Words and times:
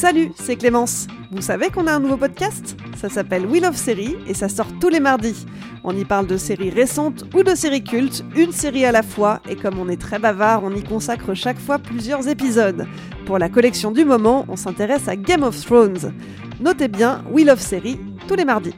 Salut, 0.00 0.32
c'est 0.34 0.56
Clémence. 0.56 1.08
Vous 1.30 1.42
savez 1.42 1.68
qu'on 1.68 1.86
a 1.86 1.92
un 1.92 2.00
nouveau 2.00 2.16
podcast? 2.16 2.74
Ça 2.96 3.10
s'appelle 3.10 3.44
Wheel 3.44 3.66
of 3.66 3.76
Série 3.76 4.16
et 4.26 4.32
ça 4.32 4.48
sort 4.48 4.68
tous 4.80 4.88
les 4.88 4.98
mardis. 4.98 5.44
On 5.84 5.94
y 5.94 6.06
parle 6.06 6.26
de 6.26 6.38
séries 6.38 6.70
récentes 6.70 7.26
ou 7.34 7.42
de 7.42 7.54
séries 7.54 7.84
cultes, 7.84 8.24
une 8.34 8.50
série 8.50 8.86
à 8.86 8.92
la 8.92 9.02
fois, 9.02 9.42
et 9.46 9.56
comme 9.56 9.78
on 9.78 9.90
est 9.90 10.00
très 10.00 10.18
bavard, 10.18 10.64
on 10.64 10.74
y 10.74 10.82
consacre 10.82 11.34
chaque 11.34 11.58
fois 11.58 11.78
plusieurs 11.78 12.28
épisodes. 12.28 12.86
Pour 13.26 13.36
la 13.36 13.50
collection 13.50 13.90
du 13.90 14.06
moment, 14.06 14.46
on 14.48 14.56
s'intéresse 14.56 15.06
à 15.06 15.16
Game 15.16 15.42
of 15.42 15.62
Thrones. 15.66 16.14
Notez 16.62 16.88
bien 16.88 17.22
Wheel 17.30 17.50
of 17.50 17.60
Série 17.60 18.00
tous 18.26 18.36
les 18.36 18.46
mardis. 18.46 18.74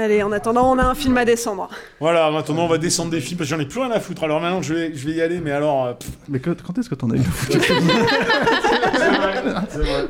Allez, 0.00 0.22
en 0.22 0.32
attendant, 0.32 0.72
on 0.72 0.78
a 0.78 0.84
un 0.84 0.94
film 0.94 1.16
à 1.18 1.24
descendre. 1.26 1.68
Voilà, 2.00 2.30
maintenant 2.30 2.64
on 2.64 2.68
va 2.68 2.78
descendre 2.78 3.10
des 3.10 3.20
films 3.20 3.36
parce 3.38 3.50
que 3.50 3.56
j'en 3.56 3.60
ai 3.60 3.66
plus 3.66 3.80
rien 3.80 3.90
à 3.90 4.00
foutre. 4.00 4.24
Alors 4.24 4.40
maintenant 4.40 4.62
je 4.62 4.72
vais, 4.72 4.92
je 4.94 5.06
vais 5.06 5.12
y 5.14 5.20
aller, 5.20 5.40
mais 5.40 5.50
alors. 5.50 5.84
euh, 5.86 5.92
pff, 5.92 6.08
Mais 6.28 6.38
quand, 6.40 6.54
quand 6.62 6.78
est-ce 6.78 6.88
que 6.88 6.94
t'en 6.94 7.10
as 7.10 7.16
eu 7.16 7.20
c'est 7.50 7.58
vrai, 7.58 9.42
c'est 9.68 9.78
vrai. 9.78 10.08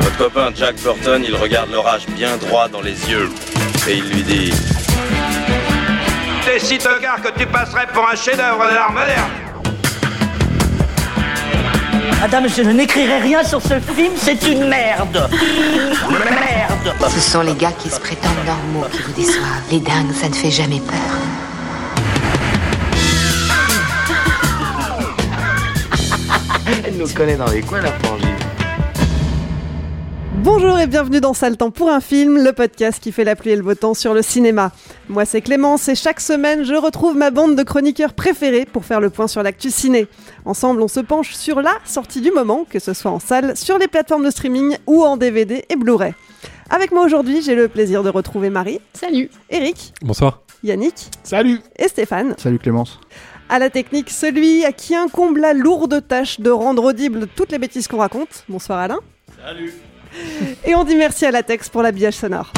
Votre 0.00 0.18
copain 0.18 0.50
Jack 0.54 0.76
Burton, 0.82 1.22
il 1.26 1.34
regarde 1.36 1.70
l'orage 1.70 2.06
bien 2.08 2.36
droit 2.36 2.68
dans 2.68 2.80
les 2.80 3.10
yeux. 3.10 3.28
Et 3.88 3.96
il 3.96 4.04
lui 4.10 4.22
dit 4.22 4.52
T'es 6.44 6.58
si 6.58 6.76
tocard 6.76 7.22
que 7.22 7.38
tu 7.38 7.46
passerais 7.46 7.86
pour 7.94 8.08
un 8.08 8.16
chef-d'œuvre 8.16 8.68
de 8.68 8.74
l'art 8.74 8.92
moderne. 8.92 9.30
Madame, 12.20 12.48
je 12.48 12.62
n'écrirai 12.62 13.18
rien 13.18 13.44
sur 13.44 13.62
ce 13.62 13.78
film, 13.78 14.12
c'est 14.16 14.42
une 14.48 14.66
merde. 14.68 15.28
Merde. 16.10 16.94
Ce 17.10 17.20
sont 17.20 17.42
les 17.42 17.54
gars 17.54 17.70
qui 17.72 17.88
se 17.88 18.00
prétendent 18.00 18.44
normaux 18.44 18.86
qui 18.90 19.02
vous 19.02 19.12
déçoivent. 19.12 19.62
Les 19.70 19.78
dingues, 19.78 20.12
ça 20.12 20.28
ne 20.28 20.34
fait 20.34 20.50
jamais 20.50 20.80
peur. 20.80 20.96
Elle 26.84 26.96
nous 26.96 27.08
connaît 27.08 27.36
dans 27.36 27.50
les 27.50 27.60
coins, 27.60 27.82
la 27.82 27.92
frangine. 27.92 28.28
Bonjour 30.38 30.78
et 30.80 30.88
bienvenue 30.88 31.20
dans 31.20 31.34
Sale 31.34 31.56
Temps 31.56 31.70
pour 31.70 31.88
un 31.88 32.00
film, 32.00 32.42
le 32.42 32.52
podcast 32.52 33.00
qui 33.00 33.12
fait 33.12 33.22
la 33.22 33.36
pluie 33.36 33.50
et 33.50 33.56
le 33.56 33.62
beau 33.62 33.76
temps 33.76 33.94
sur 33.94 34.12
le 34.12 34.22
cinéma. 34.22 34.72
Moi 35.12 35.26
c'est 35.26 35.42
Clémence 35.42 35.90
et 35.90 35.94
chaque 35.94 36.20
semaine 36.20 36.64
je 36.64 36.72
retrouve 36.72 37.14
ma 37.14 37.30
bande 37.30 37.54
de 37.54 37.62
chroniqueurs 37.62 38.14
préférés 38.14 38.64
pour 38.64 38.86
faire 38.86 38.98
le 38.98 39.10
point 39.10 39.28
sur 39.28 39.42
l'actu 39.42 39.70
ciné. 39.70 40.06
Ensemble 40.46 40.80
on 40.80 40.88
se 40.88 41.00
penche 41.00 41.34
sur 41.34 41.60
la 41.60 41.74
sortie 41.84 42.22
du 42.22 42.30
moment, 42.30 42.64
que 42.64 42.78
ce 42.78 42.94
soit 42.94 43.10
en 43.10 43.20
salle, 43.20 43.54
sur 43.54 43.76
les 43.76 43.88
plateformes 43.88 44.24
de 44.24 44.30
streaming 44.30 44.78
ou 44.86 45.02
en 45.04 45.18
DVD 45.18 45.66
et 45.68 45.76
Blu-ray. 45.76 46.14
Avec 46.70 46.92
moi 46.92 47.04
aujourd'hui 47.04 47.42
j'ai 47.42 47.54
le 47.54 47.68
plaisir 47.68 48.02
de 48.02 48.08
retrouver 48.08 48.48
Marie. 48.48 48.80
Salut. 48.94 49.28
Eric, 49.50 49.92
Bonsoir. 50.00 50.40
Yannick 50.64 51.10
Salut 51.24 51.60
et 51.76 51.88
Stéphane. 51.88 52.34
Salut 52.38 52.58
Clémence. 52.58 52.98
À 53.50 53.58
la 53.58 53.68
technique, 53.68 54.08
celui 54.08 54.64
à 54.64 54.72
qui 54.72 54.96
incombe 54.96 55.36
la 55.36 55.52
lourde 55.52 56.08
tâche 56.08 56.40
de 56.40 56.48
rendre 56.48 56.84
audible 56.84 57.26
toutes 57.36 57.52
les 57.52 57.58
bêtises 57.58 57.86
qu'on 57.86 57.98
raconte. 57.98 58.44
Bonsoir 58.48 58.78
Alain. 58.78 59.00
Salut 59.44 59.74
Et 60.64 60.74
on 60.74 60.84
dit 60.84 60.96
merci 60.96 61.26
à 61.26 61.30
Latex 61.30 61.68
pour 61.68 61.82
l'habillage 61.82 62.14
sonore. 62.14 62.50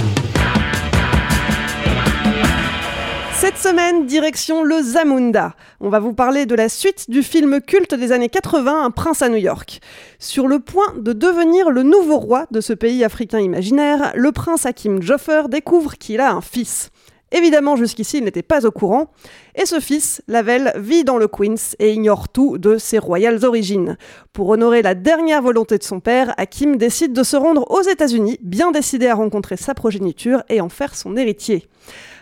Cette 3.54 3.70
semaine, 3.70 4.06
direction 4.06 4.64
le 4.64 4.82
Zamunda. 4.82 5.54
On 5.80 5.88
va 5.88 6.00
vous 6.00 6.12
parler 6.12 6.44
de 6.44 6.56
la 6.56 6.68
suite 6.68 7.08
du 7.08 7.22
film 7.22 7.60
culte 7.60 7.94
des 7.94 8.10
années 8.10 8.28
80, 8.28 8.84
Un 8.84 8.90
prince 8.90 9.22
à 9.22 9.28
New 9.28 9.36
York. 9.36 9.80
Sur 10.18 10.48
le 10.48 10.58
point 10.58 10.92
de 10.98 11.12
devenir 11.12 11.70
le 11.70 11.84
nouveau 11.84 12.18
roi 12.18 12.46
de 12.50 12.60
ce 12.60 12.72
pays 12.72 13.04
africain 13.04 13.38
imaginaire, 13.38 14.12
le 14.16 14.32
prince 14.32 14.66
Hakim 14.66 15.00
Joffer 15.02 15.42
découvre 15.48 15.94
qu'il 15.94 16.20
a 16.20 16.32
un 16.32 16.40
fils. 16.40 16.90
Évidemment, 17.30 17.76
jusqu'ici, 17.76 18.18
il 18.18 18.24
n'était 18.24 18.42
pas 18.42 18.66
au 18.66 18.72
courant. 18.72 19.12
Et 19.54 19.66
ce 19.66 19.78
fils, 19.78 20.20
Lavelle, 20.26 20.72
vit 20.76 21.04
dans 21.04 21.18
le 21.18 21.28
Queens 21.28 21.74
et 21.78 21.92
ignore 21.92 22.28
tout 22.28 22.58
de 22.58 22.76
ses 22.76 22.98
royales 22.98 23.44
origines. 23.44 23.96
Pour 24.32 24.48
honorer 24.48 24.82
la 24.82 24.94
dernière 24.94 25.42
volonté 25.42 25.78
de 25.78 25.84
son 25.84 26.00
père, 26.00 26.34
Hakim 26.38 26.76
décide 26.76 27.12
de 27.12 27.22
se 27.22 27.36
rendre 27.36 27.70
aux 27.70 27.82
États-Unis, 27.82 28.38
bien 28.42 28.72
décidé 28.72 29.06
à 29.06 29.14
rencontrer 29.14 29.56
sa 29.56 29.74
progéniture 29.74 30.42
et 30.48 30.60
en 30.60 30.68
faire 30.68 30.96
son 30.96 31.16
héritier. 31.16 31.68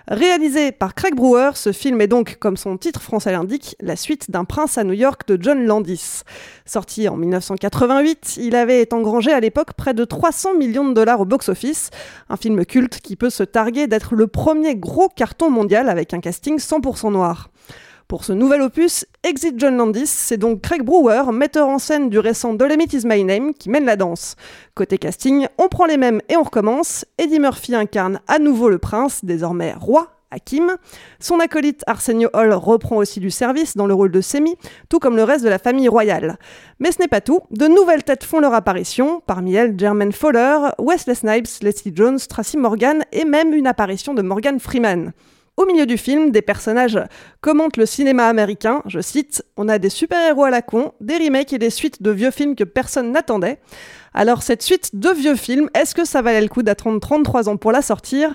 Réalisé 0.09 0.73
par 0.73 0.95
Craig 0.95 1.15
Brewer, 1.15 1.53
ce 1.55 1.71
film 1.71 2.01
est 2.01 2.09
donc, 2.09 2.37
comme 2.41 2.57
son 2.57 2.77
titre 2.77 3.01
français 3.01 3.31
l'indique, 3.31 3.77
la 3.81 3.95
suite 3.95 4.31
d'un 4.31 4.45
prince 4.45 4.77
à 4.77 4.85
New 4.85 4.95
York 4.95 5.23
de 5.29 5.39
John 5.41 5.65
Landis. 5.65 6.23
Sorti 6.67 7.09
en 7.09 7.17
1988, 7.17 8.39
il 8.39 8.57
avait 8.57 8.93
engrangé 8.93 9.33
à 9.33 9.39
l'époque 9.39 9.75
près 9.75 9.95
de 9.95 10.05
300 10.05 10.55
millions 10.55 10.89
de 10.89 10.95
dollars 10.95 11.21
au 11.21 11.25
box-office, 11.25 11.91
un 12.29 12.37
film 12.37 12.65
culte 12.67 13.01
qui 13.01 13.15
peut 13.15 13.31
se 13.31 13.45
targuer 13.45 13.87
d'être 13.87 14.17
le 14.17 14.27
premier 14.27 14.75
gros 14.75 15.09
carton 15.09 15.51
mondial 15.51 15.89
avec 15.89 16.15
un 16.15 16.21
casting 16.21 16.59
100% 16.59 17.13
noir. 17.13 17.51
Pour 18.13 18.25
ce 18.25 18.35
nouvel 18.35 18.61
opus, 18.61 19.07
Exit 19.25 19.55
John 19.57 19.75
Landis, 19.75 20.07
c'est 20.07 20.37
donc 20.37 20.61
Craig 20.61 20.83
Brewer, 20.83 21.33
metteur 21.33 21.67
en 21.67 21.79
scène 21.79 22.11
du 22.11 22.19
récent 22.19 22.53
Dolomite 22.53 22.93
is 22.93 23.07
My 23.07 23.25
Name, 23.25 23.55
qui 23.55 23.71
mène 23.71 23.87
la 23.87 23.97
danse. 23.97 24.37
Côté 24.75 24.99
casting, 24.99 25.47
on 25.57 25.69
prend 25.69 25.87
les 25.87 25.97
mêmes 25.97 26.21
et 26.29 26.37
on 26.37 26.43
recommence. 26.43 27.07
Eddie 27.17 27.41
Murphy 27.41 27.75
incarne 27.75 28.21
à 28.29 28.39
nouveau 28.39 28.69
le 28.69 28.77
prince, 28.77 29.25
désormais 29.25 29.73
roi, 29.73 30.09
Hakim. 30.31 30.77
Son 31.21 31.41
acolyte 31.41 31.85
Arsenio 31.87 32.29
Hall 32.35 32.53
reprend 32.53 32.97
aussi 32.97 33.19
du 33.19 33.31
service 33.31 33.79
dans 33.79 33.87
le 33.87 33.95
rôle 33.95 34.11
de 34.11 34.21
Semi, 34.21 34.57
tout 34.91 34.99
comme 34.99 35.17
le 35.17 35.25
reste 35.25 35.43
de 35.43 35.49
la 35.49 35.59
famille 35.59 35.89
royale. 35.89 36.37
Mais 36.81 36.93
ce 36.93 37.01
n'est 37.01 37.09
pas 37.09 37.23
tout, 37.23 37.41
de 37.51 37.67
nouvelles 37.67 38.05
têtes 38.05 38.25
font 38.25 38.41
leur 38.41 38.53
apparition, 38.53 39.23
parmi 39.27 39.55
elles 39.55 39.75
Jermaine 39.79 40.13
Fowler, 40.13 40.59
Wesley 40.79 41.15
Snipes, 41.15 41.63
Leslie 41.63 41.95
Jones, 41.97 42.19
Tracy 42.29 42.59
Morgan 42.59 43.05
et 43.11 43.25
même 43.25 43.55
une 43.55 43.67
apparition 43.67 44.13
de 44.13 44.21
Morgan 44.21 44.61
Freeman. 44.61 45.15
Au 45.59 45.67
milieu 45.67 45.85
du 45.85 45.99
film, 45.99 46.31
des 46.31 46.41
personnages 46.41 46.99
commentent 47.43 47.77
le 47.77 47.85
cinéma 47.85 48.27
américain, 48.27 48.83
je 48.87 49.01
cite, 49.01 49.45
On 49.57 49.69
a 49.69 49.79
des 49.79 49.91
super-héros 49.91 50.45
à 50.45 50.51
la 50.51 50.63
con, 50.63 50.93
des 51.01 51.19
remakes 51.19 51.53
et 51.53 51.59
des 51.59 51.69
suites 51.69 52.03
de 52.03 52.11
vieux 52.11 52.31
films 52.31 52.57
que 52.57 52.65
personne 52.65 53.13
n'attendait. 53.13 53.61
Alors 54.15 54.43
cette 54.43 54.63
suite 54.63 54.97
de 54.97 55.11
vieux 55.11 55.37
films, 55.37 55.69
est-ce 55.75 55.95
que 55.95 56.07
ça 56.07 56.23
valait 56.23 56.41
le 56.41 56.49
coup 56.49 56.63
d'attendre 56.63 57.01
33 57.01 57.49
ans 57.51 57.59
pour 57.59 57.71
la 57.71 57.83
sortir? 57.83 58.35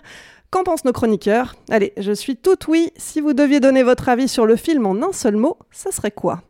Qu'en 0.51 0.63
pensent 0.63 0.85
nos 0.85 0.93
chroniqueurs? 0.93 1.55
Allez, 1.69 1.91
je 1.97 2.11
suis 2.11 2.37
tout 2.37 2.57
oui, 2.67 2.91
si 2.95 3.19
vous 3.19 3.33
deviez 3.33 3.59
donner 3.59 3.83
votre 3.83 4.09
avis 4.09 4.27
sur 4.27 4.45
le 4.45 4.55
film 4.55 4.85
en 4.85 4.95
un 5.01 5.11
seul 5.11 5.35
mot, 5.35 5.57
ça 5.71 5.91
serait 5.91 6.11
quoi? 6.11 6.43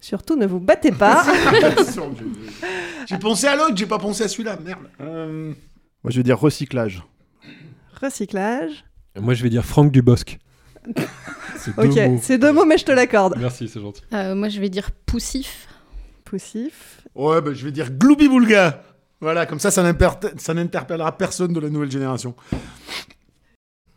Surtout 0.00 0.36
ne 0.36 0.46
vous 0.46 0.60
battez 0.60 0.92
pas. 0.92 1.24
J'ai 3.06 3.18
pensé 3.18 3.46
à 3.48 3.56
l'autre, 3.56 3.76
j'ai 3.76 3.86
pas 3.86 3.98
pensé 3.98 4.22
à 4.22 4.28
celui-là, 4.28 4.56
merde. 4.64 4.88
Euh, 5.00 5.52
Moi 6.04 6.10
je 6.10 6.16
vais 6.18 6.22
dire 6.22 6.38
recyclage. 6.38 7.02
Recyclage. 8.00 8.84
Moi, 9.18 9.34
je 9.34 9.42
vais 9.42 9.50
dire 9.50 9.64
Franck 9.64 9.90
Dubosc. 9.92 10.38
C'est 11.56 11.76
deux 11.76 11.82
Ok, 11.88 11.96
mots. 12.08 12.18
c'est 12.22 12.38
deux 12.38 12.52
mots 12.52 12.64
mais 12.64 12.78
je 12.78 12.86
te 12.86 12.92
l'accorde. 12.92 13.34
Merci, 13.38 13.68
c'est 13.68 13.80
gentil. 13.80 14.00
Euh, 14.14 14.34
moi, 14.34 14.48
je 14.48 14.58
vais 14.60 14.70
dire 14.70 14.90
poussif. 15.04 15.68
Poussif. 16.24 17.02
Ouais, 17.14 17.42
bah, 17.42 17.50
je 17.52 17.62
vais 17.66 17.70
dire 17.72 17.90
Glooby 17.90 18.28
Boulga 18.28 18.82
Voilà, 19.20 19.44
comme 19.44 19.58
ça, 19.60 19.70
ça 19.70 19.82
n'interpellera 20.54 21.18
personne 21.18 21.52
de 21.52 21.60
la 21.60 21.68
nouvelle 21.68 21.90
génération. 21.90 22.34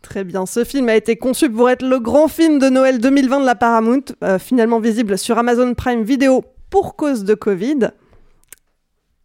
Très 0.02 0.24
bien, 0.24 0.44
ce 0.44 0.62
film 0.64 0.90
a 0.90 0.94
été 0.96 1.16
conçu 1.16 1.48
pour 1.48 1.70
être 1.70 1.82
le 1.82 1.98
grand 2.00 2.28
film 2.28 2.58
de 2.58 2.68
Noël 2.68 2.98
2020 3.00 3.40
de 3.40 3.46
la 3.46 3.54
Paramount, 3.54 4.02
euh, 4.22 4.38
finalement 4.38 4.78
visible 4.78 5.16
sur 5.16 5.38
Amazon 5.38 5.72
Prime 5.72 6.02
Video 6.02 6.44
pour 6.68 6.96
cause 6.96 7.24
de 7.24 7.32
Covid. 7.32 7.88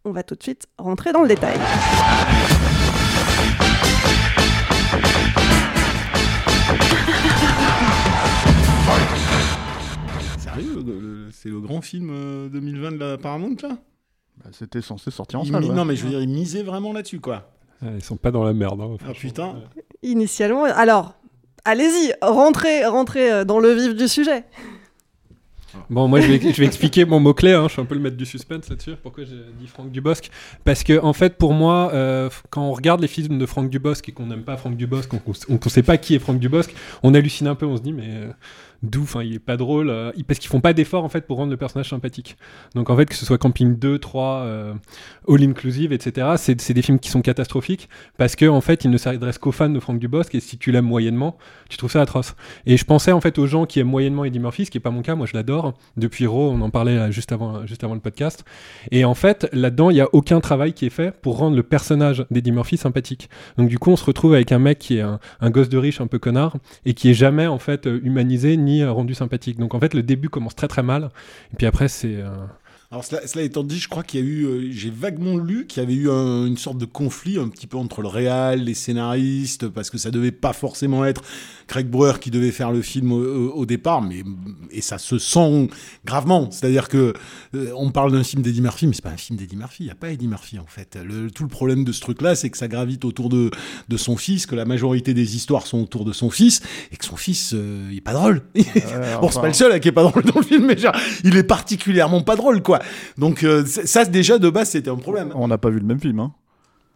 On 0.06 0.12
va 0.12 0.22
tout 0.22 0.34
de 0.34 0.42
suite 0.42 0.66
rentrer 0.78 1.12
dans 1.12 1.20
le 1.20 1.28
détail. 1.28 1.58
Sérieux 10.62 11.28
C'est 11.32 11.48
le 11.48 11.60
grand 11.60 11.80
film 11.80 12.10
euh, 12.12 12.48
2020 12.48 12.92
de 12.92 12.96
la 12.98 13.18
Paramount, 13.18 13.56
là? 13.62 13.78
Bah, 14.42 14.50
C'était 14.52 14.80
censé 14.82 15.10
sortir 15.10 15.40
en 15.40 15.44
salle. 15.44 15.64
ouais. 15.64 15.74
Non, 15.74 15.84
mais 15.84 15.96
je 15.96 16.04
veux 16.04 16.10
dire, 16.10 16.20
ils 16.22 16.28
misaient 16.28 16.62
vraiment 16.62 16.92
là-dessus, 16.92 17.20
quoi. 17.20 17.50
Ah, 17.82 17.88
ils 17.94 18.02
sont 18.04 18.16
pas 18.16 18.30
dans 18.30 18.44
la 18.44 18.52
merde. 18.52 18.80
hein, 18.80 18.96
Ah 19.08 19.12
putain 19.12 19.56
Initialement, 20.02 20.64
alors, 20.64 21.14
allez-y, 21.64 22.12
rentrez, 22.22 22.84
rentrez 22.86 23.30
euh, 23.32 23.44
dans 23.44 23.58
le 23.58 23.72
vif 23.72 23.94
du 23.94 24.08
sujet. 24.08 24.44
Bon, 25.88 26.08
moi, 26.08 26.20
je 26.20 26.26
vais, 26.32 26.40
je 26.52 26.60
vais 26.60 26.66
expliquer 26.66 27.04
mon 27.04 27.20
mot-clé. 27.20 27.52
hein, 27.52 27.66
je 27.68 27.74
suis 27.74 27.80
un 27.80 27.84
peu 27.84 27.94
le 27.94 28.00
maître 28.00 28.16
du 28.16 28.26
suspense 28.26 28.68
là-dessus. 28.68 28.96
Pourquoi 29.00 29.22
j'ai 29.24 29.36
dit 29.58 29.68
Franck 29.68 29.92
Dubosc 29.92 30.28
Parce 30.64 30.82
que, 30.82 31.00
en 31.00 31.12
fait, 31.12 31.36
pour 31.38 31.52
moi, 31.52 31.90
euh, 31.94 32.28
quand 32.50 32.62
on 32.62 32.72
regarde 32.72 33.00
les 33.00 33.06
films 33.06 33.38
de 33.38 33.46
Franck 33.46 33.70
Dubosc 33.70 34.08
et 34.08 34.12
qu'on 34.12 34.26
n'aime 34.26 34.42
pas 34.42 34.56
Franck 34.56 34.76
Dubosc, 34.76 35.08
qu'on 35.08 35.54
ne 35.54 35.70
sait 35.70 35.84
pas 35.84 35.96
qui 35.96 36.16
est 36.16 36.18
Franck 36.18 36.40
Dubosc, 36.40 36.74
on 37.04 37.14
hallucine 37.14 37.46
un 37.46 37.54
peu. 37.54 37.66
On 37.66 37.76
se 37.76 37.82
dit, 37.82 37.92
mais 37.92 38.08
euh, 38.08 38.32
d'où 38.82 39.02
Enfin, 39.02 39.22
il 39.22 39.34
est 39.34 39.38
pas 39.38 39.56
drôle. 39.56 39.90
euh, 39.90 40.12
parce 40.28 40.38
qu'ils 40.38 40.50
font 40.50 40.60
pas 40.60 40.72
d'efforts, 40.72 41.04
en 41.04 41.08
fait, 41.08 41.26
pour 41.26 41.38
rendre 41.38 41.50
le 41.50 41.56
personnage 41.56 41.88
sympathique. 41.90 42.36
Donc, 42.74 42.90
en 42.90 42.96
fait, 42.96 43.06
que 43.06 43.14
ce 43.14 43.26
soit 43.26 43.38
Camping 43.38 43.76
2, 43.76 43.98
3, 43.98 44.42
euh, 44.44 44.74
All 45.28 45.42
Inclusive, 45.42 45.92
etc., 45.92 46.28
c'est 46.36 46.72
des 46.72 46.82
films 46.82 46.98
qui 46.98 47.10
sont 47.10 47.22
catastrophiques 47.22 47.88
parce 48.18 48.36
que, 48.36 48.46
en 48.46 48.60
fait, 48.60 48.84
ils 48.84 48.90
ne 48.90 48.98
s'adressent 48.98 49.38
qu'aux 49.38 49.52
fans 49.52 49.68
de 49.68 49.80
Franck 49.80 49.98
Dubosc 49.98 50.34
et 50.34 50.40
si 50.40 50.58
tu 50.58 50.70
l'aimes 50.70 50.86
moyennement, 50.86 51.36
tu 51.68 51.76
trouves 51.76 51.90
ça 51.90 52.00
atroce. 52.00 52.34
Et 52.66 52.76
je 52.76 52.84
pensais 52.84 53.12
en 53.12 53.20
fait 53.20 53.38
aux 53.38 53.46
gens 53.46 53.66
qui 53.66 53.80
aiment 53.80 53.88
moyennement 53.88 54.24
Eddie 54.24 54.38
Murphy, 54.38 54.66
ce 54.66 54.70
qui 54.70 54.78
est 54.78 54.80
pas 54.80 54.90
mon 54.90 55.02
cas, 55.02 55.14
moi 55.14 55.26
je 55.26 55.34
l'adore. 55.34 55.74
Depuis 55.96 56.26
Raw, 56.26 56.50
on 56.50 56.60
en 56.60 56.70
parlait 56.70 57.10
juste 57.10 57.32
avant, 57.32 57.66
juste 57.66 57.82
avant 57.84 57.94
le 57.94 58.00
podcast. 58.00 58.44
Et 58.90 59.04
en 59.04 59.14
fait, 59.14 59.48
là-dedans, 59.52 59.90
il 59.90 59.96
y 59.96 60.00
a 60.00 60.08
aucun 60.12 60.40
travail 60.40 60.72
qui 60.72 60.86
est 60.86 60.90
fait 60.90 61.10
pour 61.10 61.38
rendre 61.38 61.56
le 61.56 61.62
personnage 61.62 62.24
d'Eddie 62.30 62.52
Murphy 62.52 62.76
sympathique. 62.76 63.28
Donc 63.58 63.68
du 63.68 63.78
coup, 63.78 63.90
on 63.90 63.96
se 63.96 64.04
retrouve 64.04 64.34
avec 64.34 64.52
un 64.52 64.58
mec 64.58 64.78
qui 64.78 64.98
est 64.98 65.00
un, 65.00 65.18
un 65.40 65.50
gosse 65.50 65.68
de 65.68 65.78
riche, 65.78 66.00
un 66.00 66.06
peu 66.06 66.18
connard, 66.18 66.56
et 66.84 66.94
qui 66.94 67.10
est 67.10 67.14
jamais 67.14 67.46
en 67.46 67.58
fait 67.58 67.86
euh, 67.86 68.00
humanisé 68.04 68.56
ni 68.56 68.69
euh, 68.78 68.92
rendu 68.92 69.14
sympathique. 69.14 69.58
Donc 69.58 69.74
en 69.74 69.80
fait, 69.80 69.94
le 69.94 70.02
début 70.02 70.28
commence 70.28 70.54
très 70.54 70.68
très 70.68 70.82
mal, 70.82 71.10
et 71.52 71.56
puis 71.56 71.66
après 71.66 71.88
c'est 71.88 72.16
euh, 72.16 72.30
Alors 72.92 73.04
cela, 73.04 73.24
cela 73.24 73.44
étant 73.44 73.62
dit, 73.62 73.78
je 73.78 73.88
crois 73.88 74.02
qu'il 74.02 74.18
y 74.18 74.22
a 74.24 74.26
eu, 74.26 74.44
euh, 74.46 74.68
j'ai 74.72 74.90
vaguement 74.90 75.36
lu 75.36 75.68
qu'il 75.68 75.80
y 75.80 75.86
avait 75.86 75.94
eu 75.94 76.10
un- 76.10 76.44
une 76.46 76.56
sorte 76.56 76.76
de 76.76 76.86
conflit 76.86 77.38
un 77.38 77.46
petit 77.46 77.68
peu 77.68 77.76
entre 77.76 78.02
le 78.02 78.08
réal, 78.08 78.64
les 78.64 78.74
scénaristes, 78.74 79.68
parce 79.68 79.90
que 79.90 79.96
ça 79.96 80.10
devait 80.10 80.32
pas 80.32 80.52
forcément 80.52 81.04
être 81.04 81.22
Craig 81.68 81.86
Brewer 81.86 82.14
qui 82.20 82.32
devait 82.32 82.50
faire 82.50 82.72
le 82.72 82.82
film 82.82 83.12
au, 83.12 83.64
départ, 83.64 84.02
mais 84.02 84.24
et 84.72 84.80
ça 84.80 84.98
se 84.98 85.18
sent 85.18 85.68
gravement. 86.04 86.50
C'est-à-dire 86.50 86.88
que 86.88 87.14
euh, 87.54 87.70
on 87.76 87.92
parle 87.92 88.10
d'un 88.10 88.24
film 88.24 88.42
d'Eddie 88.42 88.60
Murphy, 88.60 88.88
mais 88.88 88.94
c'est 88.94 89.04
pas 89.04 89.10
un 89.10 89.16
film 89.16 89.38
d'Eddie 89.38 89.54
Murphy. 89.54 89.84
Il 89.84 89.86
y 89.86 89.90
a 89.92 89.94
pas 89.94 90.10
Eddie 90.10 90.26
Murphy 90.26 90.58
en 90.58 90.66
fait. 90.66 90.98
Le- 91.00 91.30
tout 91.30 91.44
le 91.44 91.48
problème 91.48 91.84
de 91.84 91.92
ce 91.92 92.00
truc-là, 92.00 92.34
c'est 92.34 92.50
que 92.50 92.58
ça 92.58 92.66
gravite 92.66 93.04
autour 93.04 93.28
de 93.28 93.52
de 93.88 93.96
son 93.96 94.16
fils, 94.16 94.46
que 94.46 94.56
la 94.56 94.64
majorité 94.64 95.14
des 95.14 95.36
histoires 95.36 95.68
sont 95.68 95.80
autour 95.80 96.04
de 96.04 96.12
son 96.12 96.28
fils, 96.28 96.60
et 96.90 96.96
que 96.96 97.04
son 97.04 97.14
fils, 97.14 97.52
euh, 97.54 97.86
il 97.92 97.98
est 97.98 98.00
pas 98.00 98.14
drôle. 98.14 98.42
bon, 99.20 99.30
c'est 99.30 99.40
pas 99.40 99.46
le 99.46 99.52
seul 99.52 99.70
hein, 99.70 99.78
qui 99.78 99.86
est 99.86 99.92
pas 99.92 100.02
drôle 100.02 100.24
dans 100.24 100.40
le 100.40 100.44
film, 100.44 100.66
mais 100.66 100.76
genre, 100.76 100.96
il 101.22 101.36
est 101.36 101.44
particulièrement 101.44 102.22
pas 102.22 102.34
drôle, 102.34 102.62
quoi. 102.62 102.79
Donc 103.18 103.44
euh, 103.44 103.64
ça, 103.66 104.04
déjà 104.04 104.38
de 104.38 104.48
base, 104.50 104.70
c'était 104.70 104.90
un 104.90 104.96
problème. 104.96 105.32
On 105.34 105.48
n'a 105.48 105.58
pas 105.58 105.70
vu 105.70 105.78
le 105.80 105.86
même 105.86 106.00
film, 106.00 106.20
hein. 106.20 106.32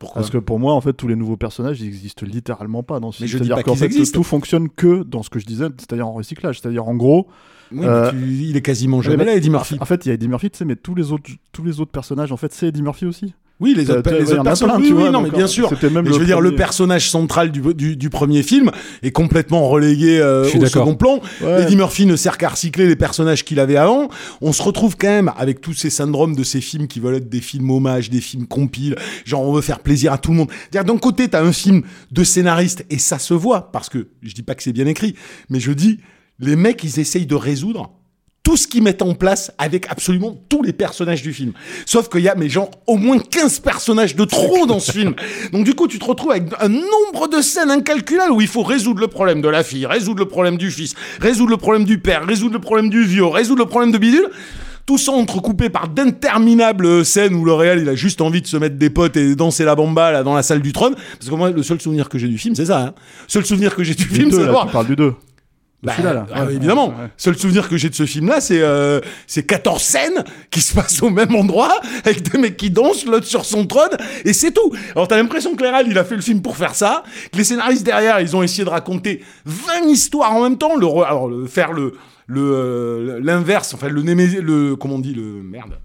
Pourquoi 0.00 0.20
Parce 0.20 0.30
que 0.30 0.38
pour 0.38 0.58
moi, 0.58 0.74
en 0.74 0.80
fait, 0.80 0.92
tous 0.92 1.06
les 1.08 1.14
nouveaux 1.16 1.36
personnages, 1.36 1.80
ils 1.80 1.86
existent 1.86 2.26
littéralement 2.26 2.82
pas 2.82 2.98
dans 3.00 3.12
ce 3.12 3.22
Mais 3.22 3.28
film. 3.28 3.44
C'est-à-dire 3.44 3.64
qu'en 3.64 3.74
fait, 3.76 3.86
existent. 3.86 4.18
tout 4.18 4.24
fonctionne 4.24 4.68
que 4.68 5.02
dans 5.04 5.22
ce 5.22 5.30
que 5.30 5.38
je 5.38 5.46
disais, 5.46 5.66
c'est-à-dire 5.78 6.06
en 6.08 6.12
recyclage. 6.12 6.60
C'est-à-dire, 6.60 6.86
en 6.88 6.94
gros. 6.96 7.28
Oui, 7.72 7.86
euh, 7.86 8.10
tu- 8.10 8.16
il 8.18 8.56
est 8.56 8.60
quasiment 8.62 9.00
jamais 9.00 9.16
mais- 9.18 9.24
là, 9.24 9.34
Eddie 9.36 9.50
Murphy. 9.50 9.76
En 9.80 9.84
fait, 9.84 10.04
il 10.04 10.08
y 10.08 10.10
a 10.10 10.14
Eddie 10.14 10.28
Murphy, 10.28 10.50
tu 10.50 10.58
sais, 10.58 10.64
mais 10.64 10.76
tous 10.76 10.94
les 10.94 11.12
autres, 11.12 11.30
tous 11.52 11.64
les 11.64 11.80
autres 11.80 11.92
personnages, 11.92 12.30
en 12.32 12.36
fait, 12.36 12.52
c'est 12.52 12.66
Eddie 12.68 12.82
Murphy 12.82 13.06
aussi. 13.06 13.34
Oui, 13.60 13.72
les 13.76 13.88
autres, 13.88 14.10
les 14.10 14.32
autres 14.32 14.42
plein, 14.42 14.78
oui, 14.78 14.92
oui, 14.92 15.10
non, 15.10 15.20
mais 15.20 15.30
bien 15.30 15.44
euh, 15.44 15.46
sûr. 15.46 15.68
c'était 15.68 15.88
même 15.88 16.02
Mais 16.02 16.08
le 16.10 16.14
je 16.14 16.18
veux 16.18 16.26
dire, 16.26 16.40
le 16.40 16.56
personnage 16.56 17.08
central 17.08 17.52
du, 17.52 17.62
du, 17.72 17.96
du 17.96 18.10
premier 18.10 18.42
film 18.42 18.72
est 19.04 19.12
complètement 19.12 19.68
relégué 19.68 20.18
euh, 20.18 20.50
au 20.60 20.66
second 20.66 20.96
plan. 20.96 21.20
Ouais. 21.40 21.62
Eddie 21.62 21.76
Murphy 21.76 22.04
ne 22.04 22.16
sert 22.16 22.36
qu'à 22.36 22.48
recycler 22.48 22.88
les 22.88 22.96
personnages 22.96 23.44
qu'il 23.44 23.60
avait 23.60 23.76
avant. 23.76 24.08
On 24.40 24.52
se 24.52 24.60
retrouve 24.60 24.96
quand 24.96 25.06
même 25.06 25.30
avec 25.36 25.60
tous 25.60 25.72
ces 25.72 25.88
syndromes 25.88 26.34
de 26.34 26.42
ces 26.42 26.60
films 26.60 26.88
qui 26.88 26.98
veulent 26.98 27.14
être 27.14 27.28
des 27.28 27.40
films 27.40 27.70
hommages, 27.70 28.10
des 28.10 28.20
films 28.20 28.48
compiles, 28.48 28.96
genre 29.24 29.42
on 29.42 29.52
veut 29.52 29.62
faire 29.62 29.78
plaisir 29.78 30.12
à 30.12 30.18
tout 30.18 30.32
le 30.32 30.38
monde. 30.38 30.50
C'est-à-dire, 30.70 30.92
D'un 30.92 30.98
côté, 30.98 31.28
t'as 31.28 31.42
un 31.42 31.52
film 31.52 31.82
de 32.10 32.24
scénariste 32.24 32.84
et 32.90 32.98
ça 32.98 33.20
se 33.20 33.34
voit 33.34 33.70
parce 33.70 33.88
que 33.88 34.08
je 34.22 34.34
dis 34.34 34.42
pas 34.42 34.56
que 34.56 34.64
c'est 34.64 34.72
bien 34.72 34.86
écrit, 34.86 35.14
mais 35.48 35.60
je 35.60 35.70
dis 35.70 36.00
les 36.40 36.56
mecs 36.56 36.82
ils 36.82 36.98
essayent 36.98 37.26
de 37.26 37.36
résoudre 37.36 37.92
tout 38.44 38.56
ce 38.58 38.68
qu'ils 38.68 38.82
mettent 38.82 39.02
en 39.02 39.14
place 39.14 39.50
avec 39.58 39.86
absolument 39.90 40.38
tous 40.48 40.62
les 40.62 40.72
personnages 40.72 41.22
du 41.22 41.32
film. 41.32 41.52
Sauf 41.86 42.08
qu'il 42.08 42.20
y 42.20 42.28
a, 42.28 42.34
mais 42.36 42.48
genre, 42.48 42.70
au 42.86 42.96
moins 42.96 43.18
15 43.18 43.60
personnages 43.60 44.14
de 44.14 44.24
trop 44.24 44.66
dans 44.66 44.78
ce 44.78 44.92
film. 44.92 45.14
Donc 45.52 45.64
du 45.64 45.74
coup, 45.74 45.88
tu 45.88 45.98
te 45.98 46.04
retrouves 46.04 46.30
avec 46.30 46.44
un 46.60 46.68
nombre 46.68 47.28
de 47.28 47.40
scènes 47.40 47.70
incalculables 47.70 48.32
où 48.32 48.40
il 48.40 48.46
faut 48.46 48.62
résoudre 48.62 49.00
le 49.00 49.08
problème 49.08 49.40
de 49.40 49.48
la 49.48 49.64
fille, 49.64 49.86
résoudre 49.86 50.20
le 50.20 50.28
problème 50.28 50.58
du 50.58 50.70
fils, 50.70 50.94
résoudre 51.20 51.50
le 51.50 51.56
problème 51.56 51.84
du 51.84 51.98
père, 51.98 52.24
résoudre 52.26 52.52
le 52.52 52.60
problème 52.60 52.90
du 52.90 53.02
vieux, 53.04 53.24
résoudre 53.24 53.62
le 53.62 53.68
problème 53.68 53.90
de 53.92 53.98
bidule. 53.98 54.28
Tout 54.86 54.98
ça 54.98 55.12
entrecoupé 55.12 55.70
par 55.70 55.88
d'interminables 55.88 57.06
scènes 57.06 57.34
où 57.34 57.46
le 57.46 57.54
réel 57.54 57.78
il 57.80 57.88
a 57.88 57.94
juste 57.94 58.20
envie 58.20 58.42
de 58.42 58.46
se 58.46 58.58
mettre 58.58 58.76
des 58.76 58.90
potes 58.90 59.16
et 59.16 59.34
danser 59.34 59.64
la 59.64 59.74
bamba 59.74 60.12
là 60.12 60.22
dans 60.22 60.34
la 60.34 60.42
salle 60.42 60.60
du 60.60 60.74
trône. 60.74 60.94
Parce 60.94 61.30
que 61.30 61.34
moi, 61.34 61.50
le 61.50 61.62
seul 61.62 61.80
souvenir 61.80 62.10
que 62.10 62.18
j'ai 62.18 62.28
du 62.28 62.36
film, 62.36 62.54
c'est 62.54 62.66
ça. 62.66 62.80
Hein. 62.80 62.94
Seul 63.26 63.46
souvenir 63.46 63.74
que 63.74 63.82
j'ai 63.82 63.94
du 63.94 64.04
film, 64.04 64.30
c'est 64.30 64.40
là, 64.40 64.44
d'avoir 64.44 64.66
tu 64.66 64.72
parles 64.72 64.86
du 64.86 64.96
2. 64.96 65.14
Bah, 65.84 65.92
celui-là, 65.92 66.14
là. 66.14 66.26
ah, 66.32 66.44
Ouais, 66.44 66.54
évidemment. 66.54 66.88
ouais. 66.88 67.08
Seul 67.16 67.36
souvenir 67.36 67.68
que 67.68 67.76
j'ai 67.76 67.88
de 67.88 67.94
ce 67.94 68.06
film-là, 68.06 68.40
c'est 68.40 68.60
euh, 68.60 69.00
c'est 69.26 69.44
14 69.44 69.82
scènes 69.82 70.24
qui 70.50 70.60
se 70.60 70.74
passent 70.74 71.02
au 71.02 71.10
même 71.10 71.34
endroit 71.34 71.80
avec 72.04 72.22
des 72.28 72.38
mecs 72.38 72.56
qui 72.56 72.70
dansent, 72.70 73.04
l'autre 73.06 73.26
sur 73.26 73.44
son 73.44 73.66
trône, 73.66 73.96
et 74.24 74.32
c'est 74.32 74.52
tout. 74.52 74.72
Alors 74.94 75.08
t'as 75.08 75.16
l'impression 75.16 75.54
que 75.54 75.62
Léral, 75.62 75.86
il 75.88 75.98
a 75.98 76.04
fait 76.04 76.16
le 76.16 76.22
film 76.22 76.42
pour 76.42 76.56
faire 76.56 76.74
ça, 76.74 77.02
que 77.32 77.38
les 77.38 77.44
scénaristes 77.44 77.84
derrière, 77.84 78.20
ils 78.20 78.34
ont 78.36 78.42
essayé 78.42 78.64
de 78.64 78.70
raconter 78.70 79.22
20 79.44 79.88
histoires 79.88 80.32
en 80.32 80.42
même 80.42 80.58
temps, 80.58 80.76
le, 80.76 80.86
alors 81.04 81.28
le, 81.28 81.46
faire 81.46 81.72
le 81.72 81.94
le 82.26 82.40
euh, 82.40 83.20
l'inverse, 83.22 83.74
enfin 83.74 83.88
le 83.88 84.00
le 84.02 84.76
comment 84.76 84.94
on 84.94 84.98
dit 84.98 85.14
le 85.14 85.22
merde. 85.42 85.78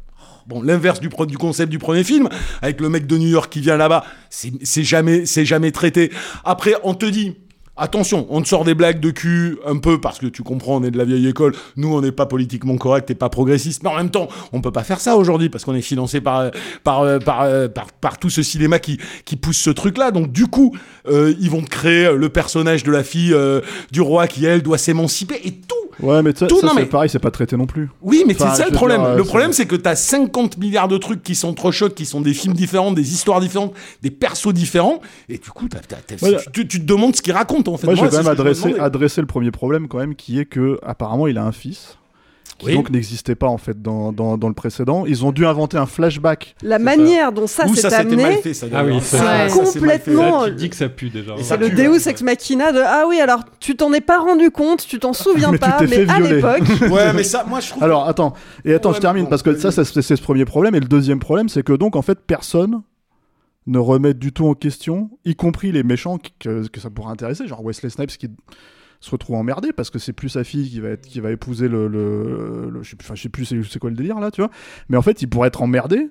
Bon, 0.47 0.63
l'inverse 0.63 0.99
du, 0.99 1.09
concept 1.09 1.69
du 1.69 1.77
premier 1.77 2.03
film, 2.03 2.27
avec 2.63 2.81
le 2.81 2.89
mec 2.89 3.05
de 3.05 3.17
New 3.19 3.27
York 3.27 3.51
qui 3.53 3.59
vient 3.59 3.77
là-bas, 3.77 4.03
c'est 4.31 4.51
c'est 4.63 4.83
jamais, 4.83 5.27
c'est 5.27 5.45
jamais 5.45 5.71
traité. 5.71 6.11
Après, 6.43 6.73
on 6.83 6.95
te 6.95 7.05
dit, 7.05 7.35
attention, 7.79 8.27
on 8.29 8.41
te 8.41 8.47
sort 8.47 8.63
des 8.65 8.75
blagues 8.75 8.99
de 8.99 9.11
cul 9.11 9.57
un 9.65 9.77
peu 9.77 9.99
parce 9.99 10.19
que 10.19 10.27
tu 10.27 10.43
comprends, 10.43 10.77
on 10.77 10.83
est 10.83 10.91
de 10.91 10.97
la 10.97 11.05
vieille 11.05 11.27
école. 11.27 11.53
Nous, 11.77 11.93
on 11.93 12.01
n'est 12.01 12.11
pas 12.11 12.25
politiquement 12.25 12.77
correct 12.77 13.09
et 13.09 13.15
pas 13.15 13.29
progressiste, 13.29 13.83
mais 13.83 13.89
en 13.89 13.95
même 13.95 14.09
temps, 14.11 14.27
on 14.53 14.61
peut 14.61 14.71
pas 14.71 14.83
faire 14.83 14.99
ça 14.99 15.15
aujourd'hui 15.17 15.49
parce 15.49 15.63
qu'on 15.65 15.75
est 15.75 15.81
financé 15.81 16.21
par 16.21 16.51
par 16.83 17.01
euh, 17.01 17.19
par, 17.19 17.41
euh, 17.41 17.67
par 17.67 17.87
par 17.91 18.17
tout 18.19 18.29
ce 18.29 18.43
cinéma 18.43 18.79
qui 18.79 18.99
qui 19.25 19.35
pousse 19.35 19.57
ce 19.57 19.69
truc-là. 19.69 20.11
Donc 20.11 20.31
du 20.31 20.47
coup, 20.47 20.75
euh, 21.07 21.33
ils 21.39 21.49
vont 21.49 21.61
te 21.61 21.69
créer 21.69 22.11
le 22.15 22.29
personnage 22.29 22.83
de 22.83 22.91
la 22.91 23.03
fille 23.03 23.33
euh, 23.33 23.61
du 23.91 24.01
roi 24.01 24.27
qui 24.27 24.45
elle 24.45 24.61
doit 24.61 24.77
s'émanciper 24.77 25.39
et 25.43 25.51
tout. 25.51 25.75
Ouais, 26.01 26.21
mais 26.23 26.31
Tout, 26.31 26.47
ça, 26.61 26.67
non, 26.67 26.73
mais- 26.75 26.85
pareil, 26.85 27.09
c'est 27.09 27.19
pas 27.19 27.29
traité 27.31 27.57
non 27.57 27.65
plus. 27.65 27.89
Oui, 28.01 28.23
mais 28.25 28.33
Enfin, 28.33 28.51
c'est 28.55 28.61
ça 28.63 28.69
le 28.69 28.73
problème. 28.73 29.01
dire, 29.01 29.15
le 29.15 29.23
problème, 29.25 29.51
c'est 29.51 29.65
que 29.65 29.75
t'as 29.75 29.95
50 29.97 30.57
milliards 30.57 30.87
de 30.87 30.97
trucs 30.97 31.21
qui 31.21 31.35
s'entrechoquent, 31.35 31.93
qui 31.93 32.05
sont 32.05 32.21
des 32.21 32.33
films 32.33 32.53
différents, 32.53 32.93
des 32.93 33.11
histoires 33.11 33.41
différentes, 33.41 33.73
des 34.01 34.09
persos 34.09 34.53
différents, 34.53 35.01
et 35.27 35.37
du 35.39 35.49
coup, 35.49 35.67
Ouais, 36.21 36.37
tu, 36.53 36.65
tu 36.69 36.79
te 36.79 36.85
demandes 36.85 37.17
ce 37.17 37.21
qu'ils 37.21 37.33
racontent 37.33 37.68
en 37.73 37.77
fait. 37.77 37.87
Moi, 37.87 37.95
je 37.95 38.01
vais 38.03 38.09
quand 38.09 38.17
même 38.17 38.27
adresser, 38.27 38.77
adresser 38.79 39.21
le 39.21 39.27
premier 39.27 39.51
problème, 39.51 39.87
quand 39.87 39.97
même, 39.99 40.15
qui 40.15 40.39
est 40.39 40.45
que, 40.45 40.79
apparemment, 40.83 41.27
il 41.27 41.37
a 41.37 41.43
un 41.45 41.51
fils. 41.51 41.95
Qui 42.57 42.65
Oui. 42.65 42.73
donc 42.73 42.89
n'existait 42.89 43.35
pas 43.35 43.47
en 43.47 43.57
fait 43.57 43.81
dans, 43.81 44.11
dans, 44.11 44.37
dans 44.37 44.49
le 44.49 44.53
précédent. 44.53 45.05
Ils 45.07 45.23
ont 45.23 45.31
dû 45.31 45.45
inventer 45.45 45.77
un 45.77 45.85
flashback. 45.85 46.55
La 46.61 46.77
manière 46.77 47.31
dont 47.31 47.47
ça 47.47 47.65
s'est 47.69 47.75
ça 47.75 47.89
c'était 47.89 48.01
amené, 48.01 48.21
mal 48.23 48.33
fait, 48.41 48.53
ça. 48.53 48.65
Ah 48.69 48.81
d'ailleurs. 48.83 48.95
oui, 48.97 49.01
c'est 49.01 49.15
ça- 49.17 49.47
ça, 49.47 49.65
c'est 49.65 49.79
mal 49.79 49.91
fait. 49.91 50.11
complètement- 50.11 50.41
Là, 50.43 50.49
tu 50.49 50.55
dis 50.55 50.69
que 50.69 50.75
ça 50.75 50.89
pue 50.89 51.07
déjà. 51.09 51.35
C'est 51.41 51.55
le 51.55 51.69
Deus 51.69 52.09
ex 52.09 52.21
machina 52.21 52.73
de 52.73 52.81
ah 52.85 53.05
oui 53.07 53.21
alors 53.21 53.43
tu 53.61 53.77
t'en 53.77 53.93
es 53.93 54.01
pas 54.01 54.19
rendu 54.19 54.51
compte, 54.51 54.85
tu 54.85 54.99
t'en 54.99 55.13
souviens 55.13 55.51
Mais 55.53 55.57
tu 55.57 55.69
pas, 55.69 55.77
t'es 55.79 55.87
mais 55.87 56.05
fait 56.05 56.09
à 56.11 56.19
l'époque, 56.19 56.63
Ouais, 56.91 57.13
mais 57.13 57.23
ça, 57.23 57.45
moi, 57.47 57.61
je 57.61 57.69
trouve. 57.69 57.81
Alors 57.81 58.09
attends, 58.09 58.33
et 58.65 58.73
attends, 58.73 58.89
Ouais, 58.89 58.95
je 58.95 58.99
termine 59.01 59.23
bon, 59.23 59.29
parce 59.29 59.41
que 59.43 59.55
ça, 59.57 59.71
c'est 59.71 60.01
ce 60.01 60.21
premier 60.21 60.43
problème. 60.43 60.75
Et 60.75 60.81
le 60.81 60.87
deuxième 60.87 61.19
problème, 61.19 61.47
c'est 61.47 61.63
que 61.63 61.71
donc 61.71 61.95
en 61.95 62.01
fait 62.01 62.19
personne 62.27 62.81
ne 63.69 63.77
remet 63.77 64.13
du 64.13 64.33
tout 64.33 64.47
en 64.47 64.55
question, 64.55 65.11
y 65.25 65.35
compris 65.35 65.71
les 65.71 65.83
méchants 65.83 66.17
que, 66.39 66.63
ça 66.77 66.89
pourrait 66.89 67.11
intéresser, 67.11 67.47
genre 67.47 67.63
Wesley 67.63 67.89
Snipes 67.89 68.09
qui 68.17 68.27
se 68.99 69.11
retrouve 69.11 69.37
emmerdé 69.37 69.71
parce 69.71 69.89
que 69.89 69.99
c'est 69.99 70.11
plus 70.11 70.29
sa 70.29 70.43
fille 70.43 70.81
qui 71.03 71.19
va 71.19 71.31
épouser 71.31 71.69
le, 71.69 72.81
je 72.81 72.89
sais 72.89 72.97
je 73.15 73.21
sais 73.21 73.29
plus 73.29 73.45
c'est 73.45 73.79
quoi 73.79 73.89
le 73.89 73.95
délire 73.95 74.19
là, 74.19 74.31
tu 74.31 74.41
vois. 74.41 74.49
Mais 74.89 74.97
en 74.97 75.01
fait, 75.01 75.21
il 75.21 75.29
pourrait 75.29 75.47
être 75.47 75.61
emmerdé. 75.61 76.09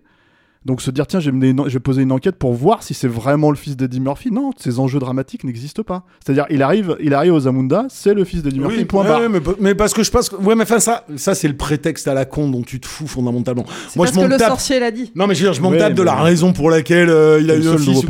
Donc 0.69 0.83
se 0.83 0.91
dire 0.91 1.07
tiens, 1.07 1.19
je 1.19 1.31
vais, 1.31 1.33
mener 1.37 1.49
une 1.49 1.61
en- 1.61 1.65
je 1.69 1.73
vais 1.73 1.81
poser 1.81 2.03
une 2.03 2.13
enquête 2.13 2.37
pour 2.37 2.53
voir 2.53 2.83
si 2.83 2.93
c'est 2.95 3.09
vraiment 3.09 3.51
le 3.51 3.57
fils 3.57 3.75
d'Eddie 3.77 4.01
Murphy. 4.01 4.31
Non, 4.31 4.51
ces 4.59 4.79
enjeux 4.79 4.99
dramatiques 4.99 5.43
n'existent 5.43 5.83
pas. 5.83 6.05
C'est-à-dire 6.25 6.45
il 6.51 6.63
arrive, 6.63 6.97
il 7.01 7.15
arrive 7.15 7.33
aux 7.33 7.41
Zamunda, 7.41 7.87
c'est 7.89 8.13
le 8.13 8.23
fils 8.25 8.43
d'Eddie 8.43 8.61
Murphy. 8.61 8.77
Oui, 8.81 8.85
point 8.85 9.03
ouais, 9.03 9.09
barre. 9.09 9.31
mais, 9.31 9.41
mais 9.61 9.75
parce 9.75 9.95
que 9.95 10.03
je 10.03 10.11
pense 10.11 10.29
que. 10.29 10.37
Ouais, 10.37 10.55
mais 10.55 10.65
enfin, 10.65 10.79
ça, 10.79 11.05
ça 11.17 11.35
c'est 11.35 11.49
le 11.49 11.57
prétexte 11.57 12.07
à 12.07 12.13
la 12.13 12.27
con 12.27 12.51
dont 12.51 12.61
tu 12.63 12.79
te 12.81 12.87
fous 12.87 13.07
fondamentalement. 13.09 13.65
c'est 13.89 13.97
Moi, 13.97 14.05
parce 14.07 14.17
je 14.17 14.23
que 14.23 14.31
le 14.31 14.37
tape. 14.37 14.49
sorcier 14.51 14.79
l'a 14.79 14.91
dit. 14.91 15.11
Non 15.15 15.27
mais 15.27 15.35
je 15.35 15.41
veux 15.41 15.47
dire, 15.47 15.55
je 15.55 15.63
m'en 15.63 15.71
Ouais, 15.71 15.79
tape 15.79 15.95
de 15.95 16.03
la 16.03 16.15
raison 16.17 16.53
pour 16.53 16.69
laquelle 16.71 17.09
euh, 17.09 17.41
il 17.41 17.51
a 17.51 17.57
eu 17.57 17.67
un 17.67 17.79
fils 17.79 18.05
ou 18.05 18.07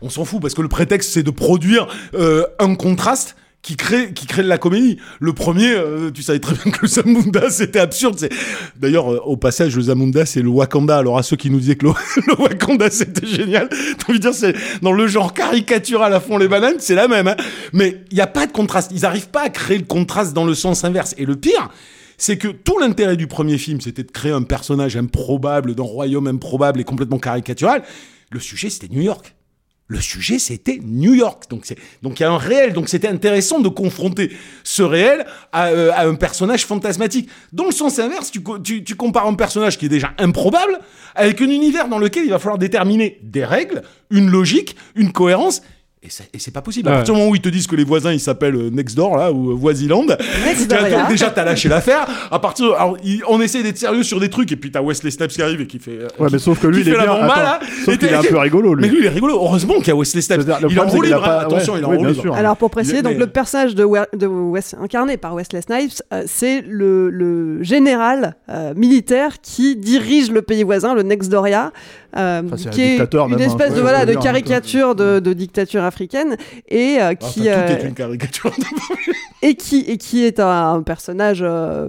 On 0.00 0.08
s'en 0.08 0.24
fout 0.24 0.40
parce 0.40 0.54
que 0.54 0.62
le 0.62 0.68
prétexte 0.68 1.12
c'est 1.12 1.22
de 1.22 1.30
produire 1.30 1.86
euh, 2.14 2.44
un 2.58 2.74
contraste 2.74 3.36
qui 3.62 3.76
crée 3.76 4.12
qui 4.12 4.26
crée 4.26 4.42
de 4.42 4.48
la 4.48 4.58
comédie. 4.58 4.98
Le 5.20 5.32
premier, 5.32 5.72
euh, 5.72 6.10
tu 6.10 6.22
savais 6.22 6.40
très 6.40 6.54
bien 6.54 6.72
que 6.72 6.80
le 6.82 6.88
Zamunda 6.88 7.48
c'était 7.50 7.78
absurde. 7.78 8.16
C'est 8.18 8.30
d'ailleurs 8.76 9.12
euh, 9.12 9.20
au 9.24 9.36
passage 9.36 9.76
le 9.76 9.82
Zamunda 9.82 10.26
c'est 10.26 10.42
le 10.42 10.48
Wakanda. 10.48 10.98
Alors 10.98 11.16
à 11.16 11.22
ceux 11.22 11.36
qui 11.36 11.48
nous 11.48 11.60
disaient 11.60 11.76
que 11.76 11.86
le, 11.86 11.92
le 12.26 12.40
Wakanda 12.40 12.90
c'était 12.90 13.26
génial, 13.26 13.68
t'as 13.68 14.08
envie 14.08 14.18
de 14.18 14.22
dire 14.22 14.34
c'est 14.34 14.54
dans 14.82 14.92
le 14.92 15.06
genre 15.06 15.32
caricatural 15.32 16.12
à 16.12 16.20
fond 16.20 16.38
les 16.38 16.48
bananes, 16.48 16.76
c'est 16.78 16.96
la 16.96 17.06
même. 17.08 17.28
hein. 17.28 17.36
Mais 17.72 18.02
il 18.10 18.18
y 18.18 18.20
a 18.20 18.26
pas 18.26 18.46
de 18.46 18.52
contraste. 18.52 18.90
Ils 18.94 19.06
arrivent 19.06 19.30
pas 19.30 19.42
à 19.42 19.48
créer 19.48 19.78
le 19.78 19.84
contraste 19.84 20.32
dans 20.34 20.44
le 20.44 20.54
sens 20.54 20.84
inverse. 20.84 21.14
Et 21.18 21.24
le 21.24 21.36
pire 21.36 21.70
c'est 22.18 22.38
que 22.38 22.46
tout 22.48 22.78
l'intérêt 22.78 23.16
du 23.16 23.26
premier 23.26 23.58
film, 23.58 23.80
c'était 23.80 24.04
de 24.04 24.10
créer 24.12 24.30
un 24.30 24.42
personnage 24.42 24.96
improbable, 24.96 25.74
d'un 25.74 25.82
royaume 25.82 26.28
improbable 26.28 26.80
et 26.80 26.84
complètement 26.84 27.18
caricatural. 27.18 27.82
Le 28.30 28.38
sujet, 28.38 28.70
c'était 28.70 28.94
New 28.94 29.02
York. 29.02 29.34
Le 29.92 30.00
sujet, 30.00 30.38
c'était 30.38 30.80
New 30.82 31.12
York. 31.12 31.44
Donc, 31.50 31.68
il 31.68 32.22
y 32.22 32.24
a 32.24 32.30
un 32.30 32.38
réel. 32.38 32.72
Donc, 32.72 32.88
c'était 32.88 33.08
intéressant 33.08 33.60
de 33.60 33.68
confronter 33.68 34.32
ce 34.64 34.82
réel 34.82 35.26
à, 35.52 35.66
euh, 35.66 35.92
un 35.94 36.14
personnage 36.14 36.64
fantasmatique. 36.64 37.28
Dans 37.52 37.66
le 37.66 37.72
sens 37.72 37.98
inverse, 37.98 38.30
tu 38.30 38.96
compares 38.96 39.26
un 39.26 39.34
personnage 39.34 39.76
qui 39.76 39.84
est 39.84 39.90
déjà 39.90 40.14
improbable 40.16 40.78
avec 41.14 41.42
un 41.42 41.50
univers 41.50 41.88
dans 41.88 41.98
lequel 41.98 42.24
il 42.24 42.30
va 42.30 42.38
falloir 42.38 42.56
déterminer 42.56 43.18
des 43.22 43.44
règles, 43.44 43.82
une 44.08 44.30
logique, 44.30 44.76
une 44.94 45.12
cohérence. 45.12 45.60
Et 46.04 46.08
c'est, 46.10 46.28
et 46.34 46.40
c'est 46.40 46.50
pas 46.50 46.62
possible. 46.62 46.88
À 46.88 46.94
partir 46.94 47.14
du 47.14 47.20
moment 47.20 47.30
où 47.30 47.36
ils 47.36 47.40
te 47.40 47.48
disent 47.48 47.68
que 47.68 47.76
les 47.76 47.84
voisins 47.84 48.10
ils 48.12 48.18
s'appellent 48.18 48.56
euh, 48.56 48.70
Next 48.70 48.96
Door 48.96 49.16
là 49.18 49.30
ou 49.30 49.52
euh, 49.52 49.54
Voisiland, 49.54 50.04
déjà 51.08 51.30
t'as 51.30 51.44
lâché 51.44 51.68
l'affaire. 51.68 52.06
À 52.30 52.38
partir, 52.40 52.66
de- 52.66 52.72
alors, 52.72 52.96
il- 53.04 53.22
on 53.28 53.40
essaie 53.40 53.62
d'être 53.62 53.78
sérieux 53.78 54.02
sur 54.02 54.18
des 54.18 54.28
trucs 54.28 54.50
et 54.50 54.56
puis 54.56 54.72
t'as 54.72 54.82
Wesley 54.82 55.12
Snipes 55.12 55.30
qui 55.30 55.42
arrive 55.42 55.60
et 55.60 55.66
qui 55.68 55.78
fait. 55.78 55.92
euh, 56.00 56.08
Ouais, 56.18 56.26
qui- 56.26 56.32
mais 56.34 56.38
sauf 56.40 56.60
que 56.60 56.66
lui, 56.66 56.80
il 56.80 56.88
est 56.88 56.92
bien. 56.92 57.06
bomba, 57.06 57.24
attends, 57.26 57.36
là. 57.42 57.60
sauf 57.84 57.94
Et 57.94 57.98
qu'il 57.98 58.08
est 58.08 58.14
un 58.14 58.22
peu 58.22 58.36
rigolo, 58.36 58.74
lui. 58.74 58.82
Mais 58.82 58.88
lui 58.88 58.98
il 58.98 59.06
est 59.06 59.10
rigolo. 59.10 59.34
Heureusement 59.34 59.74
qu'il 59.76 59.88
y 59.88 59.90
a 59.92 59.96
Wesley 59.96 60.22
Snipes. 60.22 60.40
Il 60.68 60.76
est 60.76 60.80
en 60.80 60.88
roue 60.88 61.02
libre. 61.02 61.18
hein. 61.22 61.26
pas- 61.26 61.40
Attention, 61.42 61.74
ouais, 61.74 61.78
il 61.78 61.82
est 61.82 61.86
en 61.86 61.90
roue 61.96 62.04
libre. 62.06 62.34
Alors 62.34 62.56
pour 62.56 62.70
préciser, 62.70 62.96
Mais- 62.96 63.02
donc 63.02 63.18
le 63.18 63.26
personnage 63.28 63.74
de, 63.76 63.84
We- 63.84 64.06
de 64.12 64.26
Wes- 64.26 64.74
incarné 64.82 65.16
par 65.16 65.34
Wesley 65.34 65.62
Snipes, 65.62 66.02
euh, 66.12 66.24
c'est 66.26 66.62
le, 66.66 67.10
le 67.10 67.62
général 67.62 68.34
euh, 68.48 68.74
militaire 68.74 69.40
qui 69.40 69.76
dirige 69.76 70.30
le 70.32 70.42
pays 70.42 70.64
voisin, 70.64 70.94
le 70.94 71.02
Nextdoria, 71.04 71.72
euh, 72.16 72.42
Enfin, 72.44 72.70
qui 72.70 72.80
est 72.82 72.90
dictateur, 72.90 73.26
une 73.26 73.32
même, 73.36 73.40
hein, 73.40 73.44
espèce 73.46 73.70
ouais, 73.70 73.76
de 73.76 73.80
voilà 73.80 74.04
de 74.06 74.12
hein, 74.16 74.20
caricature 74.20 74.94
de, 74.94 75.18
de 75.18 75.32
dictature 75.32 75.82
africaine 75.84 76.36
et 76.68 76.98
euh, 77.00 77.12
Enfin, 77.12 77.14
qui 77.14 77.40
tout 77.42 77.48
euh, 77.48 77.68
est 77.78 77.84
une 77.84 77.94
caricature. 77.94 78.52
et 79.42 79.54
qui 79.54 79.80
et 79.80 79.96
qui 79.98 80.24
est 80.24 80.38
un, 80.40 80.74
un 80.74 80.82
personnage 80.82 81.40
euh, 81.42 81.88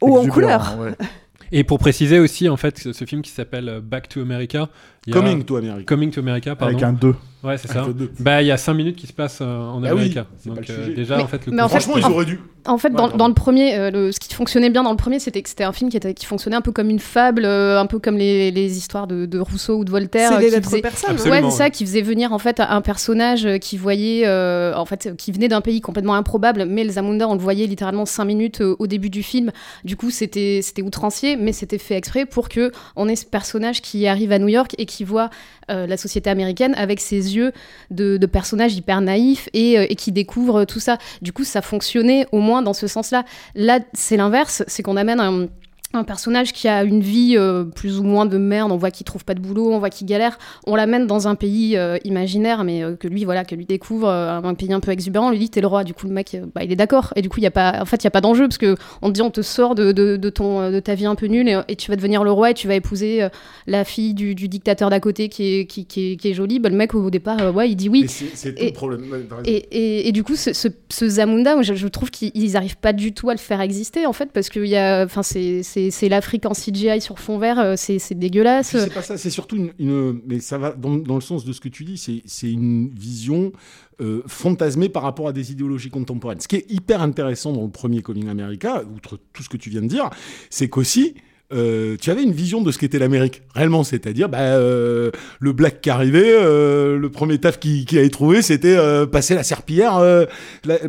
haut 0.00 0.18
en 0.18 0.26
couleur. 0.26 0.76
ouais. 0.80 0.92
Et 1.54 1.64
pour 1.64 1.78
préciser 1.78 2.18
aussi, 2.18 2.48
en 2.48 2.56
fait, 2.56 2.78
ce 2.78 2.94
ce 2.94 3.04
film 3.04 3.20
qui 3.20 3.30
s'appelle 3.30 3.80
Back 3.82 4.08
to 4.08 4.22
America. 4.22 4.70
Coming 5.12 5.44
to 5.44 5.56
America. 5.56 5.84
Coming 5.84 6.10
to 6.10 6.20
America, 6.20 6.56
pardon. 6.56 6.72
Avec 6.74 6.82
un 6.82 6.94
2. 6.94 7.14
Ouais, 7.44 7.58
c'est 7.58 7.68
ça. 7.68 7.84
Bah, 8.20 8.40
il 8.40 8.46
y 8.46 8.52
a 8.52 8.56
5 8.56 8.74
minutes 8.74 8.96
qui 8.96 9.06
se 9.08 9.12
passent 9.12 9.40
euh, 9.40 9.44
en 9.46 9.78
Ah 9.82 9.88
oui, 9.94 10.02
Amérique. 10.02 10.18
c'est 10.38 10.48
Donc, 10.48 10.58
pas 10.60 10.64
le 10.68 10.78
euh, 10.78 10.84
sujet. 10.84 10.94
déjà, 10.96 11.16
Mais- 11.16 11.22
en 11.24 11.26
fait, 11.26 11.46
le 11.46 11.52
mais 11.52 11.62
en 11.62 11.68
fait, 11.68 11.80
Franchement, 11.80 11.98
ils 12.08 12.12
auraient 12.12 12.24
dû. 12.24 12.40
En 12.64 12.78
fait, 12.78 12.90
Ouais, 12.90 13.08
dans, 13.16 13.26
le 13.26 13.34
premier, 13.34 13.74
euh, 13.76 13.90
le, 13.90 14.12
ce 14.12 14.20
qui 14.20 14.32
fonctionnait 14.32 14.70
bien 14.70 14.84
dans 14.84 14.92
le 14.92 14.96
premier, 14.96 15.18
c'était 15.18 15.42
que 15.42 15.48
c'était 15.48 15.64
un 15.64 15.72
film 15.72 15.90
qui, 15.90 15.96
était, 15.96 16.14
qui 16.14 16.26
fonctionnait 16.26 16.54
un 16.54 16.60
peu 16.60 16.70
comme 16.70 16.88
une 16.90 17.00
fable, 17.00 17.42
euh, 17.44 17.80
un 17.80 17.86
peu 17.86 17.98
comme 17.98 18.16
les, 18.16 18.52
les 18.52 18.76
histoires 18.78 19.08
de, 19.08 19.26
de 19.26 19.38
Rousseau 19.40 19.78
ou 19.78 19.84
de 19.84 19.90
Voltaire. 19.90 20.30
C'est 20.34 20.38
les 20.40 20.50
lettres 20.50 20.70
faisaient- 20.70 20.80
personnes. 20.80 21.16
Ouais, 21.28 21.42
c'est 21.42 21.50
ça 21.50 21.70
qui 21.70 21.84
faisait 21.84 22.02
venir 22.02 22.32
en 22.32 22.38
fait 22.38 22.60
un 22.60 22.80
personnage 22.80 23.48
qui 23.60 23.76
voyait, 23.76 24.22
euh, 24.26 24.72
en 24.76 24.84
fait, 24.84 25.16
qui 25.18 25.32
venait 25.32 25.48
d'un 25.48 25.60
pays 25.60 25.80
complètement 25.80 26.14
improbable, 26.14 26.66
mais 26.68 26.84
le 26.84 26.90
Zamunda, 26.92 27.28
on 27.28 27.34
le 27.34 27.40
voyait 27.40 27.66
littéralement 27.66 28.06
cinq 28.06 28.26
minutes 28.26 28.60
euh, 28.60 28.76
au 28.78 28.86
début 28.86 29.10
du 29.10 29.24
film. 29.24 29.50
Du 29.84 29.96
coup, 29.96 30.10
c'était 30.12 30.60
c'était 30.62 30.82
outrancier, 30.82 31.34
mais 31.34 31.50
c'était 31.52 31.78
fait 31.78 31.96
exprès 31.96 32.26
pour 32.26 32.48
que 32.48 32.70
on 32.94 33.08
ait 33.08 33.16
ce 33.16 33.26
personnage 33.26 33.82
qui 33.82 34.06
arrive 34.06 34.30
à 34.30 34.38
New 34.38 34.46
York 34.48 34.76
et 34.78 34.86
qui 34.86 35.02
voit 35.02 35.30
euh, 35.72 35.86
la 35.86 35.96
société 35.96 36.30
américaine 36.30 36.74
avec 36.76 37.00
ses 37.00 37.34
yeux 37.36 37.52
de, 37.90 38.16
de 38.16 38.26
personnage 38.26 38.74
hyper 38.76 39.00
naïf 39.00 39.48
et, 39.52 39.78
euh, 39.78 39.86
et 39.88 39.96
qui 39.96 40.12
découvre 40.12 40.64
tout 40.64 40.80
ça. 40.80 40.98
Du 41.22 41.32
coup, 41.32 41.44
ça 41.44 41.62
fonctionnait 41.62 42.26
au 42.32 42.38
moins 42.38 42.62
dans 42.62 42.74
ce 42.74 42.86
sens-là. 42.86 43.24
Là, 43.54 43.80
c'est 43.92 44.16
l'inverse, 44.16 44.62
c'est 44.66 44.82
qu'on 44.82 44.96
amène 44.96 45.20
un 45.20 45.48
un 45.94 46.04
personnage 46.04 46.52
qui 46.52 46.68
a 46.68 46.84
une 46.84 47.00
vie 47.00 47.34
euh, 47.36 47.64
plus 47.64 47.98
ou 47.98 48.02
moins 48.02 48.26
de 48.26 48.38
merde, 48.38 48.72
on 48.72 48.76
voit 48.76 48.90
qu'il 48.90 49.04
trouve 49.04 49.24
pas 49.24 49.34
de 49.34 49.40
boulot, 49.40 49.70
on 49.72 49.78
voit 49.78 49.90
qu'il 49.90 50.06
galère, 50.06 50.38
on 50.66 50.74
l'amène 50.74 51.06
dans 51.06 51.28
un 51.28 51.34
pays 51.34 51.76
euh, 51.76 51.98
imaginaire, 52.04 52.64
mais 52.64 52.82
euh, 52.82 52.96
que 52.96 53.08
lui, 53.08 53.24
voilà, 53.24 53.44
que 53.44 53.54
lui 53.54 53.66
découvre 53.66 54.08
un 54.08 54.54
pays 54.54 54.72
un 54.72 54.80
peu 54.80 54.90
exubérant, 54.90 55.30
lui 55.30 55.38
dit 55.38 55.50
t'es 55.50 55.60
le 55.60 55.66
roi, 55.66 55.84
du 55.84 55.94
coup 55.94 56.06
le 56.06 56.12
mec, 56.12 56.36
bah, 56.54 56.64
il 56.64 56.72
est 56.72 56.76
d'accord, 56.76 57.12
et 57.16 57.22
du 57.22 57.28
coup 57.28 57.40
il 57.40 57.44
y 57.44 57.46
a 57.46 57.50
pas, 57.50 57.78
en 57.80 57.84
fait 57.84 58.02
il 58.02 58.04
y 58.04 58.08
a 58.08 58.10
pas 58.10 58.20
d'enjeu 58.20 58.48
parce 58.48 58.58
que 58.58 58.76
on 59.02 59.08
te 59.08 59.12
dit 59.12 59.22
on 59.22 59.30
te 59.30 59.42
sort 59.42 59.74
de, 59.74 59.92
de, 59.92 60.16
de 60.16 60.30
ton, 60.30 60.70
de 60.70 60.80
ta 60.80 60.94
vie 60.94 61.06
un 61.06 61.14
peu 61.14 61.26
nulle 61.26 61.48
et, 61.48 61.60
et 61.68 61.76
tu 61.76 61.90
vas 61.90 61.96
devenir 61.96 62.24
le 62.24 62.32
roi 62.32 62.50
et 62.50 62.54
tu 62.54 62.68
vas 62.68 62.74
épouser 62.74 63.26
la 63.66 63.84
fille 63.84 64.14
du, 64.14 64.34
du 64.34 64.48
dictateur 64.48 64.90
d'à 64.90 65.00
côté 65.00 65.28
qui 65.28 65.54
est, 65.60 65.66
qui, 65.66 65.84
qui 65.86 66.12
est, 66.12 66.16
qui 66.16 66.28
est 66.28 66.34
jolie, 66.34 66.58
bah, 66.58 66.68
le 66.68 66.76
mec 66.76 66.94
au 66.94 67.10
départ, 67.10 67.54
ouais, 67.54 67.70
il 67.70 67.76
dit 67.76 67.88
oui. 67.88 68.02
Et 68.04 68.08
c'est 68.08 68.30
c'est 68.34 68.54
tout 68.54 68.62
Et- 68.62 68.66
le 68.68 68.72
problème. 68.72 69.02
Ouais, 69.10 69.20
t'as 69.28 69.36
raison. 69.36 69.44
Et, 69.46 69.56
et, 69.70 70.08
et 70.08 70.12
du 70.12 70.24
coup, 70.24 70.36
ce, 70.36 70.52
ce, 70.52 70.68
ce 70.88 71.08
Zamunda, 71.08 71.54
moi, 71.54 71.62
je, 71.62 71.74
je 71.74 71.88
trouve 71.88 72.10
qu'ils 72.10 72.52
n'arrivent 72.52 72.76
pas 72.78 72.92
du 72.92 73.12
tout 73.12 73.28
à 73.30 73.32
le 73.34 73.38
faire 73.38 73.60
exister, 73.60 74.06
en 74.06 74.12
fait, 74.12 74.30
parce 74.32 74.48
que 74.48 74.60
y 74.60 74.76
a, 74.76 75.04
enfin, 75.04 75.22
c'est 75.22 75.62
c'est- 75.90 76.08
l'Afrique 76.08 76.46
en 76.46 76.52
CGI 76.54 77.00
sur 77.00 77.18
fond 77.18 77.38
vert, 77.38 77.58
euh, 77.58 77.74
c'est 77.76 78.14
dégueulasse. 78.14 78.68
C'est 78.76 78.92
pas 78.94 79.02
ça, 79.02 79.16
c'est 79.18 79.30
surtout 79.30 79.56
une, 79.78 80.20
Mais 80.26 80.40
ça 80.40 80.58
va 80.58 80.72
dans, 80.72 80.96
le 81.14 81.20
sens 81.20 81.44
de 81.44 81.52
ce 81.52 81.60
que 81.60 81.68
tu 81.68 81.84
dis, 81.84 81.98
c'est- 81.98 82.22
c'est 82.26 82.50
une 82.50 82.90
vision 82.90 83.52
euh, 84.00 84.22
fantasmée 84.26 84.88
par 84.88 85.02
rapport 85.04 85.28
à 85.28 85.32
des 85.32 85.52
idéologies 85.52 85.90
contemporaines. 85.90 86.40
Ce 86.40 86.48
qui 86.48 86.56
est 86.56 86.70
hyper 86.70 87.02
intéressant 87.02 87.52
dans 87.52 87.62
le 87.62 87.70
premier 87.70 88.02
Coming 88.02 88.28
America, 88.28 88.82
outre 88.96 89.18
tout 89.32 89.42
ce 89.42 89.48
que 89.48 89.56
tu 89.56 89.70
viens 89.70 89.82
de 89.82 89.86
dire, 89.86 90.10
c'est 90.50 90.68
qu'aussi. 90.68 91.14
Euh, 91.54 91.96
tu 92.00 92.10
avais 92.10 92.22
une 92.22 92.32
vision 92.32 92.62
de 92.62 92.70
ce 92.70 92.78
qu'était 92.78 92.98
l'Amérique, 92.98 93.42
réellement, 93.54 93.84
c'est-à-dire 93.84 94.28
bah, 94.28 94.38
euh, 94.38 95.10
le 95.40 95.52
black 95.52 95.80
qui 95.80 95.90
arrivait, 95.90 96.32
euh, 96.32 96.98
le 96.98 97.10
premier 97.10 97.38
taf 97.38 97.58
qu'il 97.58 97.84
qui 97.84 97.98
avait 97.98 98.10
trouvé, 98.10 98.42
c'était 98.42 98.76
euh, 98.76 99.06
passer 99.06 99.34
la 99.34 99.42
serpillière, 99.42 100.00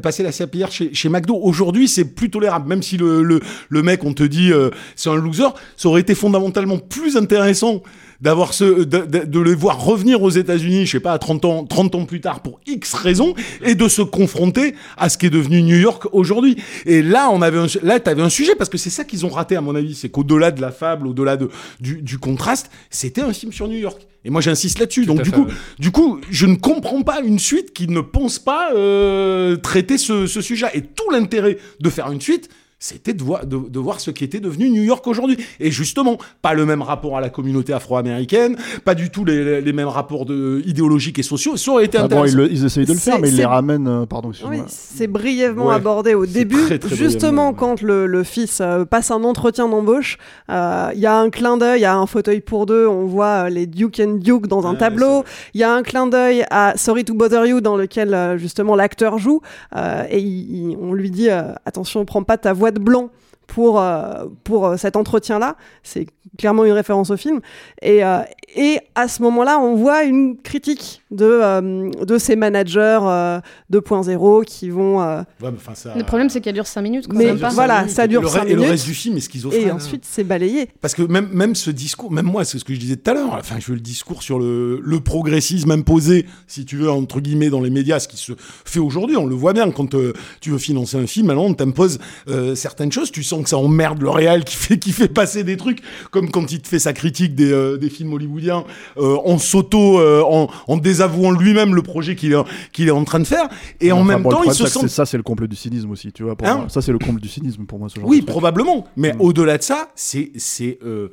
passer 0.02 0.24
la 0.24 0.32
serpillière 0.32 0.72
chez, 0.72 0.94
chez 0.94 1.10
McDo. 1.10 1.36
Aujourd'hui, 1.42 1.88
c'est 1.88 2.06
plus 2.06 2.30
tolérable, 2.30 2.68
même 2.68 2.84
si 2.84 2.98
le, 2.98 3.22
le, 3.22 3.82
mec, 3.84 4.04
on 4.04 4.14
te 4.14 4.24
dit, 4.24 4.52
c'est 4.96 5.10
un 5.10 5.16
loser, 5.16 5.50
ça 5.76 5.90
aurait 5.90 6.02
été 6.02 6.16
fondamentalement 6.16 6.78
plus 6.78 7.18
intéressant 7.18 7.82
d'avoir 8.24 8.54
ce 8.54 8.64
de, 8.64 9.00
de, 9.06 9.26
de 9.26 9.40
les 9.42 9.54
voir 9.54 9.84
revenir 9.84 10.24
aux 10.24 10.30
États-Unis, 10.30 10.86
je 10.86 10.94
sais 10.94 11.00
pas, 11.02 11.12
à 11.12 11.20
30 11.20 11.44
ans 11.44 11.66
30 11.66 11.96
ans 11.96 12.06
plus 12.06 12.22
tard 12.22 12.40
pour 12.40 12.62
X 12.66 12.94
raisons 12.94 13.36
et 13.64 13.76
de 13.76 13.88
se 13.90 14.02
confronter 14.02 14.76
à 14.98 15.10
ce 15.10 15.18
qui 15.18 15.26
est 15.26 15.30
devenu 15.30 15.62
New 15.62 15.78
York 15.78 16.08
aujourd'hui. 16.14 16.56
Et 16.86 17.02
là, 17.02 17.30
on 17.32 17.42
avait 17.42 17.58
un, 17.58 17.68
là 17.84 18.00
tu 18.00 18.10
avais 18.10 18.22
un 18.22 18.30
sujet 18.30 18.56
parce 18.56 18.70
que 18.70 18.78
c'est 18.78 18.90
ça 18.90 19.04
qu'ils 19.04 19.26
ont 19.26 19.30
raté 19.30 19.58
à 19.58 19.62
mon 19.62 19.76
avis, 19.76 19.94
c'est 19.94 20.08
qu'au-delà 20.08 20.52
de 20.52 20.62
la 20.62 20.72
fable, 20.72 21.06
au-delà 21.06 21.36
de 21.36 21.50
du, 21.82 22.02
du 22.02 22.18
contraste, 22.18 22.72
c'était 22.90 23.22
un 23.22 23.34
film 23.34 23.52
sur 23.52 23.68
New 23.68 23.78
York. 23.78 24.08
Et 24.24 24.30
moi 24.30 24.40
j'insiste 24.40 24.80
là-dessus. 24.80 25.06
Donc 25.06 25.22
du 25.22 25.30
fait, 25.30 25.36
coup, 25.36 25.44
ouais. 25.44 25.54
du 25.80 25.92
coup, 25.92 26.22
je 26.30 26.46
ne 26.46 26.56
comprends 26.56 27.02
pas 27.02 27.20
une 27.20 27.40
suite 27.40 27.74
qui 27.74 27.90
ne 27.90 28.00
pense 28.00 28.40
pas 28.40 28.74
euh, 28.74 29.58
traiter 29.58 29.98
ce, 29.98 30.28
ce 30.28 30.40
sujet. 30.40 30.68
Et 30.74 30.82
tout 30.82 31.10
l'intérêt 31.12 31.58
de 31.82 31.90
faire 31.90 32.10
une 32.10 32.22
suite, 32.22 32.50
c'était 32.84 33.14
de 33.14 33.24
voir, 33.24 33.46
de, 33.46 33.58
de 33.70 33.80
voir 33.80 34.02
ce 34.02 34.12
qui 34.12 34.26
était 34.26 34.42
devenu 34.42 34.70
New 34.70 34.84
York 34.84 35.08
aujourd'hui. 35.08 35.38
Et 35.62 35.72
justement, 35.72 36.18
pas 36.42 36.54
le 36.54 36.66
même 36.66 36.82
rapport 36.82 37.16
à 37.18 37.22
la 37.22 37.30
communauté 37.30 37.72
afro-américaine, 37.72 38.58
pas 38.84 38.94
du 38.94 39.10
tout 39.10 39.24
les, 39.24 39.62
les 39.62 39.72
mêmes 39.74 39.88
rapports 39.88 40.26
de, 40.26 40.62
idéologiques 40.66 41.18
et 41.18 41.24
sociaux. 41.24 41.56
Ça 41.56 41.72
aurait 41.72 41.86
été 41.86 41.98
Ah 41.98 42.10
bon, 42.10 42.26
ils, 42.26 42.36
le- 42.36 42.52
ils 42.52 42.66
essayent 42.66 42.86
de 42.86 42.92
le 42.92 43.00
faire, 43.00 43.20
mais 43.20 43.30
ils 43.30 43.38
les 43.38 43.46
ramènent. 43.46 43.88
euh, 43.88 44.06
pardon, 44.06 44.32
Oui, 44.50 44.58
c'est 44.68 45.08
brièvement 45.08 45.68
Ouais, 45.68 45.76
abordé 45.76 46.14
au 46.14 46.26
début. 46.26 46.62
très, 46.66 46.78
très 46.78 46.94
Justement, 46.94 47.54
quand 47.54 47.82
le, 47.82 48.06
le 48.06 48.24
fils 48.26 48.60
euh, 48.60 48.84
passe 48.84 49.12
un 49.12 49.24
entretien 49.24 49.70
d'embauche, 49.70 50.18
euh, 50.50 50.90
il 50.94 51.00
y 51.00 51.06
a 51.06 51.18
un 51.18 51.30
clin 51.30 51.56
d'œil, 51.56 51.82
y 51.82 51.86
a 51.86 51.96
un 51.96 52.06
fauteuil 52.06 52.42
pour 52.42 52.66
deux, 52.66 52.86
on 52.86 53.06
voit 53.06 53.46
euh, 53.46 53.50
les 53.50 53.66
Duke 53.66 54.02
and 54.06 54.16
Duke 54.16 54.48
dans 54.48 54.68
un 54.68 54.76
tableau. 54.76 55.24
Il 55.54 55.62
y 55.62 55.64
a 55.64 55.74
un 55.74 55.84
clin 55.84 56.08
d'œil 56.08 56.44
à 56.52 56.74
Sorry 56.76 57.06
to 57.06 57.14
Bother 57.14 57.46
You 57.46 57.62
dans 57.62 57.78
lequel 57.78 58.36
justement 58.38 58.76
l'acteur 58.76 59.20
joue 59.20 59.40
euh, 59.78 60.04
et 60.10 60.20
il- 60.20 60.72
il- 60.72 60.78
on 60.82 60.92
lui 60.94 61.10
dit 61.12 61.30
euh, 61.30 61.54
attention, 61.66 62.04
prends 62.04 62.24
pas 62.24 62.38
ta 62.38 62.52
voix 62.52 62.72
blanc 62.80 63.10
pour, 63.48 63.80
euh, 63.80 64.26
pour 64.44 64.66
euh, 64.66 64.78
cet 64.78 64.96
entretien-là. 64.96 65.56
C'est 65.84 66.08
clairement 66.38 66.66
une 66.66 66.72
référence 66.72 67.12
au 67.12 67.18
film. 67.18 67.42
Et, 67.82 68.04
euh, 68.04 68.20
et 68.56 68.80
à 68.96 69.08
ce 69.08 69.22
moment-là, 69.22 69.60
on 69.60 69.76
voit 69.76 70.04
une 70.04 70.38
critique 70.42 71.03
de, 71.14 71.26
euh, 71.26 71.90
de 72.06 72.18
ces 72.18 72.36
managers 72.36 73.00
euh, 73.04 73.40
2.0 73.72 74.44
qui 74.46 74.70
vont... 74.70 75.02
euh, 75.02 75.20
Ouais, 75.42 75.50
mais 75.52 75.58
enfin, 75.58 75.76
ça- 75.76 75.94
Le 75.96 76.04
problème, 76.04 76.30
c'est 76.30 76.42
qu'elle 76.42 76.54
dure 76.56 76.68
5 76.68 76.82
minutes. 76.82 77.08
Quoi, 77.08 77.18
Mais 77.20 77.32
voilà, 77.34 77.88
ça 77.88 78.08
dure 78.08 78.22
Et 78.22 78.24
le, 78.24 78.30
cinq 78.30 78.44
re- 78.44 78.48
et 78.48 78.50
le 78.52 78.56
minutes. 78.58 78.72
reste 78.72 78.86
du 78.86 78.94
film 78.94 79.18
est 79.18 79.22
schizophrène. 79.22 79.62
et 79.62 79.70
hein. 79.70 79.76
ensuite, 79.76 80.04
c'est 80.06 80.24
balayé. 80.24 80.68
Parce 80.82 80.94
que 80.94 81.04
même, 81.04 81.30
même 81.32 81.56
ce 81.56 81.70
discours, 81.72 82.12
même 82.12 82.26
moi, 82.26 82.46
c'est 82.46 82.60
ce 82.60 82.66
que 82.66 82.74
je 82.74 82.80
disais 82.80 82.96
tout 82.96 83.10
à 83.12 83.14
l'heure, 83.14 83.34
enfin, 83.34 83.56
je 83.60 83.68
veux 83.68 83.76
le 83.76 83.80
discours 83.82 84.24
sur 84.24 84.40
le, 84.40 84.80
le 84.84 85.00
progressisme 85.00 85.72
imposé, 85.72 86.26
si 86.48 86.66
tu 86.66 86.78
veux, 86.78 86.90
entre 86.92 87.20
guillemets, 87.20 87.50
dans 87.50 87.62
les 87.62 87.70
médias, 87.70 88.00
ce 88.00 88.08
qui 88.08 88.18
se 88.18 88.34
fait 88.66 88.80
aujourd'hui, 88.80 89.16
on 89.18 89.26
le 89.26 89.36
voit 89.36 89.54
bien, 89.54 89.70
quand 89.72 89.94
euh, 89.96 90.14
tu 90.42 90.50
veux 90.52 90.58
financer 90.58 90.98
un 90.98 91.08
film, 91.08 91.30
alors 91.30 91.46
on 91.46 91.54
t'impose 91.54 92.00
euh, 92.28 92.56
certaines 92.56 92.92
choses, 92.92 93.12
tu 93.12 93.24
sens 93.24 93.44
que 93.44 93.50
ça 93.50 93.58
emmerde 93.58 94.02
le 94.02 94.10
réel 94.10 94.44
qui 94.44 94.56
fait, 94.56 94.78
qui 94.78 94.92
fait 94.92 95.08
passer 95.08 95.44
des 95.44 95.58
trucs, 95.58 95.80
comme 96.12 96.30
quand 96.32 96.52
il 96.52 96.62
te 96.62 96.68
fait 96.68 96.80
sa 96.80 96.94
critique 96.94 97.36
des, 97.36 97.52
euh, 97.52 97.78
des 97.78 97.90
films 97.90 98.14
hollywoodiens, 98.14 98.64
euh, 98.98 99.18
en 99.26 99.38
s'auto, 99.38 100.00
euh, 100.00 100.22
en, 100.26 100.48
en 100.68 100.78
désavouant 101.08 101.32
lui-même 101.32 101.76
le 101.76 101.82
projet 101.82 102.16
qu'il 102.16 102.34
est, 102.34 102.44
qu'il 102.72 102.88
est 102.88 102.92
en 102.92 103.04
train 103.04 103.20
de 103.20 103.26
faire, 103.26 103.48
et 103.82 103.92
en 103.92 103.98
Enfin, 103.98 104.06
même 104.06 104.24
bon, 104.24 104.30
temps, 104.30 104.44
il 104.44 104.54
se 104.54 104.66
sent 104.68 104.88
ça, 104.88 105.06
c'est 105.06 105.18
le 105.18 105.24
comble 105.24 105.48
du 105.48 105.56
cynisme 105.56 105.92
aussi, 105.92 106.12
tu 106.12 106.24
vois. 106.24 106.36
Pour 106.36 106.48
Hein 106.48 106.56
moi. 106.58 106.70
Ça, 106.70 106.82
c'est 106.82 106.92
le 106.92 107.00
comble 107.00 107.20
du 107.22 107.28
cynisme 107.30 107.66
pour 107.66 107.80
moi. 107.80 107.90
Ce 107.90 108.00
genre 108.00 108.08
Oui, 108.08 108.22
probablement. 108.22 108.86
Mais 108.98 109.14
Mm. 109.14 109.22
au-delà 109.22 109.58
de 109.58 109.64
ça, 109.64 109.90
c'est 109.96 110.32
c'est 110.38 110.80
euh, 110.86 111.10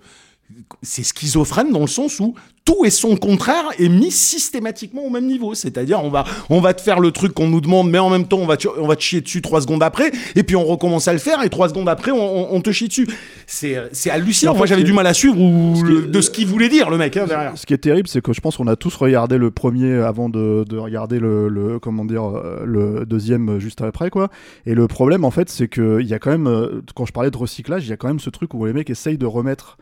c'est 0.83 1.03
schizophrène 1.03 1.73
dans 1.73 1.81
le 1.81 1.87
sens 1.87 2.21
où 2.21 2.35
tout 2.65 2.85
et 2.85 2.91
son 2.91 3.17
contraire 3.17 3.65
est 3.79 3.89
mis 3.89 4.11
systématiquement 4.11 5.03
au 5.05 5.11
même 5.11 5.27
niveau. 5.27 5.55
C'est-à-dire, 5.55 6.03
on 6.05 6.11
va, 6.11 6.25
on 6.51 6.61
va 6.61 6.75
te 6.75 6.81
faire 6.81 7.01
le 7.01 7.11
truc 7.11 7.33
qu'on 7.33 7.49
nous 7.49 7.61
demande, 7.61 7.91
mais 7.91 7.99
en 7.99 8.11
même 8.11 8.27
temps, 8.29 8.39
on 8.39 8.47
va, 8.47 8.57
te, 8.57 8.69
on 8.79 8.87
va 8.87 8.97
te 8.97 9.01
chier 9.03 9.21
dessus 9.21 9.43
trois 9.43 9.61
secondes 9.63 9.83
après, 9.83 10.13
et 10.37 10.43
puis 10.43 10.57
on 10.57 10.65
recommence 10.65 11.09
à 11.09 11.13
le 11.13 11.19
faire, 11.19 11.43
et 11.43 11.49
trois 11.49 11.69
secondes 11.69 11.89
après, 11.89 12.11
on, 12.13 12.61
te 12.61 12.71
chie 12.71 12.89
dessus. 12.89 13.09
C'est 13.47 13.77
c'est 13.93 14.11
hallucinant. 14.11 14.55
Moi, 14.55 14.67
j'avais 14.67 14.85
du 14.85 14.93
mal 14.93 15.07
à 15.07 15.15
suivre 15.15 15.35
ce 15.37 15.83
le- 15.85 16.05
est- 16.05 16.09
de 16.09 16.21
ce 16.21 16.31
qu'il 16.31 16.47
voulait 16.47 16.69
dire, 16.69 16.91
le 16.91 16.99
mec, 16.99 17.17
hein, 17.17 17.25
derrière. 17.27 17.57
Ce 17.57 17.67
qui 17.67 17.75
est 17.75 17.79
terrible, 17.79 18.07
c'est 18.09 18.21
que 18.23 18.33
je 18.33 18.41
pense 18.41 18.57
qu'on 18.57 18.67
a 18.69 18.77
tous 18.77 18.95
regardé 18.95 19.39
le 19.39 19.51
premier 19.51 19.95
avant 19.95 20.29
de, 20.29 20.65
de 20.69 20.77
regarder 20.77 21.19
le, 21.19 21.49
le- 21.49 21.79
comment 21.79 22.05
dire 22.05 22.25
euh, 22.25 22.63
le 22.65 23.05
deuxième 23.07 23.59
juste 23.59 23.81
après 23.81 24.11
quoi. 24.11 24.29
Et 24.67 24.75
le 24.75 24.87
problème 24.87 25.25
en 25.25 25.31
fait, 25.31 25.49
c'est 25.49 25.69
que 25.69 25.99
il 26.01 26.07
y 26.07 26.15
a 26.15 26.19
quand 26.19 26.31
même 26.31 26.47
euh, 26.47 26.83
quand 26.95 27.07
je 27.07 27.13
parlais 27.13 27.31
de 27.31 27.37
recyclage, 27.37 27.87
il 27.87 27.91
y 27.91 27.93
a 27.93 27.97
quand 27.97 28.09
même 28.09 28.21
ce 28.21 28.31
truc 28.31 28.55
où 28.55 28.65
les 28.67 28.73
mecs 28.73 28.91
essayent 28.91 29.19
de 29.19 29.27
remettre 29.27 29.79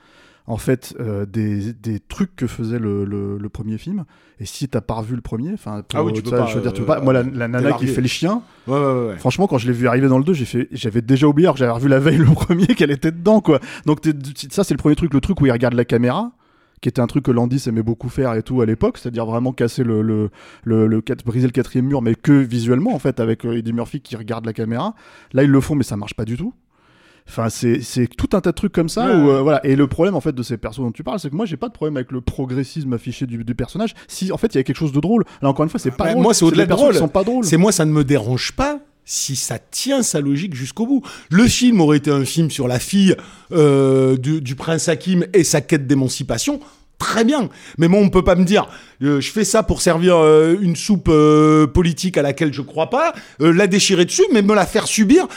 en 0.48 0.56
fait 0.56 0.96
euh, 0.98 1.26
des, 1.26 1.74
des 1.74 2.00
trucs 2.00 2.34
que 2.34 2.46
faisait 2.46 2.78
le, 2.78 3.04
le, 3.04 3.36
le 3.36 3.48
premier 3.50 3.76
film. 3.76 4.04
Et 4.40 4.46
si 4.46 4.66
t'as 4.66 4.80
pas 4.80 4.94
revu 4.94 5.14
le 5.14 5.20
premier, 5.20 5.52
enfin, 5.52 5.82
Ah 5.92 6.02
oui, 6.02 6.12
tu 6.14 6.22
peux 6.22 6.30
pas, 6.30 6.46
je 6.46 6.56
veux 6.56 6.62
dire, 6.62 6.72
tu 6.72 6.80
euh, 6.80 6.84
peux 6.84 6.92
pas. 6.94 7.00
Moi, 7.00 7.12
la, 7.12 7.22
la 7.22 7.48
nana 7.48 7.72
qui 7.74 7.86
fait 7.86 8.00
le 8.00 8.08
chien, 8.08 8.42
Ouais, 8.66 8.78
ouais, 8.78 9.08
ouais, 9.08 9.16
franchement, 9.18 9.46
quand 9.46 9.58
je 9.58 9.66
l'ai 9.66 9.72
vu 9.74 9.86
arriver 9.86 10.08
dans 10.08 10.18
le 10.18 10.24
2, 10.24 10.32
j'ai 10.32 10.46
fait, 10.46 10.68
j'avais 10.72 11.02
déjà 11.02 11.26
oublié, 11.26 11.46
alors 11.46 11.54
que 11.54 11.58
j'avais 11.60 11.72
revu 11.72 11.88
la 11.88 11.98
veille 11.98 12.16
le 12.16 12.24
premier 12.34 12.66
qu'elle 12.66 12.90
était 12.90 13.12
dedans, 13.12 13.40
quoi. 13.40 13.60
Donc 13.84 14.00
ça, 14.50 14.64
c'est 14.64 14.74
le 14.74 14.78
premier 14.78 14.96
truc, 14.96 15.12
le 15.12 15.20
truc 15.20 15.40
où 15.40 15.46
il 15.46 15.52
regarde 15.52 15.74
la 15.74 15.84
caméra 15.84 16.32
qui 16.80 16.88
était 16.88 17.00
un 17.00 17.08
truc 17.08 17.24
que 17.24 17.32
Landis 17.32 17.64
aimait 17.66 17.82
beaucoup 17.82 18.08
faire 18.08 18.34
et 18.34 18.44
tout 18.44 18.60
à 18.60 18.66
l'époque, 18.66 18.98
c'est-à-dire 18.98 19.26
vraiment 19.26 19.52
casser 19.52 19.82
le, 19.82 20.00
le, 20.00 20.30
le, 20.62 20.86
le 20.86 21.02
briser 21.26 21.48
le 21.48 21.52
quatrième 21.52 21.86
mur, 21.86 22.02
mais 22.02 22.14
que 22.14 22.30
visuellement 22.30 22.94
en 22.94 23.00
fait, 23.00 23.18
avec 23.18 23.44
euh, 23.44 23.58
Eddie 23.58 23.72
Murphy 23.72 24.00
qui 24.00 24.14
regarde 24.14 24.46
la 24.46 24.52
caméra. 24.52 24.94
Là, 25.32 25.42
ils 25.42 25.50
le 25.50 25.60
font, 25.60 25.74
mais 25.74 25.82
ça 25.82 25.96
marche 25.96 26.14
pas 26.14 26.24
du 26.24 26.36
tout. 26.36 26.54
Enfin, 27.28 27.49
c'est 27.50 27.80
tout 28.16 28.30
un 28.32 28.40
tas 28.40 28.50
de 28.50 28.54
trucs 28.56 28.73
comme 28.73 28.88
ça. 28.88 29.06
Ouais. 29.06 29.14
où, 29.14 29.30
euh, 29.30 29.42
voilà. 29.42 29.64
Et 29.66 29.76
le 29.76 29.87
problème 29.87 30.14
en 30.14 30.20
fait 30.20 30.32
de 30.35 30.42
ces 30.42 30.56
persos 30.56 30.78
dont 30.80 30.90
tu 30.92 31.04
parles, 31.04 31.20
c'est 31.20 31.28
que 31.30 31.37
moi 31.37 31.44
j'ai 31.47 31.56
pas 31.58 31.68
de 31.68 31.75
problème 31.75 31.97
avec 31.97 32.11
le 32.11 32.20
progressisme 32.20 32.92
affiché 32.94 33.26
du, 33.26 33.44
du 33.44 33.54
personnage. 33.54 33.94
Si 34.08 34.32
en 34.32 34.38
fait 34.38 34.54
il 34.54 34.56
y 34.56 34.61
a 34.61 34.62
quelque 34.64 34.76
chose 34.76 34.92
de 34.92 35.00
drôle, 35.00 35.25
là 35.42 35.49
encore 35.49 35.64
une 35.64 35.68
fois, 35.70 35.78
c'est 35.78 35.90
pas 35.90 36.04
Ouais, 36.04 36.11
drôle. 36.12 36.23
moi, 36.23 36.35
c'est 36.35 36.44
au-delà 36.44 36.64
de 36.64 36.70
drôle. 36.70 36.94
sont 36.94 37.08
pas 37.08 37.25
drôles. 37.25 37.44
C'est 37.44 37.56
moi, 37.58 37.70
ça 37.73 37.85
ne 37.85 37.92
me 37.92 38.02
dérange 38.04 38.52
pas 38.52 38.80
si 39.04 39.37
ça 39.37 39.58
tient 39.58 40.02
sa 40.02 40.20
logique 40.20 40.54
jusqu'au 40.54 40.87
bout. 40.87 41.02
Le 41.30 41.44
film 41.47 41.80
aurait 41.80 41.97
été 41.99 42.11
un 42.11 42.25
film 42.26 42.50
sur 42.50 42.68
la 42.68 42.78
fille 42.78 43.14
euh, 43.52 44.16
du, 44.18 44.40
du 44.42 44.54
prince 44.54 44.88
Hakim 44.88 45.25
et 45.32 45.44
sa 45.44 45.61
quête 45.62 45.87
d'émancipation. 45.87 46.61
Très 46.98 47.22
bien, 47.24 47.48
mais 47.78 47.86
moi 47.86 48.00
on 48.00 48.08
peut 48.10 48.24
pas 48.24 48.34
me 48.34 48.44
dire 48.44 48.68
euh, 49.04 49.20
je 49.20 49.30
fais 49.30 49.44
ça 49.44 49.62
pour 49.62 49.82
servir 49.82 50.16
euh, 50.16 50.56
une 50.60 50.74
soupe 50.74 51.08
euh, 51.08 51.68
politique 51.68 52.16
à 52.18 52.22
laquelle 52.22 52.52
je 52.52 52.60
crois 52.60 52.90
pas, 52.90 53.12
la 53.38 53.68
déchirer 53.68 54.04
dessus, 54.04 54.24
mais 54.32 54.42
me 54.42 54.52
la 54.54 54.66
faire 54.66 54.88
subir. 54.88 55.28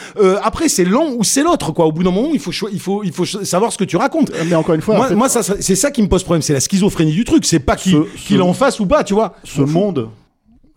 Après 0.42 0.68
c'est 0.68 0.84
l'un 0.84 1.12
ou 1.16 1.22
c'est 1.22 1.44
l'autre 1.44 1.70
quoi. 1.70 1.86
Au 1.86 1.92
bout 1.92 2.02
d'un 2.02 2.10
moment 2.10 2.30
il 2.32 2.40
faut 2.40 2.50
il 2.72 2.80
faut 2.80 3.04
il 3.04 3.12
faut 3.12 3.24
savoir 3.24 3.72
ce 3.72 3.78
que 3.78 3.84
tu 3.84 3.96
racontes. 3.96 4.32
Mais 4.48 4.56
encore 4.56 4.74
une 4.74 4.80
fois, 4.80 4.96
moi, 4.96 5.06
en 5.06 5.08
fait, 5.08 5.14
moi, 5.14 5.28
ça, 5.28 5.42
ça- 5.44 5.54
c'est 5.60 5.76
ça 5.76 5.90
qui 5.92 6.02
me 6.02 6.08
pose 6.08 6.24
problème, 6.24 6.42
c'est 6.42 6.52
la 6.52 6.60
schizophrénie 6.60 7.12
du 7.12 7.24
truc. 7.24 7.44
C'est 7.44 7.60
pas 7.60 7.76
qu'il 7.76 7.92
Ce- 7.92 8.26
qu'il 8.26 8.38
ce- 8.38 8.42
en 8.42 8.52
fasse 8.54 8.80
ou 8.80 8.86
pas, 8.86 9.04
tu 9.04 9.14
vois. 9.14 9.36
ce 9.44 9.62
monde, 9.62 10.08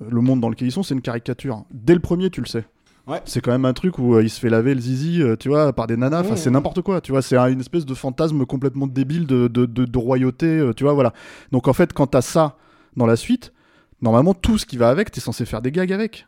le 0.08 0.22
monde 0.22 0.40
dans 0.40 0.50
lequel 0.50 0.68
ils 0.68 0.72
sont, 0.72 0.84
c'est 0.84 0.94
une 0.94 1.02
caricature. 1.02 1.64
Dès 1.74 1.94
le 1.96 2.00
premier, 2.00 2.30
tu 2.30 2.42
le 2.42 2.46
sais. 2.48 2.64
Ouais. 3.08 3.22
C'est 3.26 3.40
quand 3.42 3.52
même 3.52 3.66
un 3.66 3.74
truc 3.74 4.00
où 4.00 4.16
euh, 4.16 4.24
il 4.24 4.30
se 4.32 4.40
fait 4.40 4.50
laver 4.50 4.74
le 4.74 4.82
zizi, 4.82 5.22
euh, 5.22 5.36
tu 5.36 5.48
vois, 5.50 5.72
par 5.74 5.86
des 5.86 5.96
nanas. 5.96 6.22
Enfin, 6.22 6.36
c'est 6.36 6.50
n'importe 6.50 6.82
quoi, 6.82 7.02
tu 7.02 7.12
vois. 7.12 7.22
C'est 7.22 7.38
un- 7.38 7.48
une 7.48 7.60
espèce 7.60 7.86
de 7.86 7.94
fantasme 7.94 8.46
complètement 8.46 8.88
débile 8.88 9.28
de, 9.28 9.48
de, 9.48 9.66
de- 9.68 9.86
de 9.86 9.98
royauté, 10.00 10.48
euh, 10.48 10.74
tu 10.74 10.84
vois, 10.86 10.94
voilà. 10.94 11.14
Donc 11.52 11.68
en 11.68 11.74
fait, 11.74 11.94
quand 11.94 12.08
t'as 12.08 12.22
ça 12.22 12.58
dans 12.98 13.06
la 13.06 13.16
suite, 13.16 13.54
normalement, 14.02 14.34
tout 14.34 14.58
ce 14.58 14.66
qui 14.66 14.78
va 14.78 14.90
avec, 14.90 15.12
t'es 15.12 15.22
censé 15.22 15.46
faire 15.46 15.62
des 15.62 15.72
gags 15.72 15.94
avec. 15.94 16.26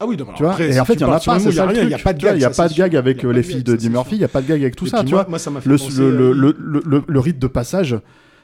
Ah 0.00 0.06
oui, 0.06 0.16
non, 0.16 0.26
Tu 0.36 0.42
vois 0.42 0.52
après, 0.52 0.72
et 0.74 0.80
en 0.80 0.84
fait, 0.84 0.94
il 0.94 1.00
y 1.00 1.04
en 1.04 1.10
a 1.12 1.18
pas, 1.20 1.38
c'est 1.40 1.50
ça 1.52 1.64
le 1.66 1.70
rien, 1.72 1.80
truc. 1.82 1.90
y 1.90 1.94
a 1.94 1.98
pas 1.98 2.12
de 2.12 2.18
gag, 2.20 2.36
Il 2.36 2.40
y 2.42 2.44
a 2.44 2.52
ça, 2.52 2.62
pas 2.64 2.68
de 2.68 2.74
gag 2.74 2.96
avec 2.96 3.24
euh, 3.24 3.32
les 3.32 3.42
filles 3.42 3.64
de 3.64 3.76
c'est 3.76 3.88
Murphy, 3.88 4.14
il 4.16 4.20
y 4.20 4.24
a 4.24 4.28
pas 4.28 4.42
de 4.42 4.46
gag 4.48 4.60
avec 4.60 4.76
tout 4.76 4.86
ça, 4.86 5.02
tu 5.04 5.10
vois. 5.10 5.26
le, 5.64 5.76
euh, 6.00 6.32
le, 6.34 6.82
le- 6.84 7.04
le 7.06 7.20
rite 7.20 7.38
de 7.40 7.46
passage, 7.48 7.96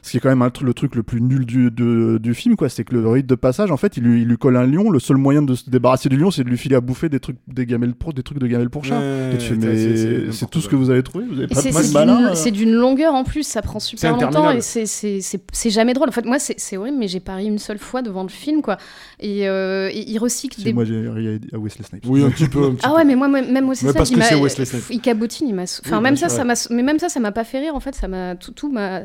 ce 0.06 0.10
qui 0.10 0.18
est 0.18 0.20
quand 0.20 0.28
même 0.28 0.42
un 0.42 0.50
le 0.60 0.74
truc 0.74 0.96
le 0.96 1.02
plus 1.02 1.22
nul 1.22 1.46
du, 1.46 1.70
de- 1.70 2.18
du 2.22 2.34
film, 2.34 2.56
quoi, 2.56 2.68
c'est 2.68 2.84
que 2.84 2.94
le 2.94 3.08
rite 3.08 3.26
de 3.26 3.34
passage, 3.36 3.70
en 3.70 3.78
fait, 3.78 3.96
il 3.96 4.02
lui, 4.02 4.20
il 4.20 4.28
lui 4.28 4.36
colle 4.36 4.58
un 4.58 4.66
lion. 4.66 4.90
Le 4.90 5.00
seul 5.00 5.16
moyen 5.16 5.40
de 5.40 5.54
se 5.54 5.70
débarrasser 5.70 6.10
du 6.10 6.18
lion, 6.18 6.30
c'est 6.30 6.44
de 6.44 6.48
lui 6.50 6.58
filer 6.58 6.76
à 6.76 6.82
bouffer 6.82 7.08
des 7.08 7.20
trucs, 7.20 7.38
des 7.48 7.64
gamelles 7.64 7.94
pour, 7.94 8.12
des 8.12 8.22
trucs 8.22 8.38
de 8.38 8.46
gamelles 8.46 8.68
pour 8.68 8.84
chat. 8.84 8.98
Ouais, 9.00 9.30
mais 9.32 10.30
c'est- 10.30 10.46
tout 10.50 10.60
ce 10.60 10.68
que 10.68 10.76
vous 10.76 10.90
avez 10.90 11.02
trouvé. 11.02 11.24
Vous 11.26 11.38
avez 11.38 11.46
pas 11.48 11.54
c'est 11.54 11.70
pas 11.72 11.80
de 11.80 11.86
c'est 11.86 11.94
malin. 11.94 12.16
d'une- 12.18 12.26
euh. 12.26 12.34
c'est 12.34 12.50
d'une 12.50 12.72
longueur 12.72 13.14
en 13.14 13.24
plus, 13.24 13.44
ça 13.46 13.62
prend 13.62 13.80
super 13.80 14.12
longtemps 14.16 14.50
et 14.50 14.60
c'est- 14.60 14.84
c'est 14.84 15.22
c'est- 15.22 15.42
c'est 15.52 15.70
jamais 15.70 15.94
drôle. 15.94 16.10
En 16.10 16.12
fait, 16.12 16.26
moi, 16.26 16.38
c'est 16.38 16.60
c'est 16.60 16.76
horrible, 16.76 16.98
mais 16.98 17.08
j'ai 17.08 17.20
pas 17.20 17.36
ri 17.36 17.46
une 17.46 17.58
seule 17.58 17.78
fois 17.78 18.02
devant 18.02 18.22
le 18.24 18.28
film, 18.28 18.60
quoi. 18.60 18.76
Et, 19.20 19.48
euh, 19.48 19.88
et 19.90 20.04
il 20.10 20.18
recycle 20.18 20.62
des. 20.62 20.74
moi, 20.74 20.84
j'ai 20.84 21.08
ri 21.08 21.40
à 21.50 21.58
Wesley 21.58 21.82
Snipes. 21.88 22.04
Oui, 22.06 22.22
un 22.22 22.30
petit 22.30 22.48
peu. 22.48 22.62
un 22.66 22.70
petit 22.74 22.80
Ah 22.84 22.90
peu. 22.90 22.96
ouais, 22.96 23.04
mais 23.06 23.16
moi, 23.16 23.28
même 23.28 23.46
Wesley 23.68 23.74
Snipes, 23.90 23.94
parce 23.96 24.10
que 24.10 24.20
c'est 24.20 24.34
Wesley 24.34 24.66
Snipes. 24.66 24.84
Il 24.90 25.00
cabotine, 25.00 25.48
il 25.48 25.54
m'a. 25.54 25.62
Enfin, 25.62 25.96
Oui, 25.96 26.02
même 26.02 26.16
ça, 26.16 26.28
ça 26.28 26.44
m'a. 26.44 26.52
Mais 26.70 26.82
même 26.82 26.98
ça, 26.98 27.08
ça 27.08 27.20
m'a 27.20 27.32
pas 27.32 27.44
fait 27.44 27.60
rire. 27.60 27.74
En 27.74 27.80
fait, 27.80 27.94
ça 27.94 28.06
m'a 28.06 28.34
tout, 28.34 28.52
tout 28.52 28.70
m'a. 28.70 29.00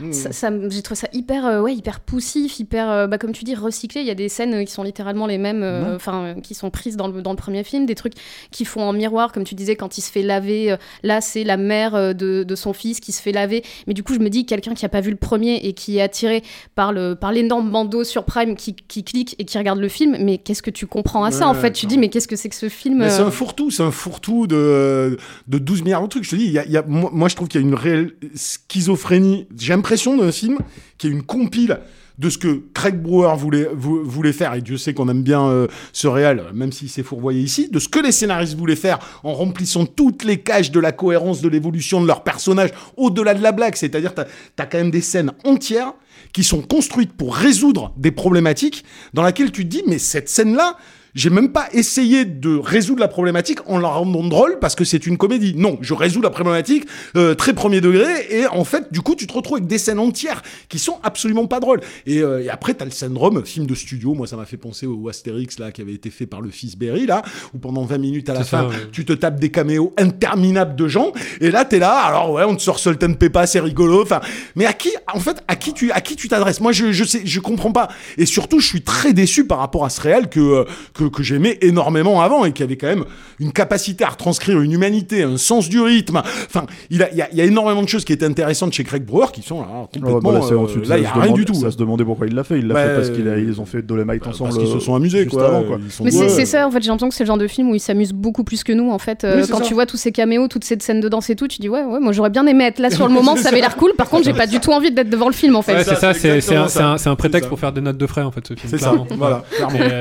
Mmh. 0.00 0.12
Ça, 0.12 0.32
ça 0.32 0.46
m- 0.48 0.68
j'ai 0.70 0.82
trouvé 0.82 0.96
ça 0.98 1.08
hyper, 1.12 1.46
euh, 1.46 1.60
ouais, 1.60 1.74
hyper 1.74 2.00
poussif, 2.00 2.58
hyper, 2.60 2.90
euh, 2.90 3.06
bah, 3.06 3.18
comme 3.18 3.32
tu 3.32 3.44
dis, 3.44 3.54
recyclé. 3.54 4.00
Il 4.00 4.06
y 4.06 4.10
a 4.10 4.14
des 4.14 4.28
scènes 4.28 4.54
euh, 4.54 4.64
qui 4.64 4.72
sont 4.72 4.82
littéralement 4.82 5.26
les 5.26 5.38
mêmes, 5.38 5.62
enfin, 5.94 6.34
qui 6.42 6.54
sont 6.54 6.70
prises 6.70 6.96
dans 6.96 7.08
le, 7.08 7.22
dans 7.22 7.30
le 7.30 7.36
premier 7.36 7.64
film, 7.64 7.86
des 7.86 7.94
trucs 7.94 8.14
qui 8.50 8.64
font 8.64 8.82
en 8.82 8.92
miroir, 8.92 9.32
comme 9.32 9.44
tu 9.44 9.54
disais, 9.54 9.76
quand 9.76 9.98
il 9.98 10.02
se 10.02 10.10
fait 10.10 10.22
laver. 10.22 10.76
là, 11.02 11.20
c'est 11.20 11.44
la 11.44 11.56
mère 11.56 12.14
de, 12.14 12.42
de 12.44 12.54
son 12.54 12.72
fils 12.72 13.00
qui 13.00 13.12
se 13.12 13.20
fait 13.22 13.32
laver. 13.32 13.62
Mais 13.86 13.94
du 13.94 14.02
coup, 14.02 14.14
je 14.14 14.18
me 14.20 14.28
dis, 14.30 14.46
quelqu'un 14.46 14.74
qui 14.74 14.84
a 14.84 14.88
pas 14.88 15.00
vu 15.00 15.10
le 15.10 15.16
premier 15.16 15.56
et 15.56 15.72
qui 15.72 15.98
est 15.98 16.02
attiré 16.02 16.42
par 16.74 16.92
le, 16.92 17.14
par 17.14 17.32
l'énorme 17.32 17.70
bandeau 17.70 18.04
sur 18.04 18.24
Prime 18.24 18.56
qui, 18.56 18.74
qui 18.74 19.04
clique 19.04 19.34
et 19.38 19.44
qui 19.44 19.58
regarde 19.58 19.78
le 19.80 19.88
film, 19.88 20.16
mais 20.20 20.38
qu'est-ce 20.38 20.62
que 20.62 20.70
tu 20.70 20.86
comprends 20.86 21.24
à 21.24 21.30
ça 21.30 21.48
en 21.48 21.54
fait? 21.54 21.72
Tu 21.72 21.86
dis, 21.86 21.98
mais 21.98 22.08
qu'est-ce 22.08 22.28
que 22.28 22.36
c'est 22.36 22.48
que 22.48 22.54
ce 22.56 22.68
film 22.68 23.02
c'est 23.10 23.22
un 23.22 23.30
fourre-tout, 23.30 23.70
c'est 23.70 23.82
un 23.82 23.90
fourre-tout 23.90 24.46
de, 24.46 25.16
de 25.48 25.58
12 25.58 25.82
milliards 25.82 26.02
de 26.02 26.08
trucs. 26.08 26.24
Je 26.24 26.30
te 26.30 26.36
dis, 26.36 26.46
y 26.48 26.58
a, 26.58 26.66
y 26.66 26.76
a- 26.76 26.82
moi, 26.86 27.10
moi, 27.12 27.28
je 27.28 27.36
trouve 27.36 27.48
qu'il 27.48 27.60
y 27.60 27.64
a 27.64 27.66
une 27.66 27.74
réelle 27.74 28.12
schizophrénie. 28.34 29.46
J'ai 29.56 29.72
l'impression 29.88 30.18
d'un 30.18 30.32
film 30.32 30.58
qui 30.98 31.06
est 31.06 31.10
une 31.10 31.22
compile 31.22 31.80
de 32.18 32.28
ce 32.28 32.36
que 32.36 32.62
Craig 32.74 33.00
Brewer 33.00 33.34
voulait, 33.38 33.68
vou- 33.72 34.02
voulait 34.04 34.32
faire, 34.34 34.52
et 34.54 34.60
Dieu 34.60 34.76
sait 34.76 34.92
qu'on 34.92 35.08
aime 35.08 35.22
bien 35.22 35.46
euh, 35.48 35.66
ce 35.94 36.08
réel, 36.08 36.42
même 36.52 36.72
s'il 36.72 36.90
s'est 36.90 37.02
fourvoyé 37.04 37.40
ici, 37.40 37.68
de 37.70 37.78
ce 37.78 37.88
que 37.88 38.00
les 38.00 38.12
scénaristes 38.12 38.54
voulaient 38.58 38.76
faire 38.76 38.98
en 39.22 39.32
remplissant 39.32 39.86
toutes 39.86 40.24
les 40.24 40.40
cages 40.40 40.70
de 40.72 40.80
la 40.80 40.92
cohérence 40.92 41.40
de 41.40 41.48
l'évolution 41.48 42.02
de 42.02 42.06
leur 42.06 42.22
personnage 42.22 42.70
au-delà 42.98 43.32
de 43.34 43.42
la 43.42 43.52
blague. 43.52 43.76
C'est-à-dire, 43.76 44.14
t'as 44.14 44.26
as 44.58 44.66
quand 44.66 44.78
même 44.78 44.90
des 44.90 45.00
scènes 45.00 45.32
entières 45.44 45.94
qui 46.34 46.44
sont 46.44 46.60
construites 46.60 47.12
pour 47.14 47.34
résoudre 47.34 47.94
des 47.96 48.10
problématiques 48.10 48.84
dans 49.14 49.22
laquelle 49.22 49.52
tu 49.52 49.62
te 49.64 49.68
dis, 49.70 49.82
mais 49.86 49.98
cette 49.98 50.28
scène-là, 50.28 50.76
j'ai 51.18 51.30
même 51.30 51.50
pas 51.50 51.68
essayé 51.72 52.24
de 52.24 52.56
résoudre 52.56 53.00
la 53.00 53.08
problématique 53.08 53.58
en 53.66 53.78
la 53.80 53.88
rendant 53.88 54.22
drôle 54.22 54.58
parce 54.60 54.76
que 54.76 54.84
c'est 54.84 55.04
une 55.04 55.18
comédie. 55.18 55.52
Non, 55.56 55.76
je 55.80 55.92
résous 55.92 56.20
la 56.20 56.30
problématique 56.30 56.86
euh, 57.16 57.34
très 57.34 57.54
premier 57.54 57.80
degré 57.80 58.06
et 58.30 58.46
en 58.46 58.62
fait, 58.62 58.92
du 58.92 59.00
coup, 59.00 59.16
tu 59.16 59.26
te 59.26 59.32
retrouves 59.32 59.56
avec 59.56 59.66
des 59.66 59.78
scènes 59.78 59.98
entières 59.98 60.42
qui 60.68 60.78
sont 60.78 60.98
absolument 61.02 61.48
pas 61.48 61.58
drôles. 61.58 61.80
Et, 62.06 62.22
euh, 62.22 62.44
et 62.44 62.48
après, 62.50 62.74
t'as 62.74 62.84
le 62.84 62.92
syndrome 62.92 63.44
film 63.44 63.66
de 63.66 63.74
studio. 63.74 64.14
Moi, 64.14 64.28
ça 64.28 64.36
m'a 64.36 64.44
fait 64.44 64.56
penser 64.56 64.86
au 64.86 65.08
Astérix 65.08 65.58
là 65.58 65.72
qui 65.72 65.80
avait 65.80 65.94
été 65.94 66.10
fait 66.10 66.26
par 66.26 66.40
le 66.40 66.50
fils 66.50 66.76
Berry 66.76 67.06
là, 67.06 67.22
où 67.52 67.58
pendant 67.58 67.84
20 67.84 67.98
minutes 67.98 68.30
à 68.30 68.34
la 68.34 68.44
ça, 68.44 68.62
fin, 68.62 68.68
ouais. 68.68 68.76
tu 68.92 69.04
te 69.04 69.12
tapes 69.12 69.40
des 69.40 69.50
caméos 69.50 69.92
interminables 69.98 70.76
de 70.76 70.86
gens 70.86 71.12
et 71.40 71.50
là, 71.50 71.64
t'es 71.64 71.80
là. 71.80 71.98
Alors 71.98 72.30
ouais, 72.30 72.44
on 72.44 72.54
te 72.54 72.62
sort 72.62 72.78
Sultan 72.78 73.14
Peppa, 73.14 73.48
c'est 73.48 73.58
rigolo. 73.58 74.02
Enfin, 74.02 74.20
mais 74.54 74.66
à 74.66 74.72
qui, 74.72 74.90
en 75.12 75.18
fait, 75.18 75.42
à 75.48 75.56
qui 75.56 75.72
tu, 75.72 75.90
à 75.90 76.00
qui 76.00 76.14
tu 76.14 76.28
t'adresses? 76.28 76.60
Moi, 76.60 76.70
je, 76.70 76.92
je 76.92 77.02
sais, 77.02 77.22
je 77.24 77.40
comprends 77.40 77.72
pas. 77.72 77.88
Et 78.18 78.26
surtout, 78.26 78.60
je 78.60 78.68
suis 78.68 78.82
très 78.82 79.12
déçu 79.12 79.48
par 79.48 79.58
rapport 79.58 79.84
à 79.84 79.90
ce 79.90 80.00
réel 80.00 80.28
que 80.28 80.38
euh, 80.38 80.64
que, 80.94 81.07
que 81.10 81.22
j'aimais 81.22 81.58
énormément 81.62 82.20
avant 82.22 82.44
et 82.44 82.52
qui 82.52 82.62
avait 82.62 82.76
quand 82.76 82.86
même 82.88 83.04
une 83.40 83.52
capacité 83.52 84.04
à 84.04 84.08
retranscrire 84.10 84.60
une 84.60 84.72
humanité, 84.72 85.22
un 85.22 85.36
sens 85.36 85.68
du 85.68 85.80
rythme. 85.80 86.22
Enfin, 86.46 86.66
il 86.90 87.02
a, 87.02 87.10
il 87.12 87.16
y 87.18 87.22
a, 87.22 87.28
il 87.32 87.38
y 87.38 87.40
a 87.40 87.44
énormément 87.44 87.82
de 87.82 87.88
choses 87.88 88.04
qui 88.04 88.12
étaient 88.12 88.26
intéressantes 88.26 88.72
chez 88.72 88.84
Craig 88.84 89.04
Brewer 89.04 89.26
qui 89.32 89.42
sont 89.42 89.60
là 89.60 89.66
Oh, 89.70 89.88
complètement. 89.92 90.20
bah 90.32 90.38
là, 90.38 90.44
c'est 90.46 90.54
euh, 90.54 90.58
ensuite, 90.58 90.82
là, 90.86 90.96
ça 90.96 90.98
il 90.98 91.02
y 91.02 91.06
a 91.06 91.12
rien 91.12 91.22
demande- 91.24 91.36
du 91.38 91.44
tout. 91.44 91.54
Ça 91.54 91.70
se 91.70 91.76
demandait 91.76 92.04
pourquoi 92.04 92.26
il 92.26 92.34
l'a 92.34 92.44
fait. 92.44 92.58
Il 92.58 92.66
l'a 92.68 92.74
Bah, 92.74 92.84
fait 92.86 92.94
parce 92.96 93.10
qu'ils 93.10 93.28
euh, 93.28 93.40
ils 93.40 93.60
ont 93.60 93.66
fait 93.66 93.82
Dolomite 93.82 94.26
ensemble. 94.26 94.50
parce 94.50 94.62
qu'ils 94.62 94.72
se 94.72 94.80
sont 94.80 94.92
euh, 94.94 94.96
amusés, 94.96 95.22
juste 95.24 95.30
quoi. 95.34 95.46
avant, 95.48 95.62
quoi. 95.62 95.78
Ils 95.84 95.90
sont 95.90 96.04
Mais 96.04 96.10
c'est 96.10 96.34
ouais. 96.34 96.44
ça, 96.44 96.66
en 96.66 96.70
fait, 96.70 96.82
j'ai 96.82 96.88
l'impression 96.88 97.08
que 97.08 97.14
c'est 97.14 97.24
le 97.24 97.28
genre 97.28 97.38
de 97.38 97.46
film 97.46 97.70
où 97.70 97.74
il 97.74 97.80
s'amuse 97.80 98.12
beaucoup 98.12 98.44
plus 98.44 98.64
que 98.64 98.72
nous, 98.72 98.90
en 98.90 98.98
fait. 98.98 99.24
Euh, 99.24 99.40
Oui, 99.42 99.48
quand 99.50 99.58
ça. 99.58 99.64
tu 99.64 99.74
vois 99.74 99.86
tous 99.86 99.96
ces 99.96 100.12
caméos, 100.12 100.48
toutes 100.48 100.64
ces 100.64 100.78
scènes 100.80 101.00
de 101.00 101.08
danse 101.08 101.30
et 101.30 101.36
tout, 101.36 101.48
tu 101.48 101.60
dis, 101.60 101.68
ouais, 101.68 101.84
ouais, 101.84 102.00
moi 102.00 102.12
j'aurais 102.12 102.30
bien 102.30 102.46
aimé 102.46 102.64
être 102.64 102.78
là 102.78 102.90
sur 102.90 103.06
le 103.06 103.12
moment, 103.18 103.36
ça 103.36 103.48
avait 103.50 103.60
l'air 103.60 103.76
cool. 103.76 103.92
Par 103.96 104.08
contre, 104.08 104.24
j'ai 104.24 104.32
pas 104.34 104.46
du 104.46 104.60
tout 104.60 104.72
envie 104.72 104.90
d'être 104.90 105.10
devant 105.10 105.28
le 105.28 105.34
film, 105.34 105.56
en 105.56 105.62
fait. 105.62 105.74
Ouais, 105.76 105.84
c'est 105.84 105.94
ça, 105.96 106.12
c'est 106.14 107.08
un, 107.08 107.16
prétexte 107.16 107.48
pour 107.48 107.58
faire 107.60 107.72
des 107.72 107.80
notes 107.80 107.98
de 107.98 108.06
frais 108.06 108.22
en 108.22 108.30
fait 108.30 108.46
ce 108.46 108.54
film. 108.54 108.68
C'est 108.70 108.78
ça, 108.78 108.94
voilà, 109.16 109.44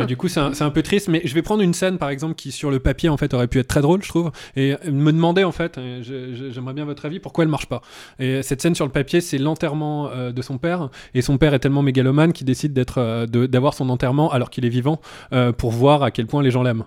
du 0.05 0.17
coup, 0.17 0.27
c'est 0.27 0.39
un, 0.39 0.53
c'est 0.53 0.63
un 0.63 0.69
peu 0.69 0.81
triste, 0.87 1.07
mais 1.07 1.21
je 1.23 1.33
vais 1.33 1.41
prendre 1.41 1.61
une 1.61 1.73
scène 1.73 1.97
par 1.97 2.09
exemple 2.09 2.33
qui 2.35 2.51
sur 2.51 2.71
le 2.71 2.79
papier 2.79 3.09
en 3.09 3.17
fait 3.17 3.33
aurait 3.33 3.47
pu 3.47 3.59
être 3.59 3.67
très 3.67 3.81
drôle, 3.81 4.01
je 4.03 4.09
trouve, 4.09 4.31
et 4.55 4.75
me 4.91 5.11
demander 5.11 5.43
en 5.43 5.51
fait, 5.51 5.79
je- 6.01 6.49
j'aimerais 6.51 6.73
bien 6.73 6.85
votre 6.85 7.05
avis, 7.05 7.19
pourquoi 7.19 7.43
elle 7.43 7.49
marche 7.49 7.67
pas. 7.67 7.81
Et 8.19 8.41
cette 8.41 8.61
scène 8.61 8.73
sur 8.75 8.85
le 8.85 8.91
papier, 8.91 9.21
c'est 9.21 9.37
l'enterrement 9.37 10.09
euh, 10.13 10.31
de 10.31 10.41
son 10.41 10.57
père, 10.57 10.89
et 11.13 11.21
son 11.21 11.37
père 11.37 11.53
est 11.53 11.59
tellement 11.59 11.81
mégalomane 11.83 12.33
qu'il 12.33 12.45
décide 12.47 12.73
d'être, 12.73 12.97
euh, 12.99 13.25
de- 13.27 13.45
d'avoir 13.45 13.73
son 13.73 13.89
enterrement 13.89 14.31
alors 14.31 14.49
qu'il 14.49 14.65
est 14.65 14.69
vivant 14.69 14.99
euh, 15.33 15.51
pour 15.51 15.71
voir 15.71 16.03
à 16.03 16.11
quel 16.11 16.25
point 16.25 16.41
les 16.41 16.51
gens 16.51 16.63
l'aiment. 16.63 16.85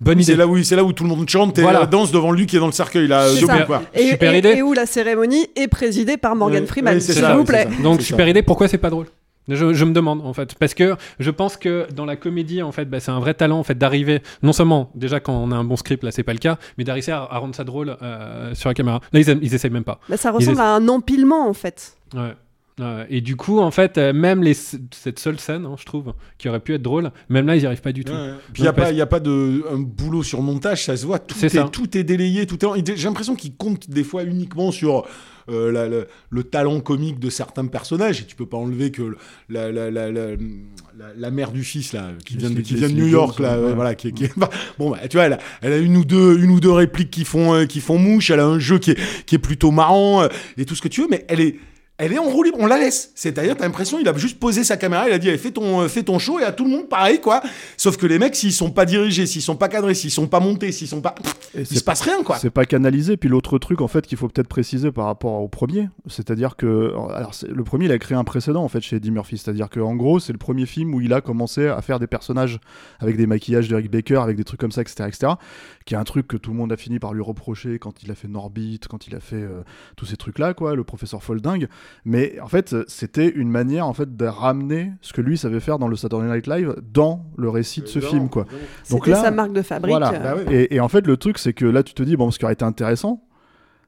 Bonne 0.00 0.18
Oui, 0.18 0.24
C'est 0.24 0.32
idée. 0.32 0.38
là 0.38 0.46
où 0.48 0.62
c'est 0.62 0.74
là 0.76 0.82
où 0.84 0.92
tout 0.92 1.04
le 1.04 1.10
monde 1.10 1.28
chante 1.28 1.58
et 1.58 1.62
Voilà. 1.62 1.82
euh, 1.82 1.86
danse 1.86 2.10
devant 2.10 2.32
lui 2.32 2.46
qui 2.46 2.56
est 2.56 2.58
dans 2.60 2.66
le 2.66 2.72
cercueil 2.72 3.06
là. 3.06 3.26
Quoi. 3.66 3.82
Et, 3.94 4.08
Super 4.08 4.34
et- 4.34 4.38
idée. 4.38 4.48
et 4.56 4.62
où 4.62 4.72
la 4.72 4.84
cérémonie 4.86 5.46
est 5.54 5.68
présidée 5.68 6.16
par 6.16 6.34
Morgan 6.34 6.66
Freeman, 6.66 6.98
s'il 7.00 7.14
ça, 7.14 7.36
vous 7.36 7.44
plaît. 7.44 7.68
Donc 7.82 8.02
super 8.02 8.26
ça. 8.26 8.30
idée, 8.30 8.42
pourquoi 8.42 8.66
c'est 8.66 8.78
pas 8.78 8.90
drôle? 8.90 9.06
Je, 9.48 9.72
je 9.72 9.84
me 9.84 9.92
demande 9.92 10.20
en 10.24 10.32
fait 10.32 10.54
parce 10.54 10.74
que 10.74 10.96
je 11.18 11.30
pense 11.30 11.56
que 11.56 11.86
dans 11.92 12.04
la 12.04 12.16
comédie 12.16 12.62
en 12.62 12.72
fait 12.72 12.84
bah, 12.86 13.00
c'est 13.00 13.10
un 13.10 13.20
vrai 13.20 13.34
talent 13.34 13.58
en 13.58 13.62
fait 13.64 13.76
d'arriver 13.76 14.22
non 14.42 14.52
seulement 14.52 14.90
déjà 14.94 15.20
quand 15.20 15.32
on 15.34 15.50
a 15.50 15.56
un 15.56 15.64
bon 15.64 15.76
script 15.76 16.04
là 16.04 16.10
c'est 16.12 16.22
pas 16.22 16.32
le 16.32 16.38
cas 16.38 16.58
mais 16.78 16.84
d'arriver 16.84 17.12
à, 17.12 17.22
à 17.30 17.38
rendre 17.38 17.54
ça 17.54 17.64
drôle 17.64 17.96
euh, 18.02 18.54
sur 18.54 18.68
la 18.68 18.74
caméra 18.74 19.00
là 19.12 19.20
ils, 19.20 19.38
ils 19.42 19.54
essayent 19.54 19.70
même 19.70 19.84
pas 19.84 19.98
Bah, 20.08 20.16
ça 20.16 20.30
ressemble 20.30 20.60
à 20.60 20.74
un 20.74 20.88
empilement 20.88 21.48
en 21.48 21.54
fait. 21.54 21.94
Ouais. 22.14 22.34
Ouais. 22.80 23.06
et 23.10 23.20
du 23.20 23.36
coup 23.36 23.58
en 23.60 23.70
fait 23.70 23.98
euh, 23.98 24.14
même 24.14 24.42
les, 24.42 24.54
cette 24.54 25.18
seule 25.18 25.38
scène 25.38 25.66
hein, 25.66 25.74
je 25.78 25.84
trouve 25.84 26.14
qui 26.38 26.48
aurait 26.48 26.58
pu 26.58 26.72
être 26.72 26.80
drôle 26.80 27.10
même 27.28 27.46
là 27.46 27.54
ils 27.54 27.62
y 27.62 27.66
arrivent 27.66 27.82
pas 27.82 27.92
du 27.92 28.02
tout 28.02 28.12
Ouais. 28.14 28.30
Puis 28.54 28.62
il 28.62 28.62
n'y 28.62 28.68
a, 28.68 28.72
parce- 28.72 28.88
pas- 28.88 28.94
y 28.94 29.00
a 29.02 29.06
pas 29.06 29.20
de 29.20 29.62
un 29.70 29.78
boulot 29.78 30.22
sur 30.22 30.40
montage, 30.40 30.84
ça 30.86 30.96
se 30.96 31.04
voit, 31.04 31.18
tout 31.18 31.36
est, 31.44 31.50
ça. 31.50 31.64
tout 31.70 31.96
est 31.98 32.02
délayé, 32.04 32.46
tout 32.46 32.58
est. 32.64 32.96
J'ai 32.96 33.04
l'impression 33.08 33.34
qu'il 33.34 33.54
compte 33.56 33.90
des 33.90 34.04
fois 34.04 34.22
uniquement 34.24 34.70
sur 34.70 35.04
euh, 35.50 35.70
la- 35.72 35.88
la- 35.88 36.04
le 36.30 36.44
talent 36.44 36.80
comique 36.80 37.18
de 37.18 37.28
certains 37.28 37.66
personnages, 37.66 38.20
et 38.20 38.24
tu 38.24 38.36
peux 38.36 38.46
pas 38.46 38.56
enlever 38.56 38.90
que 38.90 39.16
la, 39.50 39.70
la, 39.72 39.90
la, 39.90 40.10
la, 40.12 40.30
la- 40.30 40.36
la 41.16 41.30
mère 41.30 41.50
du 41.52 41.64
fils 41.64 41.92
là, 41.92 42.10
qui 42.24 42.36
vient 42.36 42.48
de, 42.50 42.60
qui 42.60 42.74
vient 42.74 42.88
de 42.88 42.94
Leslie 42.94 43.02
New 43.02 43.08
York 43.08 43.38
là, 43.40 43.60
ouais. 43.60 43.74
voilà, 43.74 43.94
qui, 43.94 44.12
bon 44.78 44.90
bah, 44.90 44.98
tu 45.10 45.16
vois, 45.16 45.26
elle 45.26 45.32
a, 45.34 45.38
elle 45.62 45.72
a 45.72 45.78
une 45.78 45.96
ou 45.96 46.04
deux, 46.04 46.38
une 46.42 46.50
ou 46.50 46.60
deux 46.60 46.70
répliques 46.72 47.10
qui 47.10 47.24
font, 47.24 47.54
euh, 47.54 47.66
qui 47.66 47.80
font 47.80 47.98
mouche, 47.98 48.30
elle 48.30 48.40
a 48.40 48.46
un 48.46 48.58
jeu 48.60 48.78
qui 48.78 48.92
est, 48.92 48.98
qui 49.26 49.34
est 49.34 49.38
plutôt 49.38 49.72
marrant 49.72 50.22
euh, 50.22 50.28
et 50.56 50.64
tout 50.64 50.74
ce 50.74 50.80
que 50.82 50.88
tu 50.88 51.02
veux, 51.02 51.08
mais 51.10 51.24
elle 51.28 51.40
est 51.40 51.56
elle 51.98 52.12
est 52.12 52.18
en 52.18 52.24
roue 52.24 52.42
libre, 52.42 52.58
on 52.60 52.66
la 52.66 52.78
laisse. 52.78 53.12
C'est-à-dire, 53.14 53.56
t'as 53.56 53.64
l'impression, 53.64 53.98
il 54.00 54.08
a 54.08 54.16
juste 54.16 54.40
posé 54.40 54.64
sa 54.64 54.76
caméra, 54.76 55.08
il 55.08 55.12
a 55.12 55.18
dit, 55.18 55.28
allez, 55.28 55.38
fais 55.38 55.50
ton, 55.50 55.82
euh, 55.82 55.88
fais 55.88 56.02
ton 56.02 56.18
show, 56.18 56.40
et 56.40 56.42
à 56.42 56.50
tout 56.50 56.64
le 56.64 56.70
monde, 56.70 56.88
pareil, 56.88 57.20
quoi. 57.20 57.42
Sauf 57.76 57.96
que 57.96 58.06
les 58.06 58.18
mecs, 58.18 58.34
s'ils 58.34 58.52
sont 58.52 58.70
pas 58.70 58.86
dirigés, 58.86 59.26
s'ils 59.26 59.42
sont 59.42 59.56
pas 59.56 59.68
cadrés, 59.68 59.94
s'ils 59.94 60.10
sont 60.10 60.26
pas 60.26 60.40
montés, 60.40 60.72
s'ils 60.72 60.88
sont 60.88 61.00
pas. 61.00 61.14
Et 61.54 61.60
Il 61.60 61.78
se 61.78 61.84
passe 61.84 62.00
rien, 62.00 62.22
quoi. 62.24 62.38
C'est 62.38 62.50
pas 62.50 62.64
canalisé. 62.64 63.16
Puis 63.16 63.28
l'autre 63.28 63.58
truc, 63.58 63.80
en 63.80 63.88
fait, 63.88 64.06
qu'il 64.06 64.18
faut 64.18 64.28
peut-être 64.28 64.48
préciser 64.48 64.90
par 64.90 65.04
rapport 65.04 65.40
au 65.42 65.48
premier, 65.48 65.88
c'est-à-dire 66.08 66.56
que 66.56 66.92
alors 67.14 67.32
le 67.48 67.64
premier, 67.64 67.84
il 67.84 67.92
a 67.92 67.98
créé 67.98 68.16
un 68.16 68.24
précédent 68.24 68.64
en 68.64 68.68
fait 68.68 68.80
chez 68.80 68.96
Eddie 68.96 69.10
Murphy. 69.10 69.38
C'est-à-dire 69.38 69.68
que 69.68 69.80
en 69.80 69.94
gros, 69.94 70.18
c'est 70.18 70.32
le 70.32 70.38
premier 70.38 70.66
film 70.66 70.94
où 70.94 71.00
il 71.00 71.12
a 71.12 71.20
commencé 71.20 71.68
à 71.68 71.80
faire 71.82 71.98
des 71.98 72.06
personnages 72.06 72.58
avec 73.00 73.16
des 73.16 73.26
maquillages 73.26 73.68
d'Eric 73.68 73.90
Baker, 73.90 74.16
avec 74.16 74.36
des 74.36 74.44
trucs 74.44 74.60
comme 74.60 74.72
ça, 74.72 74.80
etc., 74.80 75.04
etc. 75.06 75.32
Qui 75.84 75.94
est 75.94 75.98
un 75.98 76.04
truc 76.04 76.26
que 76.26 76.36
tout 76.36 76.50
le 76.50 76.56
monde 76.56 76.72
a 76.72 76.76
fini 76.76 76.98
par 76.98 77.12
lui 77.12 77.22
reprocher 77.22 77.78
quand 77.78 78.02
il 78.02 78.10
a 78.10 78.14
fait 78.14 78.28
Norbit, 78.28 78.80
quand 78.88 79.06
il 79.06 79.14
a 79.14 79.20
fait 79.20 79.36
euh, 79.36 79.62
tous 79.96 80.06
ces 80.06 80.16
trucs-là, 80.16 80.54
quoi, 80.54 80.74
le 80.74 80.84
professeur 80.84 81.22
Folding. 81.22 81.66
Mais 82.04 82.38
en 82.40 82.48
fait, 82.48 82.74
c'était 82.88 83.28
une 83.28 83.48
manière 83.50 83.86
en 83.86 83.92
fait 83.92 84.16
de 84.16 84.24
ramener 84.24 84.92
ce 85.00 85.12
que 85.12 85.20
lui 85.20 85.38
savait 85.38 85.60
faire 85.60 85.78
dans 85.78 85.88
le 85.88 85.96
Saturday 85.96 86.26
Night 86.28 86.46
Live 86.46 86.74
dans 86.92 87.26
le 87.36 87.48
récit 87.48 87.80
de 87.80 87.86
ce 87.86 88.00
film, 88.00 88.28
quoi. 88.28 88.44
Donc 88.90 89.04
C'était 89.04 89.10
là, 89.12 89.22
sa 89.22 89.30
marque 89.30 89.52
de 89.52 89.62
fabrique. 89.62 89.90
voilà. 89.92 90.12
Bah 90.12 90.36
ouais. 90.36 90.54
Et, 90.54 90.74
et 90.76 90.80
en 90.80 90.88
fait, 90.88 91.06
le 91.06 91.16
truc, 91.16 91.38
c'est 91.38 91.52
que 91.52 91.64
là, 91.64 91.82
tu 91.82 91.94
te 91.94 92.02
dis, 92.02 92.16
bon, 92.16 92.30
ce 92.30 92.38
qui 92.38 92.44
aurait 92.44 92.54
été 92.54 92.64
intéressant, 92.64 93.22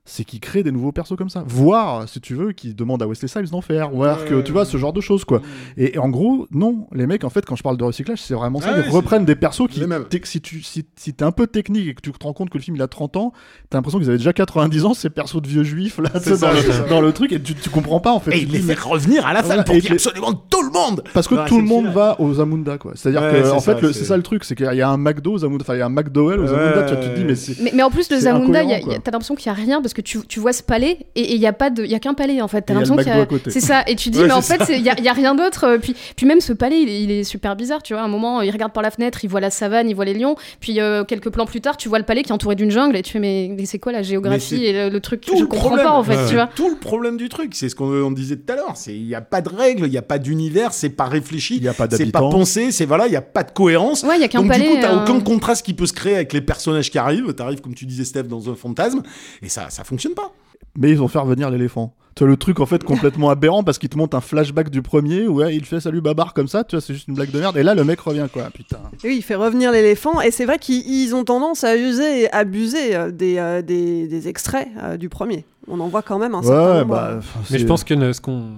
c'est 0.07 0.25
qu'il 0.25 0.39
crée 0.41 0.63
des 0.63 0.71
nouveaux 0.71 0.93
persos 0.93 1.17
comme 1.17 1.31
ça. 1.31 1.43
Voire, 1.47 2.07
si 2.09 2.21
tu 2.21 2.35
veux, 2.35 2.53
qu'il 2.53 2.77
demande 2.77 3.03
à 3.03 3.07
Wesley 3.07 3.27
Snipes 3.27 3.51
d'en 3.51 3.63
faire. 3.63 3.89
Voir 3.91 4.25
que, 4.27 4.43
tu 4.43 4.53
vois, 4.53 4.67
ce 4.67 4.77
genre 4.77 4.93
de 4.93 5.01
choses, 5.01 5.25
quoi. 5.25 5.41
Et, 5.79 5.95
et 5.95 5.99
en 5.99 6.11
gros, 6.11 6.47
non, 6.51 6.87
les 6.93 7.07
mecs, 7.07 7.25
en 7.25 7.31
fait, 7.31 7.47
quand 7.47 7.57
je 7.57 7.63
parle 7.63 7.79
de 7.79 7.85
recyclage, 7.85 8.21
c'est 8.21 8.35
vraiment 8.35 8.61
ça. 8.61 8.73
Ah 8.77 8.81
ils 8.85 8.91
reprennent 8.91 9.25
des 9.25 9.35
persos 9.35 9.67
qui, 9.69 9.83
si 10.25 10.41
tu 10.43 10.63
si, 10.63 10.85
si 10.97 11.15
t'es 11.15 11.25
un 11.25 11.33
peu 11.33 11.47
technique 11.47 11.89
et 11.89 11.95
que 11.95 12.03
tu 12.03 12.13
te 12.13 12.23
rends 12.25 12.33
compte 12.35 12.51
que 12.51 12.59
le 12.59 12.63
film 12.63 12.77
il 12.77 12.83
a 12.83 12.87
30 12.89 13.17
ans, 13.17 13.33
t'as 13.71 13.79
l'impression 13.79 13.99
qu'ils 13.99 14.09
avaient 14.09 14.19
déjà 14.19 14.33
90 14.35 14.85
ans, 14.85 14.95
ces 14.95 15.09
persos 15.11 15.41
de 15.41 15.49
vieux 15.49 15.65
juifs, 15.65 15.99
là, 15.99 16.11
tu 16.11 16.21
sais, 16.21 16.37
ça, 16.37 16.49
dans, 16.49 16.53
le, 16.53 16.89
dans 16.91 17.01
le 17.01 17.13
truc, 17.13 17.33
et 17.33 17.41
tu, 17.41 17.55
tu 17.55 17.71
comprends 17.71 18.01
pas, 18.01 18.13
en 18.13 18.21
fait. 18.21 18.33
Et 18.33 18.41
Tu 18.41 18.43
il 18.43 18.49
te 18.49 18.53
les 18.53 18.61
fait 18.61 18.79
revenir 18.79 19.27
à 19.27 19.33
la 19.33 19.41
fin 19.41 19.47
Voilà, 19.47 19.65
pour 19.65 19.75
qu'il 19.75 19.85
y 19.85 19.87
ait 19.87 19.91
les- 19.91 19.95
absolument 20.07 20.35
tout 20.35 20.63
le 20.63 20.71
monde. 20.71 21.03
Parce 21.15 21.29
que 21.29 21.35
Ouais, 21.35 21.47
tout 21.47 21.57
le 21.59 21.65
monde 21.67 21.87
va 21.87 22.21
aux 22.21 22.35
Zamunda, 22.35 22.77
quoi. 22.77 22.93
C'est-à-dire 22.95 23.23
Ouais, 23.23 23.43
que, 23.43 23.51
en 23.53 23.59
ça, 23.61 23.75
fait, 23.77 23.93
c'est- 23.95 24.05
ça 24.05 24.17
le 24.19 24.23
truc, 24.23 24.45
c'est 24.45 24.55
qu'il 24.55 24.67
y 24.67 24.83
a 24.83 24.89
un 24.91 24.99
McDo 24.99 25.33
aux 25.33 25.39
Zamunda, 25.39 25.63
enfin, 25.63 25.75
il 25.75 25.79
y 25.79 25.83
a 25.83 25.87
un 25.87 25.89
McDowell 25.89 26.41
aux 26.41 26.47
Zamunda, 26.49 26.83
tu, 26.83 26.95
vois, 26.95 27.03
tu 27.03 27.09
te 27.11 27.17
dis, 27.19 27.25
mais 27.25 27.35
c'est. 27.37 27.73
Mais, 27.73 27.83
en 27.83 27.91
plus, 27.91 28.11
le 28.11 28.19
Zamunda, 28.19 28.61
t'as 29.03 29.11
l'impression 29.11 29.35
qu'il 29.35 29.47
y 29.47 29.51
a 29.51 29.55
rien 29.55 29.81
parce 29.81 29.94
que 29.95 30.03
tu, 30.03 30.19
tu 30.27 30.41
vois 30.41 30.53
ce 30.53 30.63
palais 30.63 30.99
et 31.15 31.35
il 31.35 31.41
y 31.41 31.47
a 31.47 31.53
pas 31.55 31.71
de, 31.71 31.85
il 31.85 31.91
y 31.91 31.95
a 31.95 31.99
qu'un 31.99 32.13
palais 32.15 32.43
en 32.43 32.49
fait. 32.49 32.63
T'as 32.63 32.73
a 32.75 32.81
l'impression 32.81 32.97
qu'il 32.97 33.07
y 33.07 33.11
a, 33.11 33.21
à 33.23 33.27
côté. 33.27 33.51
c'est 33.51 33.61
ça. 33.61 33.83
Et 33.87 33.97
tu 33.97 34.11
dis, 34.11 34.19
Ouais, 34.21 34.27
mais 34.27 34.33
en 34.35 34.43
fait, 34.43 34.61
il 34.71 34.83
y 34.83 34.91
a, 34.91 35.01
y 35.01 35.09
a 35.09 35.13
rien 35.13 35.35
d'autre. 35.35 35.65
euh, 35.65 35.79
Puis, 35.79 35.95
puis 36.17 36.27
même 36.27 36.41
ce 36.41 36.53
palais, 36.53 36.81
il 36.83 36.89
est, 36.89 37.03
il 37.03 37.11
est 37.11 37.25
super 37.25 37.57
bizarre. 37.57 37.83
Tu 37.83 37.95
vois, 37.95 38.03
à 38.03 38.05
un 38.05 38.09
moment, 38.09 38.43
il 38.43 38.51
regarde 38.51 38.73
par 38.73 38.83
la 38.83 38.91
fenêtre, 38.91 39.21
il 39.25 39.29
voit 39.29 39.41
la 39.41 39.51
savane, 39.51 39.89
il 39.89 39.95
voit 39.95 40.05
les 40.05 40.15
lions. 40.15 40.37
Puis 40.61 40.81
euh, 40.81 41.05
quelques 41.05 41.31
plans 41.31 41.47
plus 41.47 41.61
tard, 41.61 41.77
tu 41.77 41.89
vois 41.89 41.99
le 41.99 42.05
palais 42.05 42.23
qui 42.23 42.31
est 42.31 42.33
entouré 42.35 42.55
d'une 42.57 42.71
jungle 42.71 42.97
et 42.97 43.03
tu 43.03 43.13
fais, 43.13 43.19
mais, 43.21 43.51
mais 43.57 43.65
c'est 43.67 43.79
quoi 43.79 43.93
la 43.93 44.03
géographie 44.03 44.65
et 44.65 44.73
le, 44.73 44.89
le 44.91 45.01
truc 45.01 45.21
tout 45.23 45.37
Je 45.37 45.43
le 45.43 45.47
comprends 45.47 45.69
problème. 45.69 45.87
pas 45.87 45.93
en 45.93 46.03
fait, 46.03 46.17
Ouais, 46.17 46.29
tu 46.29 46.35
vois. 46.35 46.49
Tout 46.55 46.69
le 46.71 46.77
problème 46.77 47.17
du 47.17 47.29
truc, 47.29 47.55
c'est 47.55 47.69
ce 47.69 47.75
qu'on 47.75 47.87
on 47.93 48.11
disait 48.11 48.37
tout 48.37 48.53
à 48.53 48.57
l'heure. 48.57 48.73
C'est 48.77 48.95
il 48.95 49.07
n'y 49.07 49.15
a 49.15 49.21
pas 49.21 49.41
de 49.41 49.49
règles, 49.49 49.87
il 49.87 49.91
n'y 49.91 49.99
a 49.99 50.03
pas 50.03 50.19
d'univers, 50.19 50.73
c'est 50.73 50.91
pas 50.91 51.05
réfléchi, 51.07 51.57
Il 51.57 51.63
y 51.65 51.69
a 51.69 51.73
pas 51.75 51.87
c'est 51.91 52.07
pas 52.07 52.21
pensé, 52.21 52.73
c'est 52.73 52.85
voilà, 52.87 53.07
il 53.07 53.11
n'y 53.11 53.17
a 53.17 53.23
pas 53.23 53.43
de 53.45 53.51
cohérence. 53.53 54.03
Ouais, 54.03 54.17
il 54.17 54.21
y 54.21 54.25
a 54.25 54.29
qu'un 54.29 54.41
Donc 54.41 54.49
palais. 54.49 54.65
du 54.69 54.75
coup, 54.75 54.81
t'as 54.81 54.95
euh, 54.97 55.03
aucun 55.05 55.21
contraste 55.21 55.65
qui 55.65 55.75
peut 55.75 55.87
se 55.87 55.93
créer 55.93 56.15
avec 56.17 56.33
les 56.33 56.41
personnages 56.41 56.91
qui 56.91 56.99
arrivent. 56.99 57.33
T'arrives, 57.35 57.61
comme 57.61 57.75
tu 57.75 57.87
disais, 57.87 58.05
Steph, 58.05 58.25
dans 58.25 58.49
un 58.51 58.55
fantasme, 58.55 59.03
et 59.43 59.49
ça, 59.49 59.67
ça 59.71 59.84
fonctionne 59.85 60.15
pas. 60.15 60.33
Mais 60.77 60.91
ils 60.91 61.01
ont 61.03 61.09
fait 61.09 61.19
revenir 61.21 61.51
l'éléphant. 61.51 61.95
Tu 62.17 62.23
vois, 62.25 62.31
le 62.31 62.37
truc 62.37 62.59
en 62.61 62.67
fait 62.67 62.83
complètement 62.85 63.31
aberrant 63.31 63.63
parce 63.65 63.79
qu'il 63.79 63.89
te 63.89 63.97
montre 63.99 64.17
un 64.17 64.21
flashback 64.21 64.71
du 64.71 64.83
premier 64.83 65.27
où 65.29 65.35
ouais, 65.37 65.55
il 65.55 65.65
fait 65.65 65.81
salut 65.81 66.01
babar 66.01 66.33
comme 66.35 66.47
ça, 66.49 66.65
tu 66.65 66.75
vois, 66.77 66.81
c'est 66.81 66.95
juste 66.95 67.07
une 67.09 67.15
blague 67.15 67.31
de 67.31 67.39
merde. 67.41 67.57
Et 67.57 67.63
là, 67.63 67.75
le 67.75 67.85
mec 67.85 68.01
revient 68.01 68.27
quoi, 68.33 68.45
putain. 68.55 68.79
Oui, 69.05 69.17
il 69.17 69.23
fait 69.23 69.35
revenir 69.37 69.71
l'éléphant 69.73 70.21
et 70.21 70.31
c'est 70.33 70.45
vrai 70.47 70.59
qu'ils 70.59 70.85
ils 70.89 71.15
ont 71.15 71.25
tendance 71.25 71.63
à 71.65 71.77
user 71.77 72.23
et 72.23 72.33
abuser 72.33 72.95
euh, 72.97 73.11
des, 73.13 73.39
euh, 73.39 73.63
des, 73.63 74.07
des 74.09 74.29
extraits 74.29 74.69
euh, 74.83 74.97
du 74.97 75.09
premier. 75.09 75.45
On 75.69 75.79
en 75.81 75.89
voit 75.89 76.03
quand 76.03 76.19
même 76.19 76.35
un 76.35 76.43
certain 76.43 76.67
Ouais, 76.73 76.79
nombre. 76.81 76.95
bah. 76.95 77.21
Mais 77.51 77.59
je 77.59 77.67
pense 77.67 77.85
que 77.85 77.95
ne- 77.95 78.13
ce 78.13 78.21
qu'on 78.21 78.51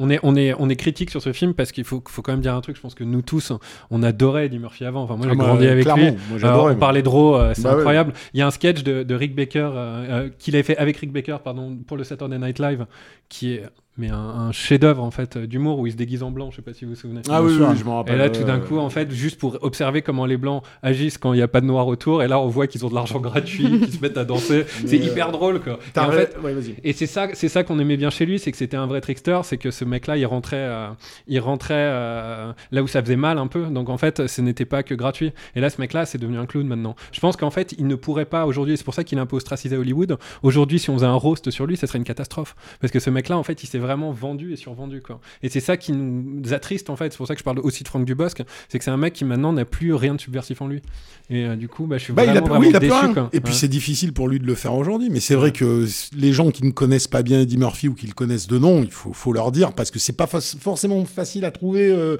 on 0.00 0.10
est 0.10 0.18
on 0.22 0.34
est 0.34 0.54
on 0.58 0.68
est 0.68 0.76
critique 0.76 1.10
sur 1.10 1.22
ce 1.22 1.32
film 1.32 1.54
parce 1.54 1.70
qu'il 1.70 1.84
faut 1.84 2.02
faut 2.08 2.22
quand 2.22 2.32
même 2.32 2.40
dire 2.40 2.54
un 2.54 2.60
truc. 2.60 2.76
Je 2.76 2.80
pense 2.80 2.94
que 2.94 3.04
nous 3.04 3.22
tous 3.22 3.52
on 3.90 4.02
adorait 4.02 4.46
Eddie 4.46 4.58
Murphy 4.58 4.84
avant. 4.84 5.02
Enfin 5.02 5.16
moi 5.16 5.26
j'ai 5.26 5.32
Ah, 5.32 5.36
grandi 5.36 5.66
avec 5.66 5.84
lui. 5.84 5.90
moi, 5.92 6.38
Euh, 6.42 6.72
on 6.72 6.76
parlait 6.76 7.02
de 7.02 7.08
Raw, 7.08 7.36
euh, 7.36 7.52
c'est 7.54 7.62
Bah 7.62 7.74
incroyable. 7.74 8.12
Il 8.34 8.40
y 8.40 8.42
a 8.42 8.46
un 8.46 8.50
sketch 8.50 8.82
de, 8.82 9.02
de 9.02 9.14
Rick 9.14 9.34
Baker 9.36 9.70
euh, 9.74 10.28
qu'il 10.38 10.56
avait 10.56 10.62
fait 10.62 10.76
avec 10.78 10.96
Rick 10.96 11.12
Baker 11.12 11.36
pardon 11.44 11.76
pour 11.86 11.96
le 11.96 12.04
Saturday 12.04 12.38
Night 12.38 12.58
Live 12.58 12.86
qui 13.28 13.52
est 13.54 13.64
mais 14.00 14.08
un, 14.08 14.16
un 14.16 14.52
chef-d'œuvre 14.52 15.02
en 15.02 15.10
fait 15.10 15.36
euh, 15.36 15.46
d'humour 15.46 15.78
où 15.78 15.86
il 15.86 15.92
se 15.92 15.96
déguise 15.96 16.22
en 16.22 16.30
blanc. 16.30 16.50
Je 16.50 16.56
sais 16.56 16.62
pas 16.62 16.72
si 16.72 16.84
vous 16.84 16.92
vous 16.92 16.96
souvenez. 16.96 17.20
Ah 17.28 17.42
oui, 17.42 17.52
je 17.52 17.84
m'en 17.84 17.96
rappelle. 17.98 18.14
Et 18.14 18.18
là, 18.18 18.30
tout 18.30 18.44
d'un 18.44 18.58
coup, 18.58 18.78
en 18.78 18.88
fait, 18.88 19.10
juste 19.10 19.38
pour 19.38 19.58
observer 19.62 20.00
comment 20.02 20.26
les 20.26 20.38
blancs 20.38 20.62
agissent 20.82 21.18
quand 21.18 21.34
il 21.34 21.36
n'y 21.36 21.42
a 21.42 21.48
pas 21.48 21.60
de 21.60 21.66
noir 21.66 21.86
autour, 21.86 22.22
et 22.22 22.28
là, 22.28 22.40
on 22.40 22.48
voit 22.48 22.66
qu'ils 22.66 22.84
ont 22.86 22.88
de 22.88 22.94
l'argent 22.94 23.20
gratuit, 23.20 23.64
qu'ils 23.80 23.92
se 23.92 24.00
mettent 24.00 24.16
à 24.16 24.24
danser. 24.24 24.64
C'est 24.86 25.00
euh, 25.00 25.04
hyper 25.04 25.30
drôle, 25.30 25.60
quoi. 25.60 25.78
Et 25.94 25.98
en 25.98 26.10
fait, 26.10 26.36
ouais, 26.42 26.54
vas-y. 26.54 26.76
et 26.82 26.92
c'est 26.94 27.06
ça, 27.06 27.28
c'est 27.34 27.48
ça 27.48 27.62
qu'on 27.62 27.78
aimait 27.78 27.98
bien 27.98 28.10
chez 28.10 28.24
lui, 28.24 28.38
c'est 28.38 28.50
que 28.50 28.56
c'était 28.56 28.76
un 28.76 28.86
vrai 28.86 29.02
trickster, 29.02 29.40
c'est 29.44 29.58
que 29.58 29.70
ce 29.70 29.84
mec-là, 29.84 30.16
il 30.16 30.24
rentrait, 30.24 30.56
euh, 30.56 30.88
il 31.26 31.38
rentrait 31.40 31.74
euh, 31.76 32.52
là 32.72 32.82
où 32.82 32.86
ça 32.86 33.02
faisait 33.02 33.16
mal 33.16 33.36
un 33.38 33.46
peu. 33.46 33.66
Donc 33.66 33.90
en 33.90 33.98
fait, 33.98 34.26
ce 34.26 34.40
n'était 34.40 34.64
pas 34.64 34.82
que 34.82 34.94
gratuit. 34.94 35.32
Et 35.54 35.60
là, 35.60 35.68
ce 35.68 35.80
mec-là, 35.80 36.06
c'est 36.06 36.18
devenu 36.18 36.38
un 36.38 36.46
clown 36.46 36.66
maintenant. 36.66 36.96
Je 37.12 37.20
pense 37.20 37.36
qu'en 37.36 37.50
fait, 37.50 37.74
il 37.78 37.86
ne 37.86 37.94
pourrait 37.94 38.24
pas 38.24 38.46
aujourd'hui. 38.46 38.76
C'est 38.76 38.84
pour 38.84 38.94
ça 38.94 39.04
qu'il 39.04 39.18
est 39.18 39.20
un 39.20 39.26
peu 39.26 39.36
ostracisé 39.36 39.76
à 39.76 39.78
Hollywood. 39.78 40.16
Aujourd'hui, 40.42 40.78
si 40.78 40.88
on 40.88 40.94
faisait 40.94 41.06
un 41.06 41.14
roast 41.14 41.50
sur 41.50 41.66
lui, 41.66 41.76
ça 41.76 41.86
serait 41.86 41.98
une 41.98 42.04
catastrophe, 42.04 42.54
parce 42.80 42.92
que 42.92 43.00
ce 43.00 43.10
mec-là, 43.10 43.36
en 43.36 43.42
fait, 43.42 43.62
il 43.62 43.66
s'est 43.66 43.78
vraiment 43.90 44.12
vendu 44.12 44.52
et 44.52 44.56
survendu, 44.56 45.02
quoi. 45.02 45.20
Et 45.42 45.48
c'est 45.48 45.60
ça 45.60 45.76
qui 45.76 45.92
nous 45.92 46.52
attriste, 46.52 46.90
en 46.90 46.96
fait. 46.96 47.12
C'est 47.12 47.16
pour 47.16 47.26
ça 47.26 47.34
que 47.34 47.40
je 47.40 47.44
parle 47.44 47.58
aussi 47.60 47.82
de 47.82 47.88
Franck 47.88 48.04
Dubosc, 48.04 48.42
c'est 48.68 48.78
que 48.78 48.84
c'est 48.84 48.90
un 48.90 48.96
mec 48.96 49.12
qui 49.14 49.24
maintenant 49.24 49.52
n'a 49.52 49.64
plus 49.64 49.94
rien 49.94 50.14
de 50.14 50.20
subversif 50.20 50.62
en 50.62 50.68
lui. 50.68 50.82
Et 51.28 51.44
euh, 51.44 51.56
du 51.56 51.68
coup, 51.68 51.86
bah, 51.86 51.98
je 51.98 52.04
suis 52.04 52.12
Bah, 52.12 52.24
il 52.24 52.36
a, 52.36 52.40
vraiment, 52.40 52.58
oui, 52.58 52.68
il 52.70 52.76
a 52.76 52.80
déçu, 52.80 53.12
quoi. 53.12 53.30
Et 53.32 53.40
puis 53.40 53.54
c'est 53.54 53.68
difficile 53.68 54.12
pour 54.12 54.28
lui 54.28 54.38
de 54.38 54.46
le 54.46 54.54
faire 54.54 54.74
aujourd'hui. 54.74 55.10
Mais 55.10 55.20
c'est 55.20 55.34
vrai 55.34 55.52
que 55.52 55.86
les 56.16 56.32
gens 56.32 56.50
qui 56.50 56.64
ne 56.64 56.70
connaissent 56.70 57.08
pas 57.08 57.22
bien 57.22 57.40
Eddie 57.40 57.58
Murphy 57.58 57.88
ou 57.88 57.94
qui 57.94 58.06
le 58.06 58.14
connaissent 58.14 58.48
de 58.48 58.58
nom, 58.58 58.82
il 58.82 58.90
faut, 58.90 59.12
faut 59.12 59.32
leur 59.32 59.52
dire 59.52 59.72
parce 59.72 59.90
que 59.90 59.98
c'est 59.98 60.16
pas 60.16 60.26
forcément 60.26 61.04
facile 61.04 61.44
à 61.44 61.50
trouver 61.50 61.90
euh, 61.90 62.16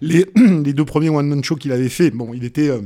les, 0.00 0.26
les 0.36 0.72
deux 0.72 0.84
premiers 0.84 1.10
one 1.10 1.26
man 1.26 1.42
show 1.42 1.56
qu'il 1.56 1.72
avait 1.72 1.88
fait. 1.88 2.10
Bon, 2.10 2.32
il 2.34 2.44
était 2.44 2.68
euh, 2.68 2.80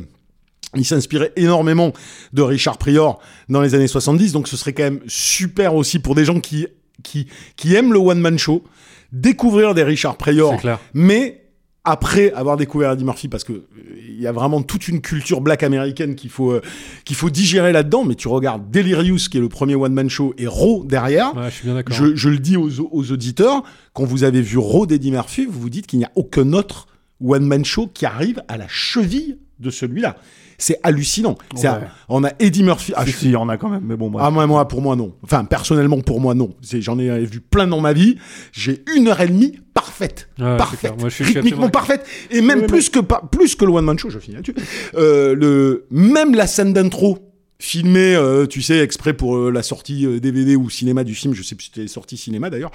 il 0.75 0.85
s'inspirait 0.85 1.33
énormément 1.37 1.93
de 2.33 2.43
Richard 2.43 2.77
Prior 2.79 3.21
dans 3.49 3.63
les 3.63 3.75
années 3.75 3.89
70, 3.89 4.33
donc 4.33 4.49
ce 4.49 4.57
serait 4.57 4.75
quand 4.75 4.83
même 4.83 5.01
super 5.07 5.75
aussi 5.75 5.99
pour 5.99 6.15
des 6.15 6.25
gens 6.25 6.41
qui, 6.41 6.67
qui, 7.03 7.27
qui 7.57 7.75
aiment 7.75 7.93
le 7.93 7.99
one-man 7.99 8.39
show, 8.39 8.65
découvrir 9.13 9.75
des 9.75 9.83
Richard 9.83 10.17
clair. 10.19 10.79
mais 10.95 11.43
après 11.85 12.33
avoir 12.33 12.59
découvert 12.59 12.93
Eddie 12.93 13.05
Murphy, 13.05 13.29
parce 13.29 13.45
que 13.45 13.53
euh, 13.53 13.65
il 14.09 14.21
y 14.21 14.27
a 14.27 14.33
vraiment 14.33 14.61
toute 14.63 14.89
une 14.89 15.01
culture 15.01 15.41
black 15.41 15.63
américaine 15.63 16.17
qu'il 16.17 16.29
faut, 16.29 16.51
euh, 16.53 16.61
qu'il 17.07 17.17
faut 17.17 17.31
digérer 17.31 17.73
là-dedans, 17.73 18.05
mais 18.05 18.15
tu 18.15 18.29
regardes 18.29 18.71
Delirious, 18.71 19.29
qui 19.31 19.39
est 19.39 19.41
le 19.41 19.49
premier 19.49 19.75
one-man 19.75 20.11
show, 20.11 20.35
et 20.37 20.47
Raw 20.47 20.85
derrière, 20.85 21.35
Ouais, 21.35 21.45
je 21.49 21.55
suis 21.55 21.65
bien 21.65 21.75
d'accord. 21.75 21.97
je, 21.97 22.15
je 22.15 22.29
le 22.29 22.39
dis 22.39 22.57
aux, 22.59 22.69
aux 22.91 23.13
auditeurs, 23.13 23.63
quand 23.95 24.05
vous 24.05 24.25
avez 24.25 24.43
vu 24.43 24.59
Raw 24.59 24.85
d'Eddie 24.87 25.13
Murphy, 25.13 25.47
vous 25.47 25.59
vous 25.61 25.71
dites 25.71 25.87
qu'il 25.87 25.99
n'y 26.01 26.05
a 26.05 26.13
aucun 26.15 26.53
autre 26.53 26.89
one-man 27.25 27.65
show 27.65 27.87
qui 27.93 28.05
arrive 28.05 28.43
à 28.49 28.59
la 28.59 28.67
cheville 28.69 29.39
de 29.59 29.71
celui-là. 29.71 30.17
C'est 30.61 30.81
hallucinant. 30.83 31.39
C'est 31.55 31.69
Ouais. 31.69 31.75
un- 31.75 31.81
on 32.09 32.25
a 32.25 32.31
Eddie 32.41 32.65
Murphy. 32.65 32.93
Ah, 32.97 33.05
si, 33.05 33.13
je- 33.13 33.17
si, 33.17 33.25
il 33.27 33.31
y 33.31 33.37
en 33.37 33.49
a 33.49 33.57
quand 33.57 33.69
même, 33.69 33.85
mais 33.85 33.97
bon, 33.97 34.11
bref. 34.11 34.25
ah, 34.27 34.31
moi, 34.33 34.45
moi, 34.49 34.67
pour 34.67 34.83
moi, 34.83 34.97
non. 34.97 35.15
Enfin, 35.23 35.45
personnellement, 35.45 36.01
pour 36.01 36.21
moi, 36.21 36.35
non. 36.35 36.51
J'en 36.81 36.99
ai 36.99 37.25
vu 37.25 37.41
plein 37.41 37.69
dans 37.69 37.81
ma 37.81 37.93
vie. 37.93 38.17
J'ai 38.53 38.83
une 38.97 39.07
heure 39.09 39.21
et 39.21 39.29
demie 39.29 39.61
parfaite. 39.73 40.29
Ouais, 40.41 40.57
parfaite. 40.57 40.95
Moi, 40.99 41.09
je 41.11 41.15
suis- 41.15 41.25
Rythmiquement 41.25 41.69
parfaite. 41.69 42.05
Et 42.33 42.41
même 42.41 42.61
Oui, 42.63 42.67
plus, 42.67 42.91
que, 42.91 42.99
pa- 42.99 43.23
plus 43.31 43.55
que 43.55 43.65
le 43.65 43.71
One 43.71 43.85
Man 43.85 43.99
Show, 43.99 44.11
je 44.11 44.19
finis 44.19 44.35
là-dessus. 44.37 44.57
Euh, 44.97 45.35
le, 45.37 45.87
même 45.93 46.35
la 46.35 46.49
scène 46.49 46.73
d'intro, 46.73 47.19
filmée, 47.61 48.15
euh, 48.15 48.47
tu 48.47 48.63
sais, 48.63 48.79
exprès 48.79 49.15
pour 49.15 49.37
euh, 49.37 49.51
la 49.51 49.63
sortie 49.65 50.07
euh, 50.07 50.21
DVD 50.21 50.55
ou 50.55 50.71
cinéma 50.71 51.03
du 51.03 51.15
film, 51.15 51.35
je 51.35 51.43
sais 51.43 51.57
plus 51.57 51.65
si 51.67 51.71
c'était 51.75 51.89
sorti 51.89 52.17
cinéma 52.17 52.51
d'ailleurs, 52.51 52.71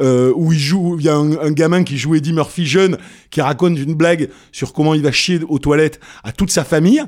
euh, 0.00 0.32
où 0.36 0.52
il 0.52 0.58
joue, 0.60 0.96
il 0.98 1.04
y 1.04 1.08
a 1.08 1.16
un, 1.16 1.32
un 1.38 1.50
gamin 1.50 1.82
qui 1.82 1.98
joue 1.98 2.14
Eddie 2.14 2.32
Murphy 2.32 2.64
jeune, 2.64 2.98
qui 3.30 3.40
raconte 3.40 3.76
une 3.78 3.94
blague 3.94 4.28
sur 4.52 4.72
comment 4.72 4.94
il 4.94 5.02
va 5.02 5.10
chier 5.10 5.40
aux 5.48 5.58
toilettes 5.58 5.98
à 6.22 6.30
toute 6.32 6.50
sa 6.50 6.62
famille. 6.64 7.02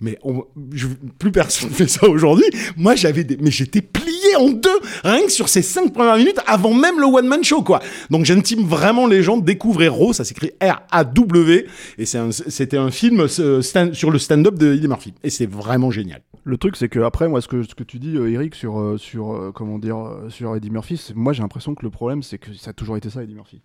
Mais 0.00 0.18
on- 0.24 0.44
je- 0.74 0.88
plus 1.18 1.32
personne 1.32 1.70
fait 1.70 1.88
ça 1.88 2.06
aujourd'hui. 2.06 2.44
Moi, 2.76 2.96
j'avais 2.96 3.26
mais 3.40 3.50
j'étais 3.50 3.80
plié 3.80 4.36
en 4.36 4.50
deux, 4.50 4.68
rien 5.04 5.24
que 5.24 5.32
sur 5.32 5.48
ces 5.48 5.62
cinq 5.62 5.94
premières 5.94 6.16
minutes, 6.18 6.40
avant 6.46 6.74
même 6.74 7.00
le 7.00 7.06
one 7.06 7.26
man 7.26 7.42
show, 7.42 7.62
quoi. 7.62 7.80
Donc, 8.10 8.26
j'intime 8.26 8.66
vraiment 8.66 9.06
les 9.06 9.22
gens 9.22 9.38
découvrir 9.38 9.94
Raw. 9.94 10.12
Ça 10.12 10.24
s'écrit 10.24 10.50
R-A-W. 10.60 11.66
Et 11.96 12.04
c'est 12.04 12.18
un- 12.18 12.32
c'était 12.32 12.76
un, 12.76 12.90
film 12.90 13.20
euh, 13.38 13.62
sur 13.92 14.10
le 14.10 14.18
stand-up 14.18 14.58
de 14.58 14.74
Eddie 14.74 14.88
Murphy. 14.88 15.14
Et 15.22 15.30
c'est 15.30 15.46
vraiment 15.46 15.90
génial. 15.90 16.20
Le 16.46 16.58
truc, 16.58 16.76
c'est 16.76 16.90
que 16.90 17.00
après, 17.00 17.26
moi, 17.26 17.40
ce 17.40 17.48
que, 17.48 17.62
ce 17.62 17.74
tu 17.74 17.98
dis, 17.98 18.16
euh, 18.16 18.30
Eric, 18.30 18.54
sur, 18.54 18.78
euh, 18.78 18.98
sur 18.98 19.32
euh, 19.32 19.50
comment 19.50 19.78
dire, 19.78 19.96
sur 20.28 20.54
Eddie 20.54 20.70
Murphy, 20.70 21.00
moi, 21.14 21.32
j'ai 21.32 21.42
l'impression 21.42 21.74
que 21.74 21.82
le 21.82 21.90
problème, 21.90 22.22
c'est 22.22 22.36
que 22.36 22.52
ça 22.52 22.70
a 22.70 22.72
toujours 22.74 22.98
été 22.98 23.08
ça, 23.08 23.22
Eddie 23.22 23.34
Murphy. 23.34 23.62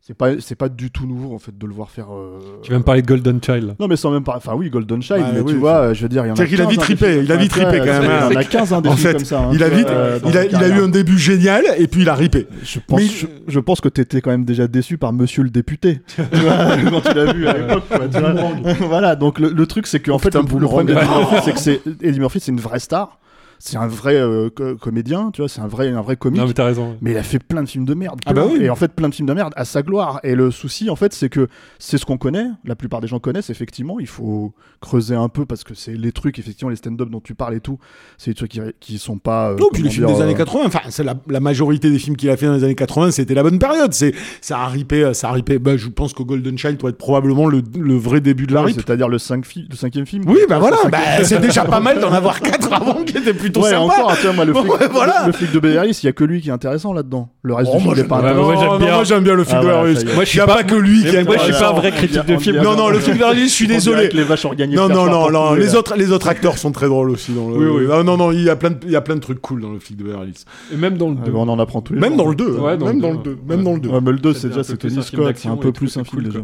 C'est 0.00 0.16
pas, 0.16 0.40
c'est 0.40 0.54
pas 0.54 0.70
du 0.70 0.90
tout 0.90 1.06
nouveau, 1.06 1.34
en 1.34 1.38
fait, 1.38 1.56
de 1.58 1.66
le 1.66 1.74
voir 1.74 1.90
faire. 1.90 2.06
euh, 2.14 2.38
Tu 2.62 2.72
vas 2.72 2.78
me 2.78 2.82
parler 2.84 3.02
de 3.02 3.06
Golden 3.06 3.40
Child? 3.44 3.74
Non, 3.78 3.88
mais 3.88 3.96
sans 3.96 4.10
même 4.10 4.24
pas. 4.24 4.36
Enfin, 4.38 4.54
oui, 4.54 4.70
Golden 4.70 5.02
Child, 5.02 5.18
Ouais, 5.20 5.26
mais 5.34 5.40
oui, 5.40 5.52
tu 5.52 5.58
vois, 5.58 5.92
je 5.92 6.00
veux 6.00 6.08
dire, 6.08 6.24
il 6.24 6.28
y 6.28 6.30
en 6.30 6.32
a. 6.32 6.36
C'est-à-dire 6.36 6.56
qu'il 6.56 6.60
a 6.62 6.64
15 6.64 6.70
vite 6.72 6.80
trippé, 6.80 7.06
des 7.06 7.12
films. 7.12 7.24
il 7.24 7.32
a 7.32 7.36
vite 7.36 7.50
trippé, 7.50 7.78
quand 7.80 7.84
même, 7.84 8.10
hein. 8.10 8.28
Il 8.30 8.38
a 8.38 8.44
15 8.44 8.72
un 8.72 8.80
des 8.80 8.88
En 8.88 8.92
films 8.96 9.06
fait, 9.08 9.14
comme 9.16 9.24
ça. 9.26 9.40
hein, 9.40 9.50
il 9.52 9.62
a 9.62 9.68
vite, 9.68 9.88
euh, 9.90 10.18
il, 10.26 10.38
a, 10.38 10.44
il 10.46 10.56
a 10.56 10.68
eu 10.68 10.80
un 10.80 10.88
début 10.88 11.18
génial 11.18 11.62
et 11.76 11.86
puis 11.88 12.02
il 12.02 12.08
a 12.08 12.14
ripé. 12.14 12.46
Je 12.62 12.78
pense, 12.86 13.00
Mais- 13.00 13.06
je, 13.06 13.26
je 13.48 13.60
pense 13.60 13.82
que 13.82 13.88
t'étais 13.90 14.22
quand 14.22 14.30
même 14.30 14.46
déjà 14.46 14.66
déçu 14.66 14.96
par 14.96 15.12
Monsieur 15.12 15.42
le 15.42 15.50
député 15.50 16.00
tu 16.16 16.22
vois, 16.38 16.76
quand 16.90 17.00
tu 17.02 17.14
l'as 17.14 17.32
vu 17.34 17.46
à 17.46 17.52
l'époque. 17.58 17.82
voilà, 18.80 19.14
donc 19.14 19.38
le, 19.38 19.50
le 19.50 19.66
truc 19.66 19.86
c'est 19.86 20.00
que 20.00 20.10
en 20.10 20.18
fait 20.18 20.34
le, 20.34 20.42
problème 20.42 20.86
Boomerang. 20.86 20.86
d'Eddie 20.86 21.00
Murphy 21.18 21.36
c'est 21.44 21.52
que 21.52 21.58
c'est 21.60 21.80
Eddie 22.02 22.20
Murphy 22.20 22.40
c'est 22.40 22.52
une 22.52 22.60
vraie 22.60 22.78
star. 22.80 23.18
C'est 23.58 23.76
un 23.76 23.86
vrai 23.86 24.14
euh, 24.16 24.50
co- 24.50 24.76
comédien, 24.76 25.30
tu 25.32 25.40
vois, 25.42 25.48
c'est 25.48 25.60
un 25.60 25.66
vrai, 25.66 25.88
un 25.88 26.00
vrai 26.00 26.16
comique. 26.16 26.40
Non, 26.40 26.46
mais 26.46 26.52
t'as 26.52 26.64
raison. 26.64 26.96
Mais 27.00 27.10
il 27.12 27.16
a 27.16 27.22
fait 27.22 27.38
plein 27.38 27.62
de 27.62 27.68
films 27.68 27.84
de 27.84 27.94
merde. 27.94 28.20
Ah 28.26 28.32
bah 28.32 28.44
oui. 28.50 28.58
Et 28.62 28.70
en 28.70 28.76
fait, 28.76 28.92
plein 28.92 29.08
de 29.08 29.14
films 29.14 29.28
de 29.28 29.34
merde 29.34 29.52
à 29.56 29.64
sa 29.64 29.82
gloire. 29.82 30.20
Et 30.22 30.34
le 30.34 30.50
souci, 30.50 30.90
en 30.90 30.96
fait, 30.96 31.12
c'est 31.12 31.28
que 31.28 31.48
c'est 31.78 31.98
ce 31.98 32.04
qu'on 32.06 32.18
connaît. 32.18 32.46
La 32.64 32.76
plupart 32.76 33.00
des 33.00 33.08
gens 33.08 33.18
connaissent, 33.18 33.50
effectivement. 33.50 33.98
Il 34.00 34.06
faut 34.06 34.52
creuser 34.80 35.14
un 35.16 35.28
peu 35.28 35.44
parce 35.46 35.64
que 35.64 35.74
c'est 35.74 35.94
les 35.94 36.12
trucs, 36.12 36.38
effectivement, 36.38 36.70
les 36.70 36.76
stand-up 36.76 37.08
dont 37.10 37.20
tu 37.20 37.34
parles 37.34 37.54
et 37.54 37.60
tout. 37.60 37.78
C'est 38.16 38.30
des 38.30 38.34
trucs 38.34 38.50
qui, 38.52 38.60
qui 38.80 38.98
sont 38.98 39.18
pas. 39.18 39.50
euh, 39.50 39.56
Non, 39.58 39.68
puis 39.72 39.82
les 39.82 39.90
films 39.90 40.06
des 40.06 40.20
euh, 40.20 40.22
années 40.22 40.34
80, 40.34 40.64
enfin, 40.66 40.80
c'est 40.90 41.04
la, 41.04 41.14
la 41.28 41.40
majorité 41.40 41.90
des 41.90 41.98
films 41.98 42.16
qu'il 42.16 42.30
a 42.30 42.36
fait 42.36 42.46
dans 42.46 42.54
les 42.54 42.64
années 42.64 42.74
80, 42.74 43.10
c'était 43.10 43.34
la 43.34 43.42
bonne 43.42 43.58
période. 43.58 43.92
C'est, 43.92 44.14
ça 44.40 44.58
a 44.60 44.66
ripé, 44.68 45.12
ça 45.14 45.30
a 45.30 45.32
ripé. 45.32 45.58
Bah, 45.58 45.76
je 45.76 45.88
pense 45.88 46.12
que 46.14 46.22
Golden 46.22 46.56
Child 46.56 46.76
doit 46.78 46.90
être 46.90 46.98
probablement 46.98 47.46
le, 47.46 47.62
le 47.78 47.96
vrai 47.96 48.20
début 48.20 48.46
de 48.46 48.54
la 48.54 48.60
ouais, 48.60 48.66
rip. 48.68 48.76
C'est-à-dire 48.76 49.08
le, 49.08 49.18
cinq 49.18 49.44
fi- 49.44 49.66
le 49.68 49.76
cinquième 49.76 50.06
film. 50.06 50.24
Oui, 50.28 50.38
bah 50.48 50.58
voilà, 50.60 50.76
bah, 50.90 50.98
c'est 51.24 51.40
déjà 51.40 51.64
pas 51.66 51.80
mal 51.80 52.00
d'en 52.00 52.12
avoir 52.12 52.40
quatre 52.40 52.72
avant 52.72 53.02
qui 53.04 53.16
étaient 53.16 53.34
plutôt 53.50 53.62
Ouais, 53.66 53.70
sympas. 53.70 53.82
encore, 53.84 54.16
tu 54.16 54.22
vois, 54.26 54.32
moi, 54.32 54.44
le 54.44 54.54
flic, 54.60 54.70
Ouais, 54.72 54.88
voilà. 54.90 55.20
le, 55.22 55.26
le 55.28 55.32
flic 55.32 55.52
de 55.52 55.58
Beverly 55.60 55.88
Hills, 55.90 55.98
il 56.02 56.06
y 56.06 56.08
a 56.08 56.12
que 56.12 56.24
lui 56.24 56.40
qui 56.40 56.48
est 56.48 56.52
intéressant 56.52 56.92
là-dedans. 56.92 57.30
Le 57.42 57.54
reste 57.54 57.70
Oh, 57.74 57.78
du 57.78 57.84
moi, 57.84 57.94
film 57.94 57.94
n'est 57.94 58.00
j'aime 58.00 58.08
pas 58.08 58.20
bien. 58.22 58.24
Ouais, 58.24 58.30
intéressant. 58.30 58.46
moi, 58.46 58.56
j'aime 58.60 58.70
Non, 58.72 58.78
bien. 58.78 58.94
moi, 58.94 59.04
j'aime 59.04 59.24
bien 59.24 59.34
le 59.34 59.44
film 59.44 59.58
Ah, 59.58 59.62
de 59.64 59.68
est. 59.68 59.72
Moi, 59.72 59.92
je 60.14 60.20
Il 60.20 60.26
suis 60.26 60.38
pas- 60.38 60.46
pas 60.46 60.62
que 60.64 60.74
lui 60.74 61.04
qui 61.04 61.24
moi, 61.24 61.36
je 61.38 61.42
suis 61.44 61.52
pas 61.52 61.68
un 61.70 61.72
vrai 61.72 61.90
critique 61.92 62.24
de 62.26 62.36
film. 62.38 62.56
Non, 62.62 62.76
non, 62.76 62.88
le 62.88 62.98
film 63.00 63.16
de 63.16 63.20
Beverly 63.20 63.40
Hills, 63.42 63.48
je 63.48 63.54
suis 63.54 63.66
désolé. 63.66 64.08
les 64.12 64.22
vaches 64.22 64.44
Non, 64.44 64.52
frères 64.54 64.68
non, 64.88 65.06
non, 65.06 65.30
non, 65.30 65.44
trouvées, 65.46 65.60
les 65.60 65.74
autres, 65.74 65.94
les 65.96 66.12
autres 66.12 66.28
acteurs 66.28 66.58
sont 66.58 66.72
très 66.72 66.86
drôles 66.88 67.10
aussi. 67.10 67.32
Dans 67.32 67.48
le... 67.50 67.56
Oui, 67.56 67.84
oui. 67.86 67.92
Ah, 67.92 68.02
non, 68.02 68.16
non, 68.16 68.32
il 68.32 68.42
y 68.44 68.50
a 68.50 68.56
plein 68.56 68.70
de, 68.70 68.78
il 68.84 68.90
y 68.90 68.96
a 68.96 69.00
plein 69.00 69.14
de 69.16 69.20
trucs 69.20 69.40
cool 69.40 69.60
dans 69.60 69.70
le 69.72 69.78
flic 69.78 69.96
de 69.96 70.04
Beverly 70.04 70.30
Hills. 70.30 70.44
Et 70.72 70.76
même 70.76 70.96
dans 70.98 71.08
le 71.08 71.16
Ah, 71.20 71.24
2. 71.26 71.32
bah, 71.32 71.38
on 71.40 71.48
en 71.48 71.58
apprend 71.58 71.80
tous 71.80 71.94
les 71.94 72.00
Même 72.00 72.16
dans 72.16 72.26
le 72.28 72.34
2. 72.34 72.44
Ouais, 72.58 72.76
dans 72.76 72.86
même 72.86 72.96
le 72.96 73.02
dans 73.02 73.14
deux, 73.14 73.16
le 73.16 73.22
2. 73.24 73.30
ouais. 73.30 73.56
Même 73.56 73.64
dans 73.64 73.72
le 73.74 73.80
2. 73.80 73.88
Ouais, 73.88 74.00
mais 74.02 74.12
le 74.12 74.18
2, 74.18 74.32
c'est 74.34 74.48
déjà 74.48 74.60
un 74.60 74.62
c'est 74.62 74.72
peu 74.72 74.78
plus 74.78 74.88
Tony 74.88 74.98
un 74.98 75.02
film 75.02 75.22
Scott, 75.22 75.36
c'est 75.38 75.48
un 75.48 75.56
peu 75.56 75.72
plus 75.72 75.96
un 75.96 76.04
film 76.04 76.22
déjà. 76.22 76.38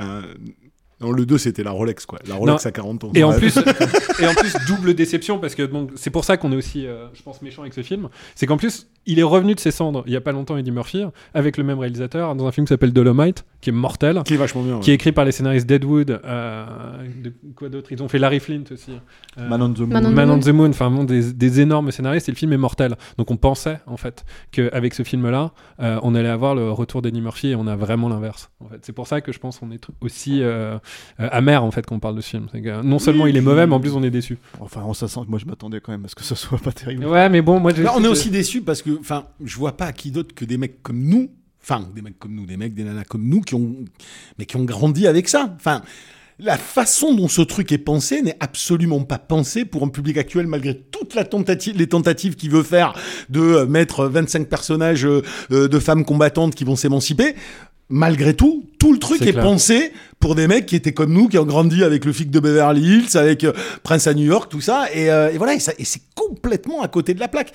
Euh, 0.00 0.22
non, 1.00 1.12
le 1.12 1.24
2, 1.24 1.38
c'était 1.38 1.62
la 1.62 1.70
Rolex, 1.70 2.04
quoi. 2.04 2.18
La 2.26 2.34
Rolex 2.34 2.66
à 2.66 2.72
40 2.72 3.04
ans. 3.04 3.10
Et 3.14 3.24
en 3.24 3.32
plus, 3.32 3.56
et 4.20 4.26
en 4.26 4.34
plus 4.34 4.54
double 4.66 4.94
déception 4.94 5.38
parce 5.38 5.54
que 5.54 5.68
c'est 5.96 6.10
pour 6.10 6.24
ça 6.24 6.36
qu'on 6.36 6.52
est 6.52 6.56
aussi, 6.56 6.86
euh, 6.86 7.06
je 7.14 7.22
pense, 7.22 7.40
méchant 7.40 7.62
avec 7.62 7.72
ce 7.72 7.82
film. 7.82 8.08
C'est 8.34 8.46
qu'en 8.46 8.58
plus, 8.58 8.88
il 9.06 9.18
est 9.18 9.24
revenu 9.24 9.54
de 9.54 9.60
ses 9.60 9.70
cendres 9.70 10.02
il 10.06 10.12
y 10.12 10.16
a 10.16 10.20
pas 10.20 10.32
longtemps, 10.32 10.56
Eddie 10.58 10.72
Murphy, 10.72 11.04
avec 11.32 11.56
le 11.56 11.64
même 11.64 11.78
réalisateur 11.78 12.34
dans 12.34 12.46
un 12.46 12.52
film 12.52 12.66
qui 12.66 12.74
s'appelle 12.74 12.92
Dolomite, 12.92 13.44
qui 13.60 13.70
est 13.70 13.72
mortel, 13.72 14.22
Qui 14.24 14.34
est 14.34 14.36
vachement 14.36 14.62
bien. 14.62 14.74
ouais. 14.76 14.80
qui 14.80 14.90
est 14.90 14.94
écrit 14.94 15.12
par 15.12 15.24
les 15.24 15.32
scénaristes 15.32 15.66
Deadwood. 15.68 16.20
euh, 16.24 16.64
de 17.22 17.32
quoi 17.54 17.68
d'autre? 17.68 17.92
Ils 17.92 18.02
ont 18.02 18.08
fait 18.08 18.18
Larry 18.18 18.40
Flint 18.40 18.64
aussi. 18.72 18.92
Euh, 19.38 19.48
Man 19.48 19.60
on 19.62 19.72
the 19.72 19.80
Moon. 19.80 19.86
Man 19.88 20.06
on 20.06 20.10
the 20.10 20.14
Man 20.14 20.30
on 20.30 20.32
Moon. 20.36 20.40
the 20.40 20.48
Moon, 20.48 20.70
enfin 20.70 20.90
bon, 20.90 21.04
des, 21.04 21.32
des 21.32 21.60
énormes 21.60 21.90
scénaristes 21.90 22.28
et 22.28 22.32
le 22.32 22.36
film 22.36 22.52
est 22.52 22.56
mortel. 22.58 22.96
Donc 23.18 23.30
on 23.30 23.36
pensait 23.36 23.78
en 23.86 23.96
fait 23.96 24.24
qu'avec 24.50 24.94
ce 24.94 25.02
film-là, 25.02 25.52
euh, 25.80 25.98
on 26.02 26.14
allait 26.14 26.28
avoir 26.28 26.54
le 26.54 26.70
retour 26.70 27.02
d'Eddie 27.02 27.20
Murphy 27.20 27.48
et 27.48 27.54
on 27.56 27.66
a 27.66 27.76
vraiment 27.76 28.08
l'inverse. 28.08 28.50
En 28.64 28.68
fait, 28.68 28.78
c'est 28.82 28.92
pour 28.94 29.06
ça 29.06 29.20
que 29.20 29.32
je 29.32 29.38
pense 29.38 29.58
qu'on 29.58 29.70
est 29.72 29.84
aussi 30.00 30.42
amer 31.18 31.62
en 31.62 31.70
fait 31.70 31.84
quand 31.86 31.96
on 31.96 32.00
parle 32.00 32.16
de 32.16 32.20
ce 32.20 32.30
film. 32.30 32.46
C'est 32.52 32.62
que 32.62 32.82
non 32.82 32.98
seulement 32.98 33.26
il 33.26 33.36
est 33.36 33.40
mauvais, 33.40 33.66
mais 33.66 33.74
en 33.74 33.80
plus 33.80 33.92
on 33.94 34.02
est 34.02 34.10
déçu. 34.10 34.38
Enfin, 34.60 34.82
on 34.86 34.94
s'assent 34.94 35.14
que 35.14 35.28
moi 35.28 35.38
je 35.38 35.46
m'attendais 35.46 35.80
quand 35.80 35.92
même 35.92 36.04
à 36.04 36.08
ce 36.08 36.14
que 36.14 36.22
ce 36.24 36.34
soit 36.34 36.58
pas 36.58 36.72
terrible. 36.72 37.04
Ouais, 37.06 37.28
mais 37.28 37.42
bon, 37.42 37.60
moi 37.60 37.72
j'ai- 37.74 37.82
Là, 37.82 37.92
on 37.96 38.02
est 38.04 38.08
aussi 38.08 38.30
déçus 38.30 38.62
parce 38.62 38.82
que, 38.82 38.98
enfin, 39.00 39.24
je 39.44 39.56
vois 39.56 39.76
pas 39.76 39.92
qui 39.92 40.10
d'autre 40.10 40.34
que 40.34 40.44
des 40.44 40.56
mecs 40.58 40.82
comme 40.82 41.00
nous, 41.02 41.30
enfin, 41.62 41.88
des 41.94 42.02
mecs 42.02 42.18
comme 42.18 42.34
nous, 42.34 42.46
des 42.46 42.56
mecs, 42.56 42.74
des 42.74 42.84
nanas 42.84 43.04
comme 43.04 43.28
nous 43.28 43.40
qui 43.40 43.54
ont, 43.54 43.76
mais 44.38 44.46
qui 44.46 44.56
ont 44.56 44.64
grandi 44.64 45.06
avec 45.06 45.28
ça. 45.28 45.54
Enfin, 45.56 45.82
la 46.38 46.56
façon 46.56 47.14
dont 47.14 47.28
ce 47.28 47.42
truc 47.42 47.70
est 47.70 47.78
pensé 47.78 48.22
n'est 48.22 48.36
absolument 48.40 49.00
pas 49.02 49.18
pensé 49.18 49.64
pour 49.64 49.82
un 49.82 49.88
public 49.88 50.16
actuel, 50.16 50.46
malgré 50.46 50.74
toutes 50.74 51.14
la 51.14 51.24
tentative, 51.24 51.76
les 51.76 51.86
tentatives 51.86 52.34
qu'il 52.34 52.50
veut 52.50 52.62
faire 52.62 52.94
de 53.28 53.40
euh, 53.40 53.66
mettre 53.66 54.06
25 54.06 54.48
personnages 54.48 55.04
euh, 55.04 55.22
euh, 55.52 55.68
de 55.68 55.78
femmes 55.78 56.04
combattantes 56.04 56.54
qui 56.54 56.64
vont 56.64 56.76
s'émanciper. 56.76 57.34
Malgré 57.92 58.34
tout, 58.34 58.64
tout 58.78 58.92
le 58.92 59.00
truc 59.00 59.20
est 59.22 59.32
pensé 59.32 59.92
pour 60.20 60.36
des 60.36 60.46
mecs 60.46 60.66
qui 60.66 60.76
étaient 60.76 60.92
comme 60.92 61.12
nous, 61.12 61.26
qui 61.26 61.38
ont 61.38 61.44
grandi 61.44 61.82
avec 61.82 62.04
le 62.04 62.12
flic 62.12 62.30
de 62.30 62.38
Beverly 62.38 62.82
Hills, 62.82 63.18
avec 63.18 63.44
Prince 63.82 64.06
à 64.06 64.14
New 64.14 64.24
York, 64.24 64.48
tout 64.48 64.60
ça, 64.60 64.86
et, 64.94 65.10
euh, 65.10 65.32
et 65.32 65.38
voilà, 65.38 65.54
et 65.54 65.58
c'est 65.58 66.02
complètement 66.14 66.82
à 66.82 66.88
côté 66.88 67.14
de 67.14 67.20
la 67.20 67.26
plaque. 67.26 67.52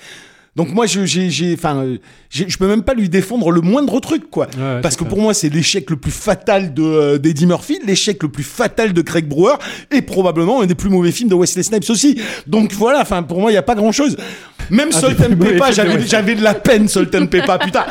Donc 0.56 0.72
moi, 0.72 0.86
je, 0.86 1.04
j'ai, 1.04 1.52
enfin, 1.54 1.84
je 2.30 2.56
peux 2.56 2.66
même 2.66 2.82
pas 2.82 2.94
lui 2.94 3.08
défendre 3.10 3.50
le 3.50 3.60
moindre 3.60 4.00
truc, 4.00 4.30
quoi. 4.30 4.46
Ouais, 4.56 4.80
Parce 4.80 4.94
que 4.96 5.00
clair. 5.00 5.10
pour 5.10 5.20
moi, 5.20 5.34
c'est 5.34 5.50
l'échec 5.50 5.90
le 5.90 5.96
plus 5.96 6.10
fatal 6.10 6.72
de 6.72 6.82
euh, 6.82 7.18
d'Eddie 7.18 7.46
Murphy, 7.46 7.78
l'échec 7.86 8.22
le 8.22 8.30
plus 8.30 8.42
fatal 8.42 8.92
de 8.94 9.02
Craig 9.02 9.26
Brewer, 9.28 9.56
et 9.90 10.00
probablement 10.00 10.62
un 10.62 10.66
des 10.66 10.74
plus 10.74 10.88
mauvais 10.88 11.12
films 11.12 11.28
de 11.28 11.34
Wesley 11.34 11.62
Snipes 11.62 11.90
aussi. 11.90 12.18
Donc 12.46 12.72
voilà, 12.72 13.00
enfin, 13.02 13.22
pour 13.22 13.38
moi, 13.40 13.50
il 13.50 13.54
y 13.54 13.58
a 13.58 13.62
pas 13.62 13.74
grand 13.74 13.92
chose. 13.92 14.16
Même 14.70 14.90
and 14.92 15.36
mauvais 15.36 15.52
Peppa, 15.52 15.70
j'avais, 15.72 16.06
j'avais 16.06 16.34
de 16.34 16.42
la 16.42 16.54
peine, 16.54 16.88
Salt 16.88 17.14
and 17.14 17.26
Peppa, 17.26 17.58
putain. 17.58 17.84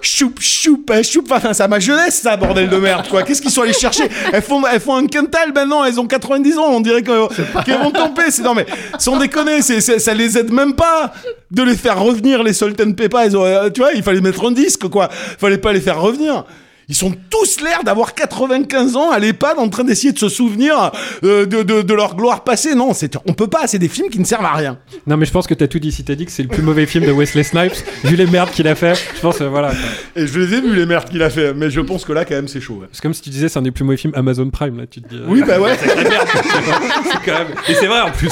Choup, 0.00 0.34
choup, 0.40 0.84
euh, 0.90 1.02
choup, 1.02 1.24
enfin, 1.30 1.52
ça 1.52 1.68
ma 1.68 1.78
jeunesse, 1.78 2.20
ça, 2.22 2.36
bordel 2.36 2.68
de 2.68 2.76
merde, 2.76 3.06
quoi. 3.08 3.22
Qu'est-ce 3.22 3.42
qu'ils 3.42 3.50
sont 3.50 3.62
allés 3.62 3.72
chercher? 3.72 4.04
Elles 4.32 4.42
font, 4.42 4.62
elles 4.66 4.80
font 4.80 4.96
un 4.96 5.06
quintal 5.06 5.52
maintenant, 5.54 5.84
elles 5.84 6.00
ont 6.00 6.06
90 6.06 6.56
ans, 6.58 6.66
on 6.70 6.80
dirait 6.80 7.02
que- 7.02 7.62
qu'elles 7.64 7.78
vont 7.78 7.90
tomber. 7.90 8.22
C'est, 8.30 8.42
non, 8.42 8.54
mais, 8.54 8.66
sans 8.98 9.18
déconner, 9.18 9.62
c'est- 9.62 9.80
ça 9.98 10.14
les 10.14 10.38
aide 10.38 10.50
même 10.52 10.72
pas 10.74 11.12
de 11.50 11.62
les 11.62 11.76
faire 11.76 11.97
revenir, 11.98 12.42
les 12.42 12.52
Salt 12.52 12.80
and 12.80 12.92
Peppa. 12.92 13.26
Ils 13.26 13.36
auraient- 13.36 13.54
euh, 13.66 13.70
tu 13.70 13.80
vois, 13.80 13.92
il 13.94 14.02
fallait 14.02 14.20
mettre 14.20 14.44
un 14.46 14.52
disque, 14.52 14.88
quoi. 14.88 15.08
Fallait 15.10 15.58
pas 15.58 15.72
les 15.72 15.80
faire 15.80 16.00
revenir. 16.00 16.44
Ils 16.90 16.94
sont 16.94 17.12
tous 17.28 17.60
l'air 17.60 17.84
d'avoir 17.84 18.14
95 18.14 18.96
ans 18.96 19.10
à 19.10 19.18
l'EHPAD 19.18 19.58
en 19.58 19.68
train 19.68 19.84
d'essayer 19.84 20.10
de 20.14 20.18
se 20.18 20.30
souvenir 20.30 20.90
euh, 21.22 21.44
de, 21.44 21.62
de, 21.62 21.82
de 21.82 21.92
leur 21.94 22.16
gloire 22.16 22.44
passée. 22.44 22.74
Non, 22.74 22.94
c'est, 22.94 23.14
on 23.26 23.34
peut 23.34 23.46
pas, 23.46 23.66
c'est 23.66 23.78
des 23.78 23.88
films 23.88 24.08
qui 24.08 24.18
ne 24.18 24.24
servent 24.24 24.46
à 24.46 24.54
rien. 24.54 24.78
Non, 25.06 25.18
mais 25.18 25.26
je 25.26 25.30
pense 25.30 25.46
que 25.46 25.52
t'as 25.52 25.66
tout 25.66 25.78
dit. 25.78 25.92
Si 25.92 26.02
t'as 26.02 26.14
dit 26.14 26.24
que 26.24 26.32
c'est 26.32 26.44
le 26.44 26.48
plus 26.48 26.62
mauvais 26.62 26.86
film 26.86 27.04
de 27.04 27.12
Wesley 27.12 27.42
Snipes, 27.42 27.74
vu 28.04 28.16
les 28.16 28.24
merdes 28.24 28.50
qu'il 28.52 28.66
a 28.68 28.74
fait, 28.74 28.94
je 29.16 29.20
pense, 29.20 29.38
euh, 29.42 29.48
voilà. 29.50 29.68
quoi. 29.68 29.76
Et 30.22 30.26
je 30.26 30.38
les 30.38 30.54
ai 30.54 30.60
vus, 30.62 30.74
les 30.74 30.86
merdes 30.86 31.10
qu'il 31.10 31.22
a 31.22 31.28
fait, 31.28 31.52
mais 31.52 31.68
je 31.68 31.82
pense 31.82 32.06
que 32.06 32.14
là, 32.14 32.24
quand 32.24 32.36
même, 32.36 32.48
c'est 32.48 32.62
chaud. 32.62 32.78
ouais. 32.80 32.86
C'est 32.92 33.02
comme 33.02 33.12
si 33.12 33.20
tu 33.20 33.28
disais, 33.28 33.50
c'est 33.50 33.58
un 33.58 33.62
des 33.62 33.70
plus 33.70 33.84
mauvais 33.84 33.98
films 33.98 34.14
Amazon 34.16 34.48
Prime, 34.48 34.78
là, 34.78 34.86
tu 34.90 35.02
te 35.02 35.08
dis. 35.10 35.16
euh, 35.16 35.26
Oui, 35.28 35.42
bah 35.46 35.60
ouais. 35.60 35.76
c'est 35.78 35.94
la 35.94 36.08
merde. 36.08 36.26
c'est 36.32 37.22
quand 37.30 37.38
même. 37.38 37.48
Et 37.68 37.74
c'est 37.74 37.86
vrai 37.86 38.00
en 38.00 38.10
plus. 38.12 38.30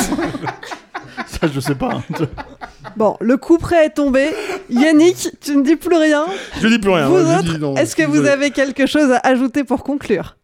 Ça, 1.27 1.49
je 1.53 1.61
sais 1.61 1.75
pas. 1.75 1.91
hein. 1.93 2.27
Bon, 2.97 3.17
le 3.21 3.37
coup 3.37 3.59
prêt 3.59 3.87
est 3.87 3.91
tombé. 3.91 4.29
Yannick, 4.71 5.31
tu 5.41 5.57
ne 5.57 5.63
dis 5.63 5.77
plus 5.77 5.97
rien. 5.97 6.27
Je 6.61 6.69
dis 6.69 6.79
plus 6.79 6.91
rien. 6.91 7.09
vous 7.09 7.17
ouais, 7.17 7.39
autres, 7.39 7.79
est-ce 7.79 7.97
que 7.97 8.03
vous 8.03 8.13
désolé. 8.13 8.29
avez 8.31 8.51
quelque 8.51 8.87
chose 8.87 9.11
à 9.13 9.21
ajouter 9.25 9.65
pour 9.65 9.83
conclure? 9.85 10.37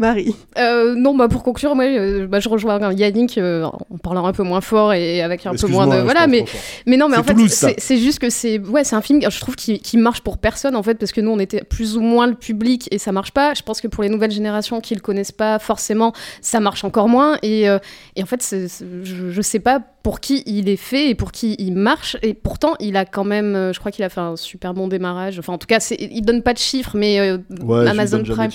Marie. 0.00 0.34
Euh, 0.56 0.94
non, 0.94 1.14
bah 1.14 1.28
pour 1.28 1.42
conclure, 1.42 1.74
moi, 1.74 1.84
euh, 1.84 2.26
bah, 2.26 2.40
je 2.40 2.48
rejoins 2.48 2.90
Yannick 2.94 3.36
euh, 3.36 3.64
en 3.64 3.98
parlant 3.98 4.24
un 4.24 4.32
peu 4.32 4.42
moins 4.42 4.62
fort 4.62 4.94
et 4.94 5.20
avec 5.20 5.44
un 5.44 5.54
peu 5.54 5.66
moins 5.66 5.86
de 5.86 6.00
voilà, 6.00 6.26
mais 6.26 6.46
mais 6.86 6.96
non, 6.96 7.10
mais 7.10 7.18
en 7.18 7.22
fait, 7.22 7.36
c'est 7.76 7.98
juste 7.98 8.18
que 8.18 8.30
c'est 8.30 8.58
ouais, 8.58 8.82
c'est 8.82 8.96
un 8.96 9.02
film, 9.02 9.20
je 9.20 9.40
trouve 9.40 9.56
qui, 9.56 9.78
qui 9.78 9.98
marche 9.98 10.22
pour 10.22 10.38
personne 10.38 10.74
en 10.74 10.82
fait, 10.82 10.94
parce 10.94 11.12
que 11.12 11.20
nous 11.20 11.30
on 11.30 11.38
était 11.38 11.62
plus 11.62 11.98
ou 11.98 12.00
moins 12.00 12.26
le 12.26 12.34
public 12.34 12.88
et 12.90 12.96
ça 12.96 13.12
marche 13.12 13.32
pas. 13.32 13.52
Je 13.52 13.60
pense 13.60 13.82
que 13.82 13.88
pour 13.88 14.02
les 14.02 14.08
nouvelles 14.08 14.30
générations 14.30 14.80
qui 14.80 14.94
le 14.94 15.02
connaissent 15.02 15.32
pas 15.32 15.58
forcément, 15.58 16.14
ça 16.40 16.60
marche 16.60 16.82
encore 16.82 17.08
moins 17.08 17.36
et 17.42 17.68
euh, 17.68 17.78
et 18.16 18.22
en 18.22 18.26
fait, 18.26 18.42
je, 18.42 19.30
je 19.30 19.42
sais 19.42 19.60
pas 19.60 19.82
pour 20.02 20.20
qui 20.20 20.42
il 20.46 20.68
est 20.68 20.76
fait 20.76 21.10
et 21.10 21.14
pour 21.14 21.30
qui 21.32 21.54
il 21.58 21.74
marche 21.74 22.16
et 22.22 22.32
pourtant 22.34 22.74
il 22.80 22.96
a 22.96 23.04
quand 23.04 23.24
même, 23.24 23.54
euh, 23.54 23.72
je 23.72 23.78
crois 23.80 23.92
qu'il 23.92 24.04
a 24.04 24.08
fait 24.08 24.20
un 24.20 24.36
super 24.36 24.72
bon 24.74 24.88
démarrage. 24.88 25.38
Enfin, 25.38 25.52
en 25.52 25.58
tout 25.58 25.66
cas, 25.66 25.78
c'est- 25.80 25.96
il 26.00 26.22
donne 26.22 26.42
pas 26.42 26.52
de 26.54 26.58
chiffres, 26.58 26.92
mais 26.96 27.20
euh, 27.20 27.38
Ouais, 27.62 27.86
Amazon 27.86 28.22
Prime 28.22 28.50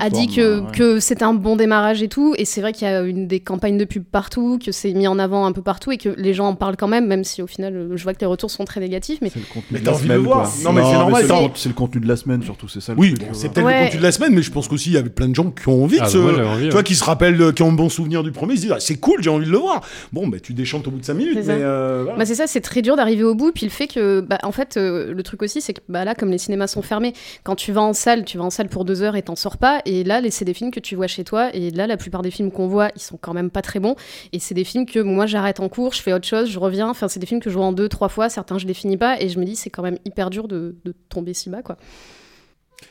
a 0.00 0.10
dit 0.10 0.26
que, 0.28 0.60
ouais. 0.60 0.70
que 0.72 1.00
c'était 1.00 1.24
un 1.24 1.34
bon 1.34 1.56
démarrage 1.56 2.02
et 2.02 2.08
tout. 2.08 2.34
Et 2.36 2.44
c'est 2.44 2.60
vrai 2.60 2.72
qu'il 2.72 2.86
y 2.86 2.90
a 2.90 3.00
une 3.02 3.26
des 3.26 3.40
campagnes 3.40 3.78
de 3.78 3.84
pub 3.84 4.04
partout, 4.04 4.58
que 4.64 4.70
c'est 4.72 4.92
mis 4.92 5.06
en 5.06 5.18
avant 5.18 5.46
un 5.46 5.52
peu 5.52 5.62
partout 5.62 5.92
et 5.92 5.96
que 5.98 6.10
les 6.10 6.34
gens 6.34 6.48
en 6.48 6.54
parlent 6.54 6.76
quand 6.76 6.88
même, 6.88 7.06
même 7.06 7.24
si 7.24 7.40
au 7.42 7.46
final, 7.46 7.74
euh, 7.76 7.96
je 7.96 8.02
vois 8.02 8.12
que 8.14 8.20
les 8.20 8.26
retours 8.26 8.50
sont 8.50 8.64
très 8.64 8.80
négatifs. 8.80 9.18
Mais 9.22 9.30
C'est 9.30 9.38
le 9.40 9.46
contenu 9.46 9.66
Mais 9.70 9.78
de 9.80 9.84
t'as 9.84 9.90
la 9.92 9.96
envie 9.96 10.02
de 10.08 10.12
semaine, 10.12 10.22
le 10.22 10.28
voir. 10.28 10.50
Non, 10.64 10.72
mais 10.72 10.82
c'est 10.82 10.92
normal, 10.92 11.50
C'est 11.54 11.68
le 11.68 11.74
contenu 11.74 12.00
de 12.00 12.08
la 12.08 12.16
semaine, 12.16 12.42
surtout, 12.42 12.68
c'est 12.68 12.80
ça 12.80 12.92
le 12.92 12.98
Oui, 13.00 13.14
bon, 13.18 13.24
euh. 13.26 13.28
c'est 13.32 13.48
peut-être 13.52 13.64
Ouais. 13.66 13.78
le 13.80 13.84
contenu 13.86 13.98
de 13.98 14.02
la 14.04 14.12
semaine, 14.12 14.34
mais 14.34 14.42
je 14.42 14.50
pense 14.50 14.68
qu'aussi 14.68 14.90
il 14.90 14.94
y 14.94 14.98
avait 14.98 15.08
plein 15.10 15.28
de 15.28 15.34
gens 15.34 15.50
qui 15.50 15.68
ont 15.68 15.82
envie 15.84 15.98
Ah, 16.00 16.04
de 16.04 16.10
se. 16.10 16.18
bah, 16.18 16.42
tu 16.60 16.68
vois, 16.70 16.82
qui 16.82 16.94
se 16.94 17.04
rappellent, 17.04 17.52
qui 17.54 17.62
ont 17.62 17.68
un 17.70 17.72
bon 17.72 17.88
souvenir 17.88 18.22
du 18.22 18.32
premier, 18.32 18.54
ils 18.54 18.56
se 18.58 18.62
disent 18.62 18.72
ah, 18.72 18.80
c'est 18.80 18.96
cool, 18.96 19.22
j'ai 19.22 19.30
envie 19.30 19.46
de 19.46 19.50
le 19.52 19.58
voir. 19.58 19.80
Bon, 20.12 20.26
bah 20.28 20.38
tu 20.42 20.52
déchantes 20.52 20.81
au 20.86 20.90
bout 20.90 20.98
de 20.98 21.04
5 21.04 21.14
minutes, 21.14 21.34
C'est 21.34 21.42
ça. 21.44 21.56
mais. 21.56 21.62
euh, 21.62 22.00
voilà. 22.04 22.18
Bah, 22.18 22.24
c'est 22.26 22.34
ça, 22.34 22.46
c'est 22.46 22.60
très 22.60 22.82
dur 22.82 22.96
d'arriver 22.96 23.24
au 23.24 23.34
bout. 23.34 23.52
Puis 23.52 23.66
le 23.66 23.70
fait 23.70 23.86
que, 23.86 24.20
bah, 24.20 24.38
en 24.42 24.52
fait, 24.52 24.76
euh, 24.76 25.12
le 25.12 25.22
truc 25.22 25.42
aussi, 25.42 25.60
c'est 25.60 25.72
que 25.74 25.80
bah, 25.88 26.04
là, 26.04 26.14
comme 26.14 26.30
les 26.30 26.38
cinémas 26.38 26.66
sont 26.66 26.82
fermés, 26.82 27.12
quand 27.44 27.54
tu 27.56 27.72
vas 27.72 27.82
en 27.82 27.92
salle, 27.92 28.24
tu 28.24 28.38
vas 28.38 28.44
en 28.44 28.50
salle 28.50 28.68
pour 28.68 28.84
deux 28.84 29.02
heures 29.02 29.16
et 29.16 29.22
t'en 29.22 29.36
sors 29.36 29.56
pas. 29.56 29.80
Et 29.84 30.04
là, 30.04 30.20
c'est 30.30 30.44
des 30.44 30.54
films 30.54 30.70
que 30.70 30.80
tu 30.80 30.94
vois 30.96 31.06
chez 31.06 31.24
toi. 31.24 31.50
Et 31.54 31.70
là, 31.70 31.86
la 31.86 31.96
plupart 31.96 32.22
des 32.22 32.30
films 32.30 32.50
qu'on 32.50 32.68
voit, 32.68 32.90
ils 32.96 33.02
sont 33.02 33.18
quand 33.20 33.34
même 33.34 33.50
pas 33.50 33.62
très 33.62 33.80
bons. 33.80 33.96
Et 34.32 34.38
c'est 34.38 34.54
des 34.54 34.64
films 34.64 34.86
que 34.86 34.98
moi, 35.00 35.26
j'arrête 35.26 35.60
en 35.60 35.68
cours, 35.68 35.92
je 35.92 36.02
fais 36.02 36.12
autre 36.12 36.26
chose, 36.26 36.48
je 36.50 36.58
reviens. 36.58 36.88
Enfin, 36.88 37.08
c'est 37.08 37.20
des 37.20 37.26
films 37.26 37.40
que 37.40 37.50
je 37.50 37.56
vois 37.56 37.66
en 37.66 37.72
deux, 37.72 37.88
trois 37.88 38.08
fois. 38.08 38.28
Certains, 38.28 38.58
je 38.58 38.66
les 38.66 38.74
finis 38.74 38.96
pas. 38.96 39.20
Et 39.20 39.28
je 39.28 39.38
me 39.38 39.44
dis, 39.44 39.56
c'est 39.56 39.70
quand 39.70 39.82
même 39.82 39.98
hyper 40.04 40.30
dur 40.30 40.48
de, 40.48 40.76
de 40.84 40.94
tomber 41.08 41.34
si 41.34 41.50
bas, 41.50 41.62
quoi. 41.62 41.76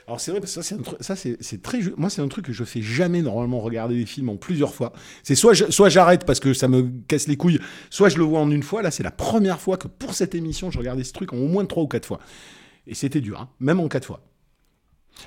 Alors 0.07 0.19
c'est 0.19 0.31
vrai, 0.31 0.39
parce 0.39 0.55
que 0.55 0.61
ça, 0.61 0.67
c'est 0.67 0.75
un 0.75 0.81
truc- 0.81 1.61
très. 1.61 1.79
Moi, 1.97 2.09
c'est 2.09 2.21
un 2.21 2.27
truc 2.27 2.45
que 2.45 2.53
je 2.53 2.63
fais 2.63 2.81
jamais 2.81 3.21
normalement 3.21 3.59
regarder 3.59 3.95
des 3.95 4.05
films 4.05 4.29
en 4.29 4.37
plusieurs 4.37 4.73
fois. 4.73 4.93
C'est 5.23 5.35
soit 5.35 5.55
soit 5.71 5.89
j'arrête 5.89 6.25
parce 6.25 6.39
que 6.39 6.53
ça 6.53 6.67
me 6.67 6.89
casse 7.07 7.27
les 7.27 7.37
couilles, 7.37 7.59
soit 7.89 8.09
je 8.09 8.17
le 8.17 8.23
vois 8.23 8.39
en 8.39 8.51
une 8.51 8.63
fois. 8.63 8.81
Là, 8.81 8.91
c'est 8.91 9.03
la 9.03 9.11
première 9.11 9.59
fois 9.59 9.77
que 9.77 9.87
pour 9.87 10.13
cette 10.13 10.35
émission, 10.35 10.71
je 10.71 10.77
regardais 10.79 11.03
ce 11.03 11.13
truc 11.13 11.33
en 11.33 11.37
au 11.37 11.47
moins 11.47 11.65
trois 11.65 11.83
ou 11.83 11.87
quatre 11.87 12.05
fois. 12.05 12.19
Et 12.87 12.95
c'était 12.95 13.21
dur, 13.21 13.39
hein, 13.41 13.49
même 13.59 13.79
en 13.79 13.87
quatre 13.87 14.05
fois. 14.05 14.21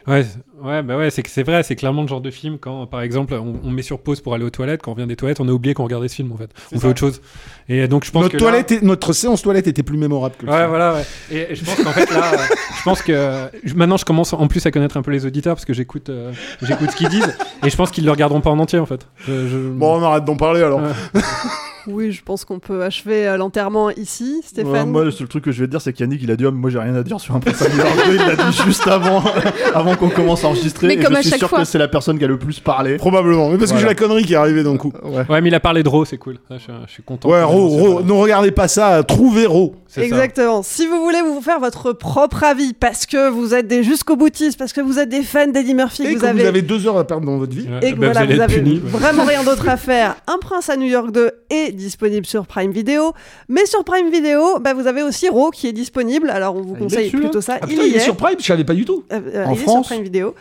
Ouais, 0.08 0.24
c'est- 0.24 0.66
ouais, 0.66 0.82
bah 0.82 0.96
ouais, 0.96 1.10
c'est 1.10 1.22
que 1.22 1.30
c'est 1.30 1.44
vrai, 1.44 1.62
c'est 1.62 1.76
clairement 1.76 2.02
le 2.02 2.08
genre 2.08 2.20
de 2.20 2.30
film 2.30 2.58
quand, 2.58 2.86
par 2.86 3.00
exemple, 3.00 3.32
on, 3.34 3.60
on 3.62 3.70
met 3.70 3.82
sur 3.82 4.00
pause 4.00 4.20
pour 4.20 4.34
aller 4.34 4.44
aux 4.44 4.50
toilettes, 4.50 4.82
quand 4.82 4.90
on 4.90 4.94
revient 4.94 5.06
des 5.06 5.14
toilettes, 5.16 5.40
on 5.40 5.48
a 5.48 5.52
oublié 5.52 5.72
qu'on 5.72 5.84
regardait 5.84 6.08
ce 6.08 6.16
film 6.16 6.32
en 6.32 6.36
fait. 6.36 6.50
On 6.72 6.76
ça. 6.76 6.80
fait 6.82 6.88
autre 6.88 6.98
chose. 6.98 7.20
Et 7.68 7.86
donc 7.86 8.04
je 8.04 8.10
pense 8.10 8.22
Notre, 8.24 8.32
que 8.32 8.36
là- 8.44 8.50
toilette 8.50 8.72
est- 8.72 8.82
notre 8.82 9.12
séance 9.12 9.40
toilette 9.42 9.66
était 9.68 9.82
plus 9.84 9.96
mémorable 9.96 10.34
que 10.36 10.46
le 10.46 10.52
Ouais, 10.52 10.58
film. 10.58 10.68
voilà, 10.68 10.94
ouais. 10.94 11.04
Et, 11.30 11.52
et 11.52 11.54
je 11.54 11.64
pense 11.64 11.76
qu'en 11.76 11.92
fait, 11.92 12.10
là, 12.12 12.32
euh, 12.34 12.36
je 12.76 12.82
pense 12.82 13.02
que 13.02 13.74
maintenant, 13.76 13.96
je 13.96 14.04
commence 14.04 14.32
en 14.32 14.46
plus 14.48 14.66
à 14.66 14.70
connaître 14.72 14.96
un 14.96 15.02
peu 15.02 15.12
les 15.12 15.24
auditeurs 15.26 15.54
parce 15.54 15.64
que 15.64 15.72
j'écoute 15.74 16.08
euh, 16.10 16.32
j'écoute 16.62 16.90
ce 16.90 16.96
qu'ils 16.96 17.08
disent 17.08 17.34
et 17.64 17.70
je 17.70 17.76
pense 17.76 17.90
qu'ils 17.90 18.04
le 18.04 18.10
regarderont 18.10 18.40
pas 18.40 18.50
en 18.50 18.58
entier 18.58 18.78
en 18.80 18.86
fait. 18.86 19.06
Je- 19.26 19.48
je- 19.48 19.68
Bon, 19.70 20.00
on 20.00 20.02
arrête 20.02 20.24
d'en 20.24 20.36
parler 20.36 20.62
alors. 20.62 20.80
Ouais. 21.86 21.92
Oui, 21.94 22.12
je 22.12 22.22
pense 22.22 22.44
qu'on 22.44 22.58
peut 22.58 22.82
achever 22.82 23.26
euh, 23.28 23.36
l'enterrement 23.36 23.90
ici, 23.90 24.36
Ouais, 24.42 24.46
Stéphane. 24.46 24.90
moi, 24.90 25.04
le 25.04 25.10
seul 25.10 25.28
truc 25.28 25.44
que 25.44 25.52
je 25.52 25.60
vais 25.60 25.66
te 25.66 25.70
dire, 25.70 25.80
c'est 25.80 25.92
qu'Yannick, 25.92 26.20
il 26.22 26.30
a 26.30 26.36
dit, 26.36 26.44
oh, 26.46 26.52
moi 26.52 26.70
j'ai 26.70 26.78
rien 26.78 26.94
à 26.94 27.02
dire 27.02 27.20
sur 27.20 27.34
un 27.36 27.40
prince 27.40 27.60
à 27.62 27.68
New 27.68 27.76
York 27.76 27.90
2, 28.06 28.12
il 28.14 28.16
l'a 28.18 28.36
dit 28.36 28.56
juste 28.64 28.86
avant, 28.86 29.22
avant 29.74 29.94
qu'on 29.96 30.08
commence 30.08 30.44
à 30.44 30.48
enregistrer. 30.48 30.86
Mais 30.88 30.94
et 30.94 30.98
comme 30.98 31.12
je 31.14 31.18
à 31.18 31.22
suis 31.22 31.30
chaque 31.30 31.38
sûr 31.38 31.48
fois. 31.48 31.58
que 31.60 31.64
c'est 31.64 31.78
la 31.78 31.88
personne 31.88 32.18
qui 32.18 32.24
a 32.24 32.28
le 32.28 32.38
plus 32.38 32.60
parlé. 32.60 32.96
Probablement, 32.96 33.50
mais 33.50 33.58
parce 33.58 33.72
que 33.72 33.78
j'ai 33.78 33.86
la 33.86 33.94
connerie 33.94 34.24
qui 34.24 34.32
est 34.34 34.36
arrivée 34.36 34.62
d'un 34.62 34.76
coup. 34.76 34.92
Ouais. 35.02 35.24
Ouais, 35.28 35.40
mais 35.40 35.48
il 35.48 35.54
a 35.54 35.60
parlé 35.60 35.82
de 35.82 35.88
Raw, 35.88 36.04
c'est 36.04 36.18
cool. 36.18 36.38
Je, 36.50 36.58
suis- 36.58 36.72
je 36.86 36.92
suis 36.92 37.02
content. 37.02 37.28
Ouais, 37.28 37.42
Ro, 37.42 37.68
Ro, 37.68 38.02
ne 38.02 38.12
regardez 38.12 38.50
pas 38.50 38.68
ça, 38.68 39.02
trouvez 39.02 39.46
Ro. 39.46 39.74
Ça. 39.86 40.02
Exactement. 40.02 40.62
Si 40.64 40.86
vous 40.86 41.00
voulez 41.02 41.20
vous 41.22 41.40
faire 41.40 41.60
votre 41.60 41.92
propre 41.92 42.42
avis, 42.44 42.72
parce 42.72 43.06
que 43.06 43.28
vous 43.30 43.54
êtes 43.54 43.68
des 43.68 43.84
jusqu'au 43.84 44.16
boutistes, 44.16 44.58
parce 44.58 44.72
que 44.72 44.80
vous 44.80 44.98
êtes 44.98 45.08
des 45.08 45.22
fans 45.22 45.46
d'Eddie 45.46 45.74
Murphy, 45.74 46.02
Et 46.04 46.14
que 46.14 46.20
que 46.20 46.26
vous 46.32 46.40
avez 46.46 46.62
deux 46.62 46.86
heures 46.86 46.98
à 46.98 47.06
perdre 47.06 47.26
dans 47.26 47.38
votre 47.38 47.54
vie. 47.54 47.68
Ouais, 47.68 47.88
et 47.88 47.92
que 47.92 47.98
bah, 47.98 48.10
voilà, 48.12 48.26
vous 48.26 48.34
vous 48.34 48.40
avez 48.40 48.60
ouais. 48.62 48.80
vraiment 48.84 49.24
rien 49.24 49.44
d'autre 49.44 49.68
à 49.68 49.76
faire. 49.76 50.16
Un 50.26 50.38
Prince 50.38 50.68
à 50.68 50.76
New 50.76 50.86
York 50.86 51.12
2 51.12 51.30
est 51.50 51.73
disponible 51.74 52.26
sur 52.26 52.46
Prime 52.46 52.70
Video, 52.72 53.12
mais 53.48 53.66
sur 53.66 53.84
Prime 53.84 54.10
Video, 54.10 54.58
bah, 54.60 54.74
vous 54.74 54.86
avez 54.86 55.02
aussi 55.02 55.28
Raw 55.28 55.50
qui 55.50 55.66
est 55.68 55.72
disponible. 55.72 56.30
Alors 56.30 56.56
on 56.56 56.62
vous 56.62 56.74
Ah, 56.74 56.78
il 56.78 56.82
est 56.82 56.84
conseille 56.84 57.04
dessus, 57.06 57.18
plutôt 57.20 57.40
ça. 57.40 57.54
Ah, 57.60 57.66
il 57.66 57.68
putain, 57.70 57.82
y 57.84 57.88
il 57.88 57.94
est 57.94 57.96
est. 57.98 58.00
sur 58.00 58.16
Prime, 58.16 58.36
je 58.38 58.44
savais 58.44 58.64
pas 58.64 58.74
du 58.74 58.84
tout. 58.84 59.04
Euh, 59.12 59.20
euh, 59.34 59.44
En 59.46 59.52
il 59.52 59.58
est 59.58 59.62
France 59.62 59.86
sur 59.86 59.94
Prime 59.96 60.04
Video. 60.04 60.34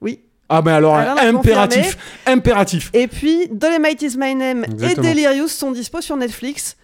Oui. 0.00 0.20
Ah 0.48 0.60
ben 0.60 0.74
alors, 0.74 0.96
l'a 0.96 1.14
impératif, 1.28 1.96
impératif. 2.26 2.90
Et 2.92 3.06
puis 3.06 3.48
Dolemite 3.50 4.02
is 4.02 4.16
my 4.18 4.34
name 4.34 4.64
Exactement. 4.64 5.08
et 5.08 5.14
Delirious 5.14 5.48
sont 5.48 5.72
dispo 5.72 6.00
sur 6.02 6.16
Netflix. 6.16 6.76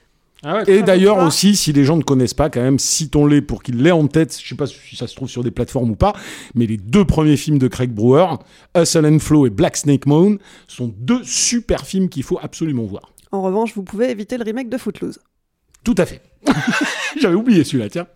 Ah 0.45 0.59
ouais, 0.59 0.63
Et 0.69 0.83
d'ailleurs 0.83 1.19
aussi, 1.19 1.57
si 1.57 1.73
les 1.73 1.85
gens 1.85 1.97
ne 1.97 2.03
connaissent 2.05 2.33
pas, 2.33 2.49
quand 2.49 2.61
même, 2.63 2.79
citons-les 2.79 3.43
pour 3.43 3.63
qu'ils 3.63 3.83
l'aient 3.83 3.91
en 3.91 4.07
tête. 4.07 4.39
Je 4.41 4.49
sais 4.49 4.55
pas 4.55 4.67
si 4.69 4.95
ça 4.95 5.09
se 5.09 5.17
trouve 5.17 5.29
sur 5.29 5.43
des 5.43 5.51
plateformes 5.51 5.91
ou 5.91 5.97
pas, 5.97 6.13
mais 6.55 6.65
les 6.67 6.77
deux 6.77 7.05
premiers 7.05 7.37
films 7.37 7.59
de 7.59 7.67
Craig 7.67 7.91
Brewer, 7.91 8.37
Hustle 8.77 9.05
and 9.05 9.19
Flow 9.19 9.47
et 9.47 9.51
Black 9.51 9.77
Snake 9.77 10.07
Moan, 10.07 10.39
sont 10.69 10.95
deux 10.97 11.25
super 11.25 11.85
films 11.85 12.09
qu'il 12.09 12.23
faut 12.23 12.39
absolument 12.41 12.85
voir. 12.85 13.13
En 13.33 13.43
revanche, 13.43 13.75
vous 13.75 13.83
pouvez 13.83 14.11
éviter 14.11 14.38
le 14.38 14.45
remake 14.45 14.69
de 14.69 14.79
Footloose. 14.79 15.21
Tout 15.85 15.95
à 15.99 16.07
fait. 16.07 16.23
J'avais 17.21 17.35
oublié 17.35 17.64
celui-là, 17.64 17.88
tiens. 17.88 18.07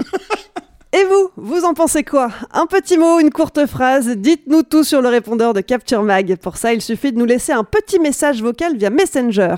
Et 0.94 1.04
vous, 1.04 1.30
vous 1.36 1.64
en 1.64 1.72
pensez 1.72 2.04
quoi? 2.04 2.28
Un 2.52 2.66
petit 2.66 2.98
mot, 2.98 3.18
une 3.18 3.30
courte 3.30 3.64
phrase, 3.64 4.10
dites-nous 4.10 4.62
tout 4.62 4.84
sur 4.84 5.00
le 5.00 5.08
répondeur 5.08 5.54
de 5.54 5.62
Capture 5.62 6.02
Mag. 6.02 6.36
Pour 6.36 6.58
ça, 6.58 6.74
il 6.74 6.82
suffit 6.82 7.12
de 7.12 7.18
nous 7.18 7.24
laisser 7.24 7.52
un 7.52 7.64
petit 7.64 7.98
message 7.98 8.42
vocal 8.42 8.76
via 8.76 8.90
Messenger. 8.90 9.54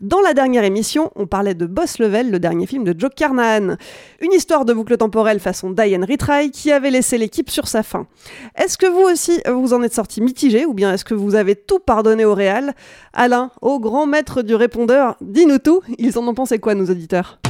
Dans 0.00 0.20
la 0.20 0.32
dernière 0.32 0.62
émission, 0.62 1.10
on 1.16 1.26
parlait 1.26 1.54
de 1.54 1.66
Boss 1.66 1.98
Level, 1.98 2.30
le 2.30 2.38
dernier 2.38 2.66
film 2.66 2.84
de 2.84 2.94
Joe 2.96 3.10
Carnahan. 3.16 3.74
Une 4.20 4.32
histoire 4.32 4.64
de 4.64 4.72
boucle 4.72 4.96
temporelle 4.96 5.40
façon 5.40 5.70
Diane 5.70 6.04
Retry 6.04 6.52
qui 6.52 6.70
avait 6.70 6.92
laissé 6.92 7.18
l'équipe 7.18 7.50
sur 7.50 7.66
sa 7.66 7.82
fin. 7.82 8.06
Est-ce 8.54 8.78
que 8.78 8.86
vous 8.86 9.12
aussi, 9.12 9.40
vous 9.52 9.74
en 9.74 9.82
êtes 9.82 9.94
sorti 9.94 10.20
mitigé 10.20 10.66
ou 10.66 10.72
bien 10.72 10.94
est-ce 10.94 11.04
que 11.04 11.14
vous 11.14 11.34
avez 11.34 11.56
tout 11.56 11.80
pardonné 11.80 12.24
au 12.24 12.34
réal? 12.34 12.76
Alain, 13.12 13.50
au 13.60 13.80
grand 13.80 14.06
maître 14.06 14.42
du 14.42 14.54
répondeur, 14.54 15.16
dis-nous 15.20 15.58
tout. 15.58 15.80
Ils 15.98 16.16
en 16.16 16.28
ont 16.28 16.34
pensé 16.34 16.60
quoi, 16.60 16.76
nos 16.76 16.88
auditeurs? 16.88 17.40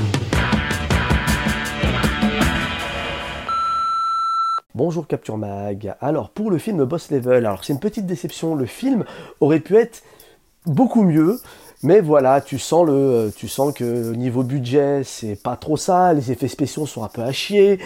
Bonjour 4.76 5.06
Capture 5.06 5.38
Mag. 5.38 5.94
Alors 6.02 6.28
pour 6.28 6.50
le 6.50 6.58
film 6.58 6.84
Boss 6.84 7.10
Level, 7.10 7.46
alors 7.46 7.64
c'est 7.64 7.72
une 7.72 7.80
petite 7.80 8.04
déception. 8.04 8.54
Le 8.54 8.66
film 8.66 9.06
aurait 9.40 9.60
pu 9.60 9.74
être 9.74 10.02
beaucoup 10.66 11.02
mieux, 11.02 11.40
mais 11.82 12.02
voilà, 12.02 12.42
tu 12.42 12.58
sens 12.58 12.86
le, 12.86 13.32
tu 13.34 13.48
sens 13.48 13.72
que 13.72 14.10
au 14.12 14.14
niveau 14.14 14.42
budget 14.42 15.00
c'est 15.02 15.42
pas 15.42 15.56
trop 15.56 15.78
ça. 15.78 16.12
Les 16.12 16.30
effets 16.30 16.48
spéciaux 16.48 16.84
sont 16.84 17.02
un 17.02 17.08
peu 17.08 17.22
à 17.22 17.32
chier. 17.32 17.78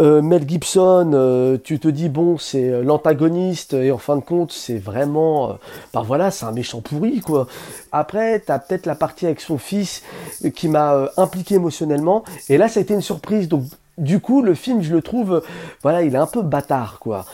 Euh, 0.00 0.22
Mel 0.22 0.48
Gibson, 0.48 1.10
euh, 1.12 1.58
tu 1.62 1.78
te 1.78 1.88
dis 1.88 2.08
bon 2.08 2.38
c'est 2.38 2.82
l'antagoniste 2.82 3.74
et 3.74 3.90
en 3.90 3.98
fin 3.98 4.16
de 4.16 4.22
compte 4.22 4.50
c'est 4.50 4.78
vraiment, 4.78 5.50
euh, 5.50 5.52
bah 5.92 6.02
voilà, 6.02 6.30
c'est 6.30 6.46
un 6.46 6.52
méchant 6.52 6.80
pourri 6.80 7.20
quoi. 7.20 7.46
Après 7.92 8.40
t'as 8.40 8.58
peut-être 8.58 8.86
la 8.86 8.94
partie 8.94 9.26
avec 9.26 9.42
son 9.42 9.58
fils 9.58 10.02
qui 10.54 10.68
m'a 10.68 10.94
euh, 10.94 11.08
impliqué 11.18 11.56
émotionnellement 11.56 12.24
et 12.48 12.56
là 12.56 12.68
ça 12.70 12.80
a 12.80 12.82
été 12.82 12.94
une 12.94 13.02
surprise 13.02 13.48
donc 13.48 13.64
du 13.98 14.20
coup, 14.20 14.42
le 14.42 14.54
film, 14.54 14.82
je 14.82 14.94
le 14.94 15.02
trouve, 15.02 15.42
voilà, 15.82 16.02
il 16.02 16.14
est 16.14 16.18
un 16.18 16.26
peu 16.26 16.42
bâtard, 16.42 16.98
quoi. 17.00 17.26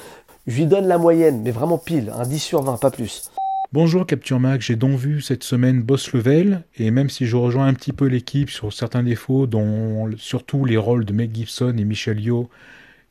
Je 0.47 0.57
lui 0.57 0.67
donne 0.67 0.87
la 0.87 0.99
moyenne, 0.99 1.43
mais 1.43 1.51
vraiment 1.51 1.79
pile, 1.79 2.13
un 2.15 2.27
10 2.27 2.39
sur 2.39 2.63
20, 2.63 2.79
pas 2.79 2.91
plus. 2.91 3.31
Bonjour 3.73 4.07
Capture 4.07 4.39
Mag, 4.39 4.61
j'ai 4.61 4.77
donc 4.77 4.99
vu 4.99 5.21
cette 5.21 5.43
semaine 5.43 5.83
Boss 5.83 6.13
Level, 6.13 6.63
et 6.77 6.91
même 6.91 7.11
si 7.11 7.27
je 7.27 7.37
rejoins 7.37 7.67
un 7.67 7.75
petit 7.75 7.93
peu 7.93 8.07
l'équipe 8.07 8.51
sur 8.51 8.73
certains 8.73 9.03
défauts, 9.03 9.47
dont 9.47 10.11
surtout 10.17 10.65
les 10.65 10.77
rôles 10.77 11.05
de 11.05 11.13
Meg 11.13 11.35
Gibson 11.35 11.75
et 11.77 11.85
Michelle 11.85 12.21
Yeoh, 12.21 12.49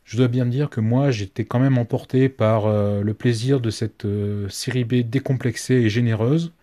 je 0.06 0.18
dois 0.18 0.28
bien 0.28 0.46
dire 0.46 0.70
que 0.70 0.80
moi 0.80 1.12
j'étais 1.12 1.44
quand 1.44 1.60
même 1.60 1.78
emporté 1.78 2.30
par 2.30 2.66
euh, 2.66 3.02
le 3.02 3.14
plaisir 3.14 3.60
de 3.60 3.70
cette 3.70 4.06
euh, 4.06 4.48
série 4.50 4.84
B 4.86 4.96
décomplexée 5.02 5.76
et 5.76 5.90
généreuse. 5.90 6.54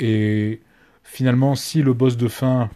Et 0.00 0.60
finalement, 1.04 1.54
si 1.54 1.82
le 1.82 1.92
boss 1.92 2.16
de 2.16 2.28
fin 2.28 2.70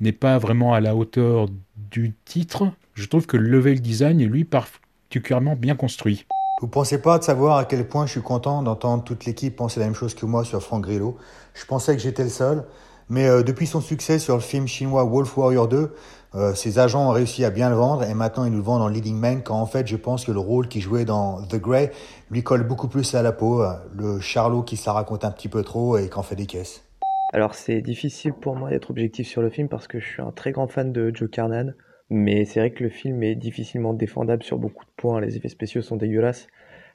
n'est 0.00 0.12
pas 0.12 0.38
vraiment 0.38 0.74
à 0.74 0.80
la 0.80 0.96
hauteur 0.96 1.48
du 1.90 2.12
titre, 2.24 2.72
je 2.94 3.06
trouve 3.06 3.26
que 3.26 3.36
le 3.36 3.48
level 3.48 3.80
design 3.80 4.20
est 4.20 4.26
lui 4.26 4.44
particulièrement 4.44 5.56
bien 5.56 5.74
construit. 5.74 6.26
Vous 6.60 6.68
pensez 6.68 7.00
pas 7.00 7.18
de 7.18 7.24
savoir 7.24 7.56
à 7.56 7.64
quel 7.64 7.88
point 7.88 8.06
je 8.06 8.12
suis 8.12 8.22
content 8.22 8.62
d'entendre 8.62 9.02
toute 9.02 9.24
l'équipe 9.24 9.56
penser 9.56 9.80
la 9.80 9.86
même 9.86 9.94
chose 9.94 10.14
que 10.14 10.26
moi 10.26 10.44
sur 10.44 10.62
Frank 10.62 10.82
Grillo. 10.82 11.16
Je 11.54 11.64
pensais 11.66 11.96
que 11.96 12.02
j'étais 12.02 12.22
le 12.22 12.28
seul, 12.28 12.64
mais 13.08 13.26
euh, 13.26 13.42
depuis 13.42 13.66
son 13.66 13.80
succès 13.80 14.18
sur 14.18 14.34
le 14.34 14.40
film 14.40 14.68
chinois 14.68 15.04
Wolf 15.04 15.36
Warrior 15.36 15.66
2, 15.66 15.94
euh, 16.34 16.54
ses 16.54 16.78
agents 16.78 17.08
ont 17.08 17.12
réussi 17.12 17.44
à 17.44 17.50
bien 17.50 17.68
le 17.68 17.76
vendre 17.76 18.04
et 18.04 18.14
maintenant 18.14 18.44
ils 18.44 18.50
nous 18.52 18.58
le 18.58 18.62
vendent 18.62 18.82
en 18.82 18.88
leading 18.88 19.16
man 19.16 19.42
quand 19.42 19.60
en 19.60 19.66
fait 19.66 19.86
je 19.86 19.96
pense 19.96 20.24
que 20.24 20.32
le 20.32 20.38
rôle 20.38 20.68
qu'il 20.68 20.80
jouait 20.80 21.04
dans 21.04 21.42
The 21.42 21.56
Grey 21.56 21.92
lui 22.30 22.42
colle 22.42 22.66
beaucoup 22.66 22.88
plus 22.88 23.14
à 23.14 23.22
la 23.22 23.32
peau, 23.32 23.62
euh, 23.62 23.74
le 23.94 24.20
Charlot 24.20 24.62
qui 24.62 24.76
se 24.76 24.86
la 24.86 24.92
raconte 24.92 25.24
un 25.24 25.30
petit 25.30 25.48
peu 25.48 25.62
trop 25.62 25.98
et 25.98 26.08
qu'en 26.08 26.22
fait 26.22 26.36
des 26.36 26.46
caisses. 26.46 26.84
Alors 27.32 27.54
c'est 27.54 27.80
difficile 27.80 28.34
pour 28.34 28.56
moi 28.56 28.70
d'être 28.70 28.90
objectif 28.90 29.26
sur 29.26 29.42
le 29.42 29.50
film 29.50 29.68
parce 29.68 29.88
que 29.88 29.98
je 29.98 30.06
suis 30.06 30.22
un 30.22 30.30
très 30.30 30.52
grand 30.52 30.68
fan 30.68 30.92
de 30.92 31.10
Joe 31.14 31.28
Carnan, 31.30 31.74
mais 32.12 32.44
c'est 32.44 32.60
vrai 32.60 32.70
que 32.72 32.82
le 32.84 32.90
film 32.90 33.22
est 33.22 33.34
difficilement 33.34 33.94
défendable 33.94 34.42
sur 34.42 34.58
beaucoup 34.58 34.84
de 34.84 34.90
points. 34.96 35.18
Les 35.22 35.38
effets 35.38 35.48
spéciaux 35.48 35.80
sont 35.80 35.96
dégueulasses, 35.96 36.46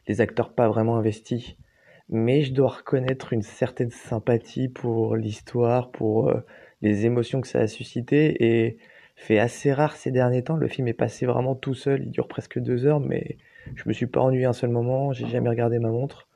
les 0.08 0.22
acteurs 0.22 0.54
pas 0.54 0.70
vraiment 0.70 0.96
investis, 0.98 1.58
mais 2.08 2.44
je 2.44 2.54
dois 2.54 2.70
reconnaître 2.70 3.34
une 3.34 3.42
certaine 3.42 3.90
sympathie 3.90 4.70
pour 4.70 5.16
l'histoire, 5.16 5.90
pour 5.90 6.30
euh, 6.30 6.46
les 6.84 7.08
émotions 7.08 7.42
que 7.42 7.48
ça 7.48 7.60
a 7.60 7.68
suscité 7.68 8.46
et 8.46 8.78
fait 9.16 9.40
assez 9.40 9.74
rare 9.74 9.96
ces 9.96 10.12
derniers 10.12 10.44
temps. 10.44 10.56
Le 10.56 10.68
film 10.68 10.88
est 10.88 10.94
passé 10.94 11.26
vraiment 11.26 11.56
tout 11.56 11.74
seul, 11.74 12.04
il 12.04 12.12
dure 12.12 12.28
presque 12.28 12.60
deux 12.60 12.86
heures, 12.86 13.00
mais 13.00 13.38
je 13.74 13.84
me 13.88 13.94
suis 13.94 14.06
pas 14.06 14.22
ennuyé 14.22 14.46
un 14.46 14.54
seul 14.54 14.70
moment, 14.70 15.14
j'ai 15.14 15.28
jamais 15.28 15.50
regardé 15.50 15.80
ma 15.80 15.90
montre. 15.90 16.28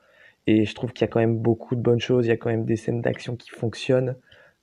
Et 0.48 0.64
je 0.64 0.74
trouve 0.74 0.92
qu'il 0.92 1.02
y 1.02 1.08
a 1.08 1.08
quand 1.08 1.20
même 1.20 1.38
beaucoup 1.38 1.76
de 1.76 1.80
bonnes 1.80 2.00
choses, 2.00 2.26
il 2.26 2.30
y 2.30 2.32
a 2.32 2.36
quand 2.36 2.50
même 2.50 2.64
des 2.64 2.74
scènes 2.74 3.00
d'action 3.00 3.36
qui 3.36 3.50
fonctionnent. 3.50 4.16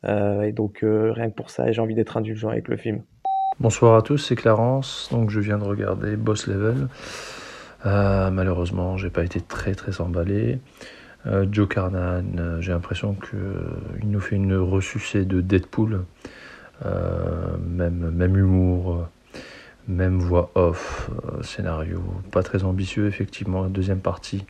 Euh, 0.04 0.42
et 0.42 0.52
donc 0.52 0.84
euh, 0.84 1.14
rien 1.14 1.30
que 1.30 1.36
pour 1.36 1.50
ça, 1.50 1.72
j'ai 1.72 1.80
envie 1.80 1.96
d'être 1.96 2.18
indulgent 2.18 2.50
avec 2.50 2.68
le 2.68 2.76
film. 2.76 3.04
Bonsoir 3.62 3.98
à 3.98 4.02
tous, 4.02 4.18
c'est 4.18 4.38
Clarence. 4.38 5.10
Donc 5.12 5.32
je 5.32 5.42
viens 5.42 5.58
de 5.58 5.66
regarder 5.66 6.16
Boss 6.16 6.48
Level. 6.48 6.88
Euh, 7.86 8.32
malheureusement, 8.32 8.96
j'ai 8.96 9.10
pas 9.10 9.26
été 9.26 9.42
très 9.42 9.76
très 9.76 10.00
emballé. 10.00 10.60
Euh, 11.28 11.46
Joe 11.52 11.68
Carnan, 11.68 12.24
euh, 12.38 12.62
j'ai 12.62 12.72
l'impression 12.72 13.16
que 13.16 13.36
il 14.02 14.10
nous 14.10 14.22
fait 14.22 14.38
une 14.38 14.56
ressucée 14.56 15.26
de 15.26 15.42
Deadpool. 15.42 16.06
Euh, 16.86 17.58
même 17.68 18.12
même 18.12 18.38
humour, 18.38 18.94
euh, 18.94 19.40
même 19.90 20.20
voix 20.20 20.52
off, 20.56 21.10
euh, 21.26 21.44
scénario 21.44 22.02
pas 22.32 22.44
très 22.44 22.64
ambitieux 22.64 23.08
effectivement. 23.08 23.64
La 23.64 23.68
deuxième 23.68 24.00
partie 24.00 24.46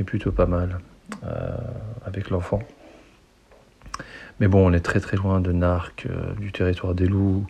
est 0.00 0.04
plutôt 0.04 0.32
pas 0.32 0.46
mal 0.46 0.80
euh, 1.24 1.56
avec 2.04 2.30
l'enfant. 2.30 2.64
Mais 4.40 4.48
bon, 4.48 4.68
on 4.68 4.72
est 4.72 4.80
très 4.80 4.98
très 4.98 5.16
loin 5.16 5.38
de 5.38 5.52
Narc, 5.52 6.08
euh, 6.10 6.32
du 6.40 6.50
territoire 6.50 6.96
des 6.96 7.06
loups 7.06 7.46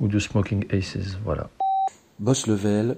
ou 0.00 0.08
de 0.08 0.18
Smoking 0.18 0.64
Aces, 0.72 1.18
voilà. 1.24 1.50
Boss 2.18 2.46
Level, 2.46 2.96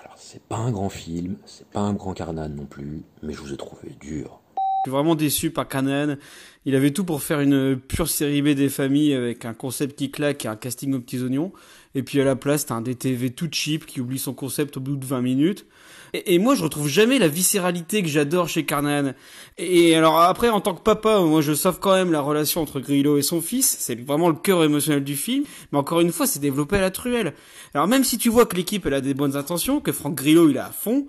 alors 0.00 0.16
c'est 0.16 0.42
pas 0.42 0.56
un 0.56 0.70
grand 0.70 0.88
film, 0.88 1.36
c'est 1.46 1.66
pas 1.68 1.80
un 1.80 1.92
grand 1.92 2.14
carnan 2.14 2.48
non 2.48 2.66
plus, 2.66 3.02
mais 3.22 3.32
je 3.32 3.40
vous 3.40 3.52
ai 3.52 3.56
trouvé 3.56 3.90
dur. 4.00 4.40
Je 4.86 4.90
suis 4.90 4.96
vraiment 4.96 5.16
déçu 5.16 5.50
par 5.50 5.66
Canan. 5.66 6.16
Il 6.64 6.76
avait 6.76 6.92
tout 6.92 7.04
pour 7.04 7.20
faire 7.20 7.40
une 7.40 7.76
pure 7.76 8.08
série 8.08 8.40
B 8.40 8.50
des 8.50 8.68
familles 8.68 9.14
avec 9.14 9.44
un 9.44 9.52
concept 9.52 9.98
qui 9.98 10.12
claque 10.12 10.44
et 10.44 10.48
un 10.48 10.54
casting 10.54 10.94
aux 10.94 11.00
petits 11.00 11.20
oignons. 11.20 11.52
Et 11.96 12.04
puis 12.04 12.20
à 12.20 12.24
la 12.24 12.36
place, 12.36 12.66
t'as 12.66 12.76
un 12.76 12.82
DTV 12.82 13.30
tout 13.30 13.48
cheap 13.50 13.84
qui 13.84 14.00
oublie 14.00 14.18
son 14.18 14.32
concept 14.32 14.76
au 14.76 14.80
bout 14.80 14.94
de 14.94 15.04
20 15.04 15.22
minutes. 15.22 15.66
Et, 16.12 16.38
moi, 16.38 16.54
je 16.54 16.62
retrouve 16.62 16.88
jamais 16.88 17.18
la 17.18 17.28
viscéralité 17.28 18.02
que 18.02 18.08
j'adore 18.08 18.48
chez 18.48 18.64
Carnan. 18.64 19.14
Et 19.58 19.94
alors 19.94 20.20
après, 20.20 20.48
en 20.48 20.60
tant 20.60 20.74
que 20.74 20.82
papa, 20.82 21.20
moi, 21.20 21.40
je 21.40 21.52
sauve 21.52 21.78
quand 21.80 21.94
même 21.94 22.12
la 22.12 22.20
relation 22.20 22.62
entre 22.62 22.80
Grillo 22.80 23.18
et 23.18 23.22
son 23.22 23.40
fils. 23.40 23.76
C'est 23.78 24.00
vraiment 24.00 24.28
le 24.28 24.34
cœur 24.36 24.62
émotionnel 24.64 25.04
du 25.04 25.16
film. 25.16 25.44
Mais 25.72 25.78
encore 25.78 26.00
une 26.00 26.12
fois, 26.12 26.26
c'est 26.26 26.40
développé 26.40 26.76
à 26.76 26.80
la 26.80 26.90
truelle. 26.90 27.34
Alors 27.74 27.88
même 27.88 28.04
si 28.04 28.18
tu 28.18 28.28
vois 28.28 28.46
que 28.46 28.56
l'équipe, 28.56 28.86
a 28.86 29.00
des 29.00 29.14
bonnes 29.14 29.36
intentions, 29.36 29.80
que 29.80 29.92
Franck 29.92 30.14
Grillo, 30.14 30.48
il 30.48 30.56
est 30.56 30.60
à 30.60 30.70
fond, 30.70 31.06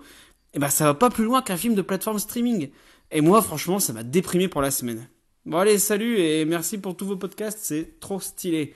eh 0.54 0.58
ben 0.58 0.68
ça 0.68 0.84
va 0.84 0.94
pas 0.94 1.10
plus 1.10 1.24
loin 1.24 1.42
qu'un 1.42 1.56
film 1.56 1.74
de 1.74 1.82
plateforme 1.82 2.18
streaming. 2.18 2.70
Et 3.10 3.20
moi, 3.20 3.40
franchement, 3.40 3.78
ça 3.78 3.92
m'a 3.92 4.02
déprimé 4.02 4.48
pour 4.48 4.60
la 4.62 4.70
semaine. 4.70 5.08
Bon 5.46 5.58
allez, 5.58 5.78
salut 5.78 6.18
et 6.18 6.44
merci 6.44 6.76
pour 6.76 6.94
tous 6.94 7.06
vos 7.06 7.16
podcasts, 7.16 7.60
c'est 7.62 8.00
trop 8.00 8.20
stylé. 8.20 8.74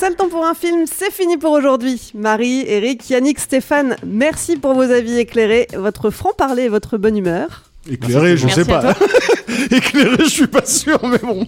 C'est 0.00 0.08
le 0.08 0.14
temps 0.14 0.30
pour 0.30 0.46
un 0.46 0.54
film, 0.54 0.86
c'est 0.86 1.12
fini 1.12 1.36
pour 1.36 1.52
aujourd'hui. 1.52 2.12
Marie, 2.14 2.64
Eric, 2.66 3.10
Yannick, 3.10 3.38
Stéphane, 3.38 3.96
merci 4.02 4.56
pour 4.56 4.72
vos 4.72 4.90
avis 4.90 5.18
éclairés, 5.18 5.68
votre 5.74 6.08
franc-parler 6.08 6.62
et 6.62 6.68
votre 6.70 6.96
bonne 6.96 7.18
humeur. 7.18 7.64
Éclairé, 7.86 8.38
je 8.38 8.46
Merci 8.46 8.64
sais 8.64 8.66
pas. 8.66 8.94
Éclairé, 9.70 10.16
je 10.20 10.30
suis 10.30 10.46
pas 10.46 10.64
sûr, 10.64 10.98
mais 11.06 11.18
bon. 11.18 11.46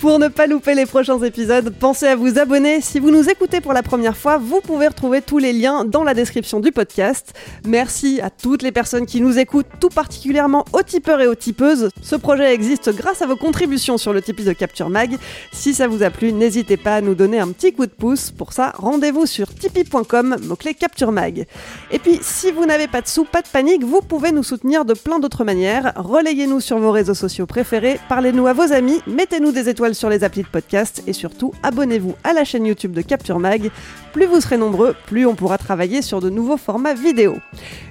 Pour 0.00 0.18
ne 0.18 0.28
pas 0.28 0.46
louper 0.46 0.74
les 0.74 0.86
prochains 0.86 1.22
épisodes, 1.22 1.74
pensez 1.78 2.06
à 2.06 2.16
vous 2.16 2.38
abonner. 2.38 2.80
Si 2.80 2.98
vous 2.98 3.10
nous 3.10 3.28
écoutez 3.28 3.60
pour 3.60 3.74
la 3.74 3.82
première 3.82 4.16
fois, 4.16 4.38
vous 4.38 4.62
pouvez 4.62 4.88
retrouver 4.88 5.20
tous 5.20 5.36
les 5.36 5.52
liens 5.52 5.84
dans 5.84 6.04
la 6.04 6.14
description 6.14 6.58
du 6.58 6.72
podcast. 6.72 7.34
Merci 7.66 8.18
à 8.22 8.30
toutes 8.30 8.62
les 8.62 8.72
personnes 8.72 9.04
qui 9.04 9.20
nous 9.20 9.38
écoutent, 9.38 9.66
tout 9.78 9.90
particulièrement 9.90 10.64
aux 10.72 10.82
tipeurs 10.82 11.20
et 11.20 11.26
aux 11.26 11.34
tipeuses. 11.34 11.90
Ce 12.00 12.16
projet 12.16 12.54
existe 12.54 12.96
grâce 12.96 13.20
à 13.20 13.26
vos 13.26 13.36
contributions 13.36 13.98
sur 13.98 14.14
le 14.14 14.22
Tipeee 14.22 14.44
de 14.46 14.54
Capture 14.54 14.88
Mag. 14.88 15.18
Si 15.52 15.74
ça 15.74 15.86
vous 15.86 16.02
a 16.02 16.08
plu, 16.08 16.32
n'hésitez 16.32 16.78
pas 16.78 16.94
à 16.94 17.00
nous 17.02 17.14
donner 17.14 17.38
un 17.38 17.48
petit 17.48 17.74
coup 17.74 17.84
de 17.84 17.92
pouce. 17.92 18.30
Pour 18.30 18.54
ça, 18.54 18.72
rendez-vous 18.78 19.26
sur 19.26 19.54
tipeee.com, 19.54 20.38
mot-clé 20.44 20.72
Capture 20.72 21.12
Mag. 21.12 21.44
Et 21.90 21.98
puis, 21.98 22.18
si 22.22 22.52
vous 22.52 22.64
n'avez 22.64 22.88
pas 22.88 23.02
de 23.02 23.06
sous, 23.06 23.26
pas 23.26 23.42
de 23.42 23.48
panique, 23.48 23.84
vous 23.84 24.00
pouvez 24.00 24.32
nous 24.32 24.44
soutenir 24.44 24.86
de 24.86 24.94
plein 24.94 25.18
d'autres 25.18 25.44
manières. 25.44 25.92
Relayez-nous 25.96 26.60
sur 26.60 26.78
vos 26.78 26.90
réseaux 26.90 27.12
sociaux 27.12 27.44
préférés, 27.44 28.00
parlez-nous 28.08 28.46
à 28.46 28.54
vos 28.54 28.72
amis, 28.72 29.02
mettez-nous 29.06 29.52
des 29.52 29.68
étoiles 29.68 29.89
sur 29.94 30.08
les 30.08 30.24
applis 30.24 30.42
de 30.42 30.48
podcast 30.48 31.02
et 31.06 31.12
surtout 31.12 31.52
abonnez-vous 31.62 32.14
à 32.24 32.32
la 32.32 32.44
chaîne 32.44 32.66
YouTube 32.66 32.92
de 32.92 33.02
Capture 33.02 33.38
Mag. 33.38 33.70
Plus 34.12 34.26
vous 34.26 34.40
serez 34.40 34.56
nombreux, 34.56 34.94
plus 35.06 35.26
on 35.26 35.34
pourra 35.34 35.58
travailler 35.58 36.02
sur 36.02 36.20
de 36.20 36.30
nouveaux 36.30 36.56
formats 36.56 36.94
vidéo. 36.94 37.36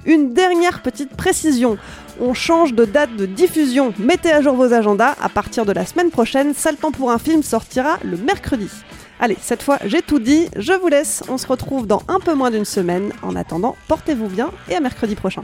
Une 0.06 0.34
dernière 0.34 0.82
petite 0.82 1.16
précision. 1.16 1.78
On 2.20 2.34
change 2.34 2.74
de 2.74 2.86
date 2.86 3.16
de 3.16 3.26
diffusion. 3.26 3.94
Mettez 3.98 4.32
à 4.32 4.42
jour 4.42 4.56
vos 4.56 4.74
agendas. 4.74 5.16
À 5.22 5.30
partir 5.30 5.66
de 5.66 5.72
la 5.72 5.86
semaine 5.86 6.12
prochaine, 6.12 6.54
Sale 6.54 6.76
temps 6.76 6.92
pour 6.92 7.12
un 7.12 7.20
film 7.20 7.44
sortira 7.44 7.98
le 8.04 8.18
mercredi. 8.18 8.70
Allez, 9.20 9.38
cette 9.42 9.64
fois 9.64 9.80
j'ai 9.86 10.02
tout 10.02 10.20
dit, 10.20 10.48
je 10.56 10.74
vous 10.74 10.88
laisse, 10.88 11.24
on 11.28 11.38
se 11.38 11.48
retrouve 11.48 11.88
dans 11.88 12.02
un 12.08 12.20
peu 12.20 12.34
moins 12.34 12.52
d'une 12.52 12.66
semaine. 12.66 13.12
En 13.22 13.36
attendant, 13.36 13.76
portez-vous 13.88 14.28
bien 14.28 14.52
et 14.70 14.76
à 14.76 14.80
mercredi 14.80 15.16
prochain. 15.16 15.44